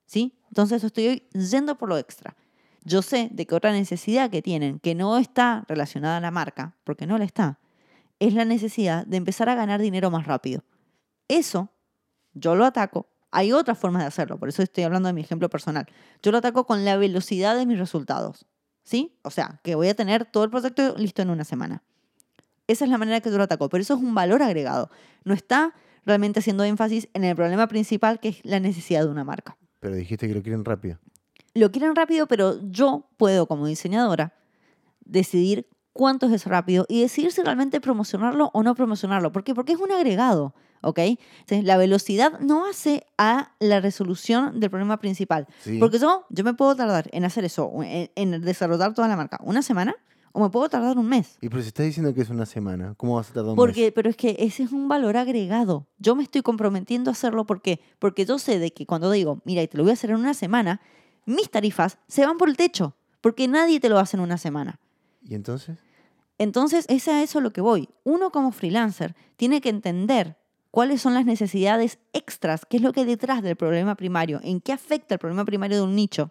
¿Sí? 0.09 0.35
Entonces 0.49 0.83
estoy 0.83 1.29
yendo 1.33 1.77
por 1.77 1.91
lo 1.91 1.99
extra. 1.99 2.35
Yo 2.83 3.03
sé 3.03 3.29
de 3.31 3.47
que 3.47 3.55
otra 3.55 3.73
necesidad 3.73 4.31
que 4.31 4.41
tienen, 4.41 4.81
que 4.81 4.95
no 4.95 5.19
está 5.19 5.67
relacionada 5.69 6.17
a 6.17 6.21
la 6.21 6.31
marca, 6.31 6.75
porque 6.85 7.07
no 7.07 7.19
la 7.19 7.25
está, 7.25 7.59
es 8.19 8.33
la 8.33 8.47
necesidad 8.47 9.07
de 9.07 9.19
empezar 9.19 9.51
a 9.51 9.55
ganar 9.55 9.81
dinero 9.83 10.11
más 10.11 10.27
rápido. 10.27 10.65
Eso 11.29 11.71
yo 12.33 12.57
lo 12.57 12.65
ataco. 12.65 13.11
Hay 13.31 13.53
otras 13.53 13.79
formas 13.79 14.03
de 14.03 14.09
hacerlo, 14.09 14.39
por 14.39 14.49
eso 14.49 14.63
estoy 14.63 14.85
hablando 14.85 15.09
de 15.09 15.13
mi 15.13 15.21
ejemplo 15.21 15.51
personal. 15.51 15.87
Yo 16.23 16.33
lo 16.33 16.39
ataco 16.39 16.65
con 16.65 16.87
la 16.87 16.97
velocidad 16.97 17.55
de 17.55 17.67
mis 17.67 17.79
resultados. 17.79 18.47
¿Sí? 18.85 19.19
O 19.23 19.31
sea, 19.31 19.61
que 19.63 19.75
voy 19.75 19.89
a 19.89 19.95
tener 19.95 20.25
todo 20.25 20.45
el 20.45 20.51
proyecto 20.51 20.97
listo 20.97 21.21
en 21.21 21.29
una 21.29 21.45
semana. 21.45 21.83
Esa 22.67 22.87
es 22.87 22.91
la 22.91 22.97
manera 22.97 23.21
que 23.21 23.31
yo 23.31 23.37
lo 23.37 23.43
ataco, 23.43 23.69
pero 23.69 23.83
eso 23.83 23.95
es 23.95 24.01
un 24.01 24.15
valor 24.15 24.43
agregado. 24.43 24.91
No 25.25 25.35
está 25.35 25.75
realmente 26.07 26.41
haciendo 26.41 26.65
énfasis 26.65 27.11
en 27.13 27.25
el 27.25 27.37
problema 27.37 27.69
principal 27.69 28.19
que 28.19 28.31
es 28.31 28.41
la 28.45 28.61
necesidad 28.61 29.03
de 29.03 29.11
una 29.11 29.25
marca. 29.25 29.59
Pero 29.81 29.95
dijiste 29.95 30.29
que 30.29 30.35
lo 30.35 30.43
quieren 30.43 30.65
rápido. 30.65 30.99
Lo 31.55 31.71
quieren 31.71 31.95
rápido, 31.95 32.27
pero 32.27 32.61
yo 32.71 33.09
puedo 33.17 33.47
como 33.47 33.67
diseñadora 33.67 34.35
decidir 35.05 35.67
cuánto 35.93 36.33
es 36.33 36.47
rápido 36.47 36.87
y 36.89 37.01
decidir 37.01 37.33
si 37.33 37.43
realmente 37.43 37.81
promocionarlo 37.81 38.51
o 38.53 38.63
no 38.63 38.75
promocionarlo. 38.75 39.33
¿Por 39.33 39.43
qué? 39.43 39.55
Porque 39.55 39.73
es 39.73 39.81
un 39.81 39.91
agregado, 39.91 40.55
¿ok? 40.83 40.99
Entonces, 40.99 41.65
la 41.65 41.77
velocidad 41.77 42.39
no 42.41 42.67
hace 42.69 43.05
a 43.17 43.53
la 43.59 43.81
resolución 43.81 44.61
del 44.61 44.71
problema 44.71 45.01
principal. 45.01 45.49
Sí. 45.61 45.79
Porque 45.79 45.99
yo, 45.99 46.27
yo 46.31 46.45
me 46.45 46.55
puedo 46.55 46.77
tardar 46.77 47.09
en 47.13 47.25
hacer 47.25 47.45
eso, 47.45 47.73
en, 47.83 48.11
en 48.15 48.41
desarrollar 48.43 48.95
toda 48.95 49.09
la 49.09 49.17
marca, 49.17 49.41
una 49.43 49.63
semana 49.63 49.97
o 50.39 50.41
me 50.41 50.51
puedo 50.51 50.69
tardar 50.69 50.97
un 50.97 51.09
mes. 51.09 51.37
Y 51.41 51.49
pero 51.49 51.63
si 51.63 51.69
estás 51.69 51.87
diciendo 51.87 52.15
que 52.15 52.21
es 52.21 52.31
una 52.31 52.47
semana, 52.47 52.95
¿cómo 52.97 53.17
vas 53.17 53.29
a 53.31 53.33
tardar 53.33 53.51
un 53.51 53.57
Porque, 53.57 53.87
mes? 53.87 53.93
pero 53.93 54.09
es 54.09 54.17
que 54.17 54.37
ese 54.39 54.63
es 54.63 54.71
un 54.71 54.87
valor 54.87 55.17
agregado. 55.17 55.89
Yo 55.99 56.15
me 56.15 56.23
estoy 56.23 56.43
comprometiendo 56.43 57.11
a 57.11 57.13
hacerlo 57.13 57.45
porque, 57.45 57.81
porque 57.99 58.25
yo 58.25 58.39
sé 58.39 58.61
de 58.61 58.73
que 58.73 58.87
cuando 58.87 59.11
digo, 59.11 59.41
mira, 59.45 59.63
y 59.63 59.69
te 59.69 59.77
lo 59.77 59.83
voy 59.83 59.91
a 59.91 59.95
hacer 59.95 60.11
en 60.11 60.17
una 60.17 60.35
semana, 60.35 60.81
mis 61.27 61.51
tarifas 61.51 61.99
se 62.07 62.25
van 62.25 62.39
por 62.39 62.49
el 62.49 62.57
techo, 62.57 62.95
porque 63.21 63.49
nadie 63.49 63.81
te 63.81 63.89
lo 63.89 63.99
hace 63.99 64.17
en 64.17 64.23
una 64.23 64.39
semana. 64.39 64.79
¿Y 65.25 65.35
entonces? 65.35 65.79
Entonces, 66.39 66.87
es 66.89 67.09
a 67.09 67.21
eso 67.21 67.41
lo 67.41 67.53
que 67.53 67.61
voy. 67.61 67.89
Uno 68.05 68.31
como 68.31 68.53
freelancer 68.53 69.17
tiene 69.37 69.61
que 69.61 69.71
entender 69.71 70.37
cuáles 70.71 71.03
son 71.03 71.15
las 71.15 71.25
necesidades 71.25 71.99
extras, 72.13 72.65
qué 72.65 72.77
es 72.77 72.83
lo 72.85 72.93
que 72.93 73.01
hay 73.01 73.07
detrás 73.07 73.43
del 73.43 73.57
problema 73.57 73.97
primario, 73.97 74.39
en 74.45 74.61
qué 74.61 74.73
afecta 74.73 75.17
el 75.17 75.19
problema 75.19 75.45
primario 75.45 75.79
de 75.79 75.83
un 75.83 75.97
nicho, 75.97 76.31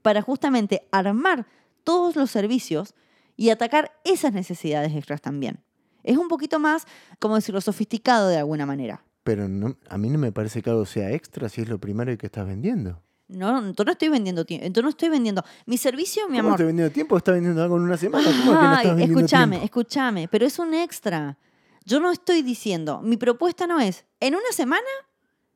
para 0.00 0.22
justamente 0.22 0.86
armar 0.92 1.46
todos 1.82 2.14
los 2.14 2.30
servicios 2.30 2.94
y 3.38 3.50
atacar 3.50 3.92
esas 4.04 4.34
necesidades 4.34 4.94
extras 4.94 5.22
también. 5.22 5.60
Es 6.02 6.18
un 6.18 6.28
poquito 6.28 6.58
más, 6.58 6.86
como 7.20 7.36
decirlo, 7.36 7.60
sofisticado 7.60 8.28
de 8.28 8.36
alguna 8.36 8.66
manera. 8.66 9.04
Pero 9.22 9.48
no, 9.48 9.76
a 9.88 9.96
mí 9.96 10.10
no 10.10 10.18
me 10.18 10.32
parece 10.32 10.60
que 10.60 10.70
algo 10.70 10.84
sea 10.84 11.12
extra 11.12 11.48
si 11.48 11.62
es 11.62 11.68
lo 11.68 11.78
primario 11.78 12.18
que 12.18 12.26
estás 12.26 12.46
vendiendo. 12.46 13.00
No, 13.28 13.58
entonces 13.58 13.86
no 13.86 13.92
estoy 13.92 14.08
vendiendo 14.08 14.44
tiempo. 14.44 14.66
Entonces 14.66 14.84
no 14.84 14.90
estoy 14.90 15.08
vendiendo. 15.10 15.44
Mi 15.66 15.78
servicio, 15.78 16.28
mi 16.28 16.38
¿Cómo 16.38 16.48
amor. 16.48 16.52
estás 16.54 16.66
vendiendo 16.66 16.92
tiempo? 16.92 17.16
¿Estás 17.16 17.34
vendiendo 17.34 17.62
algo 17.62 17.76
en 17.76 17.82
una 17.82 17.96
semana? 17.96 18.24
¿Cómo 18.24 18.36
es 18.36 18.42
que 18.42 18.88
no 18.88 18.98
estás 18.98 19.08
escúchame, 19.08 19.64
escúchame, 19.64 20.28
pero 20.28 20.44
es 20.44 20.58
un 20.58 20.74
extra. 20.74 21.38
Yo 21.84 22.00
no 22.00 22.10
estoy 22.10 22.42
diciendo, 22.42 23.02
mi 23.02 23.16
propuesta 23.16 23.68
no 23.68 23.78
es, 23.78 24.04
en 24.18 24.34
una 24.34 24.50
semana 24.52 24.82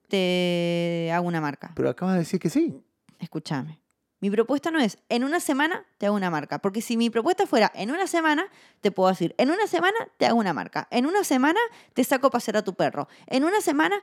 te 0.08 1.10
hago 1.12 1.26
una 1.26 1.40
marca. 1.40 1.72
Pero 1.74 1.88
acabas 1.90 2.14
de 2.14 2.20
decir 2.20 2.38
que 2.38 2.48
sí. 2.48 2.80
Escúchame. 3.18 3.81
Mi 4.22 4.30
propuesta 4.30 4.70
no 4.70 4.78
es, 4.78 4.98
en 5.08 5.24
una 5.24 5.40
semana 5.40 5.84
te 5.98 6.06
hago 6.06 6.14
una 6.14 6.30
marca. 6.30 6.60
Porque 6.60 6.80
si 6.80 6.96
mi 6.96 7.10
propuesta 7.10 7.44
fuera, 7.44 7.72
en 7.74 7.90
una 7.90 8.06
semana, 8.06 8.46
te 8.80 8.92
puedo 8.92 9.08
decir, 9.08 9.34
en 9.36 9.50
una 9.50 9.66
semana 9.66 9.96
te 10.16 10.26
hago 10.26 10.38
una 10.38 10.52
marca. 10.52 10.86
En 10.92 11.06
una 11.06 11.24
semana 11.24 11.58
te 11.92 12.04
saco 12.04 12.28
a 12.28 12.30
pasear 12.30 12.58
a 12.58 12.62
tu 12.62 12.74
perro. 12.74 13.08
En 13.26 13.42
una 13.42 13.60
semana 13.60 14.00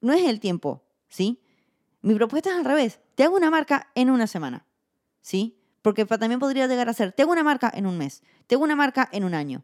no 0.00 0.14
es 0.14 0.26
el 0.26 0.40
tiempo, 0.40 0.82
¿sí? 1.08 1.42
Mi 2.00 2.14
propuesta 2.14 2.48
es 2.48 2.56
al 2.56 2.64
revés. 2.64 3.00
Te 3.16 3.24
hago 3.24 3.36
una 3.36 3.50
marca 3.50 3.90
en 3.94 4.08
una 4.08 4.26
semana, 4.26 4.64
¿sí? 5.20 5.60
Porque 5.82 6.06
también 6.06 6.40
podría 6.40 6.66
llegar 6.66 6.88
a 6.88 6.94
ser, 6.94 7.12
te 7.12 7.20
hago 7.20 7.32
una 7.32 7.44
marca 7.44 7.70
en 7.74 7.84
un 7.84 7.98
mes, 7.98 8.22
te 8.46 8.54
hago 8.54 8.64
una 8.64 8.76
marca 8.76 9.10
en 9.12 9.24
un 9.24 9.34
año. 9.34 9.62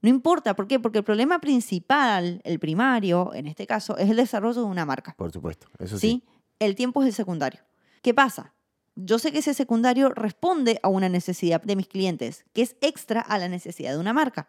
No 0.00 0.08
importa, 0.08 0.56
¿por 0.56 0.66
qué? 0.66 0.80
Porque 0.80 0.96
el 0.96 1.04
problema 1.04 1.40
principal, 1.40 2.40
el 2.42 2.58
primario, 2.58 3.34
en 3.34 3.48
este 3.48 3.66
caso, 3.66 3.98
es 3.98 4.08
el 4.08 4.16
desarrollo 4.16 4.62
de 4.62 4.66
una 4.66 4.86
marca. 4.86 5.14
Por 5.18 5.30
supuesto, 5.30 5.66
eso 5.78 5.98
sí. 5.98 6.08
¿sí? 6.08 6.24
El 6.58 6.74
tiempo 6.74 7.02
es 7.02 7.08
el 7.08 7.14
secundario. 7.14 7.60
¿Qué 8.00 8.14
pasa? 8.14 8.53
Yo 8.96 9.18
sé 9.18 9.32
que 9.32 9.38
ese 9.38 9.54
secundario 9.54 10.10
responde 10.10 10.78
a 10.82 10.88
una 10.88 11.08
necesidad 11.08 11.62
de 11.62 11.76
mis 11.76 11.88
clientes, 11.88 12.44
que 12.52 12.62
es 12.62 12.76
extra 12.80 13.20
a 13.20 13.38
la 13.38 13.48
necesidad 13.48 13.92
de 13.92 13.98
una 13.98 14.12
marca. 14.12 14.48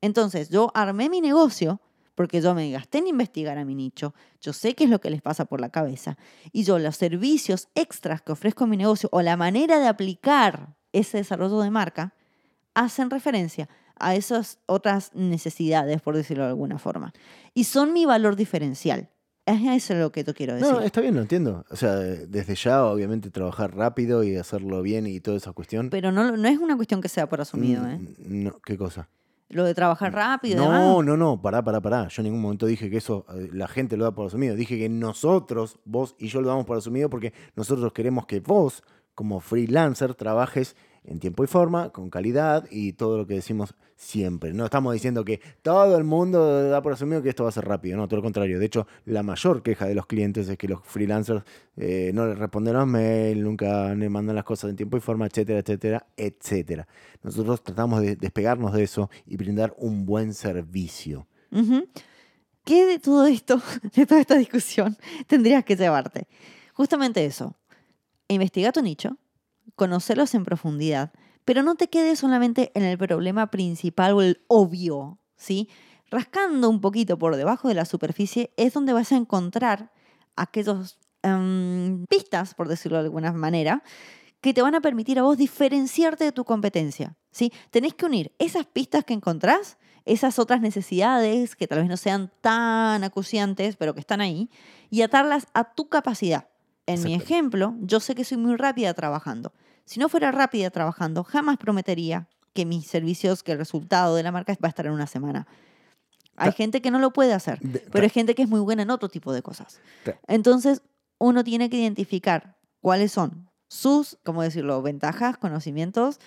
Entonces, 0.00 0.48
yo 0.48 0.70
armé 0.74 1.08
mi 1.08 1.20
negocio 1.20 1.80
porque 2.14 2.40
yo 2.40 2.54
me 2.54 2.70
gasté 2.70 2.98
en 2.98 3.06
investigar 3.06 3.58
a 3.58 3.64
mi 3.64 3.74
nicho, 3.74 4.14
yo 4.40 4.52
sé 4.52 4.74
qué 4.74 4.84
es 4.84 4.90
lo 4.90 5.00
que 5.00 5.10
les 5.10 5.22
pasa 5.22 5.44
por 5.44 5.60
la 5.60 5.70
cabeza, 5.70 6.18
y 6.52 6.64
yo 6.64 6.78
los 6.78 6.96
servicios 6.96 7.68
extras 7.74 8.20
que 8.22 8.32
ofrezco 8.32 8.64
en 8.64 8.70
mi 8.70 8.76
negocio 8.76 9.08
o 9.12 9.22
la 9.22 9.36
manera 9.36 9.78
de 9.78 9.88
aplicar 9.88 10.76
ese 10.92 11.18
desarrollo 11.18 11.60
de 11.60 11.70
marca 11.70 12.14
hacen 12.74 13.10
referencia 13.10 13.68
a 13.98 14.14
esas 14.14 14.58
otras 14.66 15.14
necesidades, 15.14 16.02
por 16.02 16.16
decirlo 16.16 16.44
de 16.44 16.50
alguna 16.50 16.78
forma. 16.78 17.12
Y 17.54 17.64
son 17.64 17.92
mi 17.92 18.04
valor 18.04 18.36
diferencial. 18.36 19.08
Es 19.44 19.60
eso 19.84 19.94
lo 19.94 20.12
que 20.12 20.22
yo 20.22 20.34
quiero 20.34 20.54
decir. 20.54 20.70
No, 20.72 20.80
está 20.80 21.00
bien, 21.00 21.14
lo 21.16 21.20
entiendo. 21.22 21.64
O 21.70 21.76
sea, 21.76 21.94
desde 21.96 22.54
ya, 22.54 22.84
obviamente, 22.84 23.28
trabajar 23.30 23.74
rápido 23.74 24.22
y 24.22 24.36
hacerlo 24.36 24.82
bien 24.82 25.06
y 25.06 25.18
toda 25.20 25.36
esa 25.36 25.52
cuestión. 25.52 25.90
Pero 25.90 26.12
no, 26.12 26.36
no 26.36 26.48
es 26.48 26.58
una 26.58 26.76
cuestión 26.76 27.00
que 27.00 27.08
sea 27.08 27.28
por 27.28 27.40
asumido, 27.40 27.84
¿eh? 27.88 27.98
Mm, 27.98 28.44
No, 28.44 28.60
¿Qué 28.64 28.78
cosa? 28.78 29.08
Lo 29.48 29.64
de 29.64 29.74
trabajar 29.74 30.14
rápido 30.14 30.54
y 30.54 30.56
No, 30.56 30.72
demás. 30.72 31.04
no, 31.04 31.16
no, 31.16 31.42
pará, 31.42 31.62
pará, 31.62 31.80
pará. 31.80 32.08
Yo 32.08 32.22
en 32.22 32.24
ningún 32.24 32.40
momento 32.40 32.66
dije 32.66 32.88
que 32.88 32.98
eso 32.98 33.26
eh, 33.34 33.48
la 33.52 33.66
gente 33.68 33.96
lo 33.96 34.04
da 34.04 34.14
por 34.14 34.26
asumido. 34.28 34.54
Dije 34.54 34.78
que 34.78 34.88
nosotros, 34.88 35.78
vos 35.84 36.14
y 36.18 36.28
yo 36.28 36.40
lo 36.40 36.48
damos 36.48 36.64
por 36.64 36.76
asumido 36.78 37.10
porque 37.10 37.32
nosotros 37.56 37.92
queremos 37.92 38.26
que 38.26 38.40
vos, 38.40 38.82
como 39.14 39.40
freelancer, 39.40 40.14
trabajes 40.14 40.74
en 41.04 41.18
tiempo 41.18 41.42
y 41.42 41.46
forma, 41.46 41.90
con 41.90 42.10
calidad 42.10 42.66
y 42.70 42.92
todo 42.92 43.18
lo 43.18 43.26
que 43.26 43.34
decimos 43.34 43.74
siempre. 43.96 44.52
No 44.52 44.64
estamos 44.64 44.92
diciendo 44.94 45.24
que 45.24 45.40
todo 45.62 45.96
el 45.96 46.04
mundo 46.04 46.68
da 46.68 46.82
por 46.82 46.92
asumido 46.92 47.22
que 47.22 47.28
esto 47.28 47.42
va 47.42 47.48
a 47.48 47.52
ser 47.52 47.64
rápido. 47.64 47.96
No, 47.96 48.06
todo 48.06 48.18
lo 48.18 48.22
contrario. 48.22 48.58
De 48.58 48.66
hecho, 48.66 48.86
la 49.04 49.22
mayor 49.22 49.62
queja 49.62 49.86
de 49.86 49.94
los 49.94 50.06
clientes 50.06 50.48
es 50.48 50.56
que 50.56 50.68
los 50.68 50.80
freelancers 50.84 51.42
eh, 51.76 52.10
no 52.14 52.26
les 52.26 52.38
responden 52.38 52.74
los 52.74 52.86
mails, 52.86 53.42
nunca 53.42 53.94
le 53.94 54.08
mandan 54.08 54.36
las 54.36 54.44
cosas 54.44 54.70
en 54.70 54.76
tiempo 54.76 54.96
y 54.96 55.00
forma, 55.00 55.26
etcétera, 55.26 55.60
etcétera, 55.60 56.06
etcétera. 56.16 56.86
Nosotros 57.22 57.62
tratamos 57.62 58.00
de 58.00 58.16
despegarnos 58.16 58.72
de 58.72 58.84
eso 58.84 59.10
y 59.26 59.36
brindar 59.36 59.74
un 59.78 60.06
buen 60.06 60.34
servicio. 60.34 61.26
¿Qué 62.64 62.86
de 62.86 62.98
todo 62.98 63.26
esto, 63.26 63.60
de 63.94 64.06
toda 64.06 64.20
esta 64.20 64.36
discusión, 64.36 64.96
tendrías 65.26 65.64
que 65.64 65.76
llevarte? 65.76 66.28
Justamente 66.74 67.24
eso. 67.24 67.56
Investiga 68.28 68.72
tu 68.72 68.80
nicho, 68.82 69.18
conocerlos 69.74 70.34
en 70.34 70.44
profundidad, 70.44 71.12
pero 71.44 71.62
no 71.62 71.74
te 71.74 71.88
quedes 71.88 72.18
solamente 72.18 72.70
en 72.74 72.84
el 72.84 72.98
problema 72.98 73.50
principal 73.50 74.12
o 74.12 74.22
el 74.22 74.42
obvio, 74.48 75.18
¿sí? 75.36 75.68
Rascando 76.10 76.68
un 76.68 76.80
poquito 76.80 77.18
por 77.18 77.36
debajo 77.36 77.68
de 77.68 77.74
la 77.74 77.84
superficie 77.84 78.52
es 78.56 78.74
donde 78.74 78.92
vas 78.92 79.12
a 79.12 79.16
encontrar 79.16 79.92
aquellos 80.36 80.98
em, 81.22 82.04
pistas, 82.06 82.54
por 82.54 82.68
decirlo 82.68 82.98
de 82.98 83.04
alguna 83.04 83.32
manera, 83.32 83.82
que 84.40 84.52
te 84.52 84.62
van 84.62 84.74
a 84.74 84.80
permitir 84.80 85.18
a 85.18 85.22
vos 85.22 85.38
diferenciarte 85.38 86.24
de 86.24 86.32
tu 86.32 86.44
competencia, 86.44 87.16
¿sí? 87.30 87.52
Tenés 87.70 87.94
que 87.94 88.06
unir 88.06 88.32
esas 88.38 88.66
pistas 88.66 89.04
que 89.04 89.14
encontrás, 89.14 89.78
esas 90.04 90.38
otras 90.38 90.60
necesidades 90.60 91.54
que 91.54 91.68
tal 91.68 91.78
vez 91.78 91.88
no 91.88 91.96
sean 91.96 92.30
tan 92.40 93.04
acuciantes, 93.04 93.76
pero 93.76 93.94
que 93.94 94.00
están 94.00 94.20
ahí, 94.20 94.50
y 94.90 95.02
atarlas 95.02 95.46
a 95.54 95.72
tu 95.74 95.88
capacidad. 95.88 96.48
En 96.86 97.02
mi 97.04 97.14
ejemplo, 97.14 97.74
yo 97.80 98.00
sé 98.00 98.14
que 98.14 98.24
soy 98.24 98.38
muy 98.38 98.56
rápida 98.56 98.92
trabajando. 98.94 99.52
Si 99.84 100.00
no 100.00 100.08
fuera 100.08 100.32
rápida 100.32 100.70
trabajando, 100.70 101.24
jamás 101.24 101.56
prometería 101.58 102.28
que 102.52 102.66
mis 102.66 102.86
servicios, 102.86 103.42
que 103.42 103.52
el 103.52 103.58
resultado 103.58 104.14
de 104.16 104.22
la 104.22 104.32
marca 104.32 104.52
va 104.62 104.66
a 104.66 104.70
estar 104.70 104.86
en 104.86 104.92
una 104.92 105.06
semana. 105.06 105.46
Hay 106.36 106.50
Ta- 106.50 106.56
gente 106.56 106.82
que 106.82 106.90
no 106.90 106.98
lo 106.98 107.12
puede 107.12 107.32
hacer, 107.32 107.60
De- 107.60 107.80
pero 107.90 108.04
hay 108.04 108.10
gente 108.10 108.34
que 108.34 108.42
es 108.42 108.48
muy 108.48 108.60
buena 108.60 108.82
en 108.82 108.90
otro 108.90 109.08
tipo 109.08 109.32
de 109.32 109.42
cosas. 109.42 109.80
Entonces, 110.26 110.82
uno 111.18 111.44
tiene 111.44 111.70
que 111.70 111.78
identificar 111.78 112.56
cuáles 112.80 113.12
son 113.12 113.48
sus, 113.68 114.18
¿cómo 114.24 114.42
decirlo?, 114.42 114.82
ventajas, 114.82 115.36
conocimientos, 115.38 116.18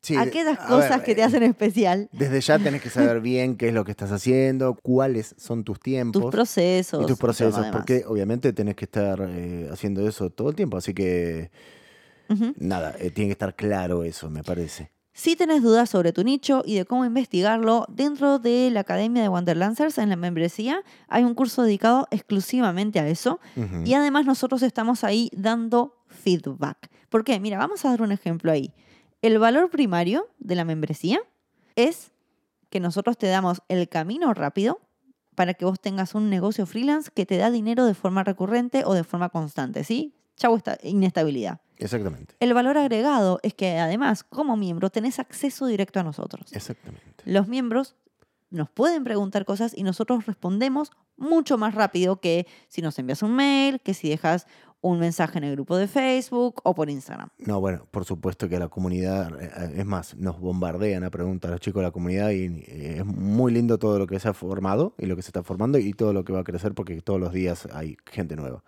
Sí, 0.00 0.16
aquellas 0.16 0.58
cosas 0.58 0.98
ver, 0.98 1.02
que 1.02 1.14
te 1.14 1.20
eh, 1.20 1.24
hacen 1.24 1.42
especial, 1.42 2.08
Desde 2.12 2.40
ya 2.40 2.58
tenés 2.58 2.82
que 2.82 2.90
saber 2.90 3.20
bien 3.20 3.56
qué 3.56 3.68
es 3.68 3.74
lo 3.74 3.84
que 3.84 3.90
estás 3.90 4.12
haciendo, 4.12 4.74
cuáles 4.82 5.34
son 5.38 5.64
tus 5.64 5.80
tiempos. 5.80 6.22
tus 6.22 6.30
procesos. 6.30 7.02
y 7.02 7.06
tus 7.06 7.18
procesos, 7.18 7.66
porque 7.72 8.04
obviamente 8.06 8.52
tenés 8.52 8.76
que 8.76 8.84
estar 8.84 9.20
eh, 9.28 9.68
haciendo 9.72 10.06
eso 10.06 10.30
todo 10.30 10.50
el 10.50 10.54
tiempo, 10.54 10.76
así 10.76 10.94
que 10.94 11.50
nada, 12.58 12.94
eh, 12.98 13.10
tiene 13.10 13.28
que 13.28 13.32
estar 13.32 13.54
claro 13.54 14.04
eso, 14.04 14.30
me 14.30 14.42
parece. 14.42 14.90
Si 15.16 15.34
tenés 15.34 15.62
dudas 15.62 15.88
sobre 15.88 16.12
tu 16.12 16.24
nicho 16.24 16.62
y 16.66 16.74
de 16.74 16.84
cómo 16.84 17.06
investigarlo, 17.06 17.86
dentro 17.88 18.38
de 18.38 18.70
la 18.70 18.80
Academia 18.80 19.22
de 19.22 19.30
Wanderlancers, 19.30 19.96
en 19.96 20.10
la 20.10 20.16
membresía, 20.16 20.82
hay 21.08 21.24
un 21.24 21.34
curso 21.34 21.62
dedicado 21.62 22.06
exclusivamente 22.10 23.00
a 23.00 23.08
eso. 23.08 23.40
Y 23.86 23.94
además 23.94 24.26
nosotros 24.26 24.62
estamos 24.62 25.04
ahí 25.04 25.30
dando 25.34 25.96
feedback. 26.06 26.90
¿Por 27.08 27.24
qué? 27.24 27.40
Mira, 27.40 27.56
vamos 27.56 27.82
a 27.86 27.88
dar 27.88 28.02
un 28.02 28.12
ejemplo 28.12 28.52
ahí. 28.52 28.74
El 29.26 29.40
valor 29.40 29.70
primario 29.70 30.28
de 30.38 30.54
la 30.54 30.64
membresía 30.64 31.18
es 31.74 32.12
que 32.70 32.78
nosotros 32.78 33.18
te 33.18 33.26
damos 33.26 33.60
el 33.66 33.88
camino 33.88 34.32
rápido 34.34 34.80
para 35.34 35.54
que 35.54 35.64
vos 35.64 35.80
tengas 35.80 36.14
un 36.14 36.30
negocio 36.30 36.64
freelance 36.64 37.10
que 37.12 37.26
te 37.26 37.36
da 37.36 37.50
dinero 37.50 37.86
de 37.86 37.94
forma 37.94 38.22
recurrente 38.22 38.84
o 38.84 38.94
de 38.94 39.02
forma 39.02 39.30
constante, 39.30 39.82
¿sí? 39.82 40.14
Chau 40.36 40.54
esta 40.54 40.78
inestabilidad. 40.80 41.60
Exactamente, 41.78 42.36
El 42.38 42.54
valor 42.54 42.78
agregado 42.78 43.40
es 43.42 43.52
que 43.52 43.80
además, 43.80 44.22
como 44.22 44.56
miembro, 44.56 44.90
tenés 44.90 45.18
acceso 45.18 45.66
directo 45.66 45.98
a 45.98 46.04
nosotros. 46.04 46.52
exactamente. 46.52 47.24
Los 47.24 47.48
miembros 47.48 47.96
nos 48.50 48.70
pueden 48.70 49.02
preguntar 49.02 49.44
cosas 49.44 49.76
y 49.76 49.82
nosotros 49.82 50.26
respondemos 50.26 50.92
mucho 51.16 51.58
más 51.58 51.74
rápido 51.74 52.20
que 52.20 52.46
si 52.68 52.82
nos 52.82 52.98
envías 52.98 53.22
un 53.22 53.34
mail, 53.34 53.80
que 53.80 53.94
si 53.94 54.08
dejas 54.08 54.46
un 54.80 54.98
mensaje 54.98 55.38
en 55.38 55.44
el 55.44 55.52
grupo 55.52 55.76
de 55.76 55.86
Facebook 55.88 56.60
o 56.64 56.74
por 56.74 56.90
Instagram. 56.90 57.28
No, 57.38 57.60
bueno, 57.60 57.86
por 57.90 58.04
supuesto 58.04 58.48
que 58.48 58.58
la 58.58 58.68
comunidad, 58.68 59.30
eh, 59.40 59.74
es 59.78 59.86
más, 59.86 60.16
nos 60.16 60.38
bombardean 60.38 61.02
a 61.04 61.10
preguntar 61.10 61.50
a 61.50 61.54
los 61.54 61.60
chicos 61.60 61.80
de 61.80 61.88
la 61.88 61.92
comunidad 61.92 62.30
y 62.30 62.62
eh, 62.66 62.98
es 62.98 63.04
muy 63.04 63.52
lindo 63.52 63.78
todo 63.78 63.98
lo 63.98 64.06
que 64.06 64.20
se 64.20 64.28
ha 64.28 64.34
formado 64.34 64.94
y 64.98 65.06
lo 65.06 65.16
que 65.16 65.22
se 65.22 65.30
está 65.30 65.42
formando 65.42 65.78
y 65.78 65.92
todo 65.92 66.12
lo 66.12 66.24
que 66.24 66.32
va 66.32 66.38
a 66.40 66.44
crecer 66.44 66.74
porque 66.74 67.00
todos 67.00 67.18
los 67.18 67.32
días 67.32 67.66
hay 67.72 67.96
gente 68.06 68.36
nueva. 68.36 68.62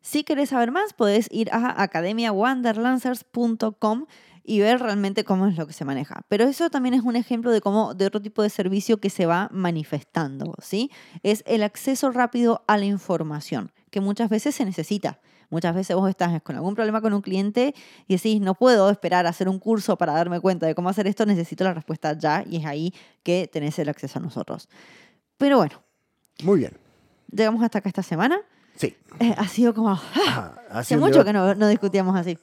Si 0.00 0.24
querés 0.24 0.50
saber 0.50 0.70
más, 0.70 0.92
podés 0.92 1.28
ir 1.30 1.48
a 1.50 1.82
academiawanderlancers.com 1.82 4.04
y 4.44 4.60
ver 4.60 4.80
realmente 4.80 5.24
cómo 5.24 5.46
es 5.46 5.56
lo 5.56 5.66
que 5.66 5.72
se 5.72 5.84
maneja. 5.84 6.22
Pero 6.28 6.44
eso 6.44 6.68
también 6.68 6.94
es 6.94 7.02
un 7.02 7.16
ejemplo 7.16 7.50
de 7.50 7.60
cómo 7.60 7.94
de 7.94 8.06
otro 8.06 8.20
tipo 8.20 8.42
de 8.42 8.50
servicio 8.50 8.98
que 8.98 9.10
se 9.10 9.24
va 9.24 9.48
manifestando, 9.50 10.54
¿sí? 10.60 10.90
Es 11.22 11.42
el 11.46 11.62
acceso 11.62 12.10
rápido 12.10 12.62
a 12.68 12.76
la 12.76 12.84
información, 12.84 13.72
que 13.90 14.00
muchas 14.00 14.28
veces 14.28 14.54
se 14.54 14.64
necesita. 14.64 15.18
Muchas 15.50 15.74
veces 15.74 15.96
vos 15.96 16.08
estás 16.10 16.42
con 16.42 16.56
algún 16.56 16.74
problema 16.74 17.00
con 17.00 17.14
un 17.14 17.22
cliente 17.22 17.74
y 18.06 18.16
decís, 18.16 18.40
no 18.40 18.54
puedo 18.54 18.90
esperar 18.90 19.26
a 19.26 19.30
hacer 19.30 19.48
un 19.48 19.58
curso 19.58 19.96
para 19.96 20.12
darme 20.12 20.40
cuenta 20.40 20.66
de 20.66 20.74
cómo 20.74 20.88
hacer 20.88 21.06
esto, 21.06 21.24
necesito 21.26 21.64
la 21.64 21.72
respuesta 21.72 22.18
ya 22.18 22.44
y 22.48 22.56
es 22.56 22.66
ahí 22.66 22.92
que 23.22 23.48
tenés 23.50 23.78
el 23.78 23.88
acceso 23.88 24.18
a 24.18 24.22
nosotros. 24.22 24.68
Pero 25.38 25.58
bueno. 25.58 25.82
Muy 26.42 26.58
bien. 26.58 26.72
Llegamos 27.30 27.62
hasta 27.62 27.78
acá 27.78 27.88
esta 27.88 28.02
semana. 28.02 28.40
Sí. 28.76 28.96
Eh, 29.20 29.34
ha 29.36 29.46
sido 29.46 29.72
como... 29.74 29.90
Ah, 29.90 30.54
hace 30.70 30.96
mucho 30.96 31.24
que 31.24 31.32
no, 31.32 31.54
no 31.54 31.68
discutíamos 31.68 32.16
así. 32.16 32.36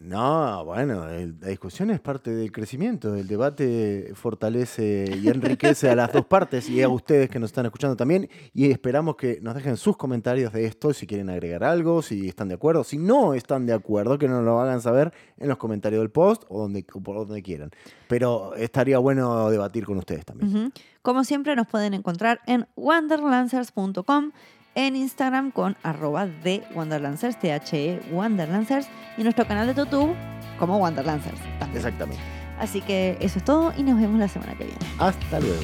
No, 0.00 0.64
bueno, 0.64 1.08
la 1.08 1.48
discusión 1.48 1.90
es 1.90 1.98
parte 1.98 2.30
del 2.30 2.52
crecimiento. 2.52 3.16
El 3.16 3.26
debate 3.26 4.12
fortalece 4.14 5.18
y 5.20 5.26
enriquece 5.26 5.90
a 5.90 5.96
las 5.96 6.12
dos 6.12 6.24
partes 6.24 6.70
y 6.70 6.80
a 6.82 6.88
ustedes 6.88 7.28
que 7.28 7.40
nos 7.40 7.50
están 7.50 7.66
escuchando 7.66 7.96
también. 7.96 8.28
Y 8.54 8.70
esperamos 8.70 9.16
que 9.16 9.40
nos 9.42 9.56
dejen 9.56 9.76
sus 9.76 9.96
comentarios 9.96 10.52
de 10.52 10.66
esto, 10.66 10.94
si 10.94 11.08
quieren 11.08 11.30
agregar 11.30 11.64
algo, 11.64 12.00
si 12.02 12.28
están 12.28 12.46
de 12.46 12.54
acuerdo. 12.54 12.84
Si 12.84 12.96
no 12.96 13.34
están 13.34 13.66
de 13.66 13.72
acuerdo, 13.72 14.18
que 14.18 14.28
nos 14.28 14.44
lo 14.44 14.60
hagan 14.60 14.80
saber 14.80 15.12
en 15.36 15.48
los 15.48 15.58
comentarios 15.58 16.00
del 16.00 16.10
post 16.10 16.44
o, 16.48 16.60
donde, 16.60 16.84
por 16.84 17.16
donde 17.16 17.42
quieran. 17.42 17.70
Pero 18.06 18.54
estaría 18.54 18.98
bueno 18.98 19.50
debatir 19.50 19.84
con 19.84 19.98
ustedes 19.98 20.24
también. 20.24 20.72
Como 21.02 21.24
siempre, 21.24 21.56
nos 21.56 21.66
pueden 21.66 21.94
encontrar 21.94 22.40
en 22.46 22.68
wanderlancers.com 22.76 24.30
en 24.78 24.94
Instagram 24.94 25.50
con 25.50 25.76
arroba 25.82 26.26
de 26.26 26.62
Wanderlancers, 26.72 27.36
T-H-E 27.40 28.00
Wanderlancers, 28.12 28.86
y 29.16 29.24
nuestro 29.24 29.44
canal 29.46 29.66
de 29.66 29.74
YouTube 29.74 30.14
como 30.56 30.78
Wanderlancers. 30.78 31.38
Exactamente. 31.74 32.22
Así 32.60 32.80
que 32.80 33.18
eso 33.20 33.40
es 33.40 33.44
todo 33.44 33.72
y 33.76 33.82
nos 33.82 34.00
vemos 34.00 34.20
la 34.20 34.28
semana 34.28 34.54
que 34.54 34.64
viene. 34.64 34.78
Hasta 34.98 35.40
luego. 35.40 35.62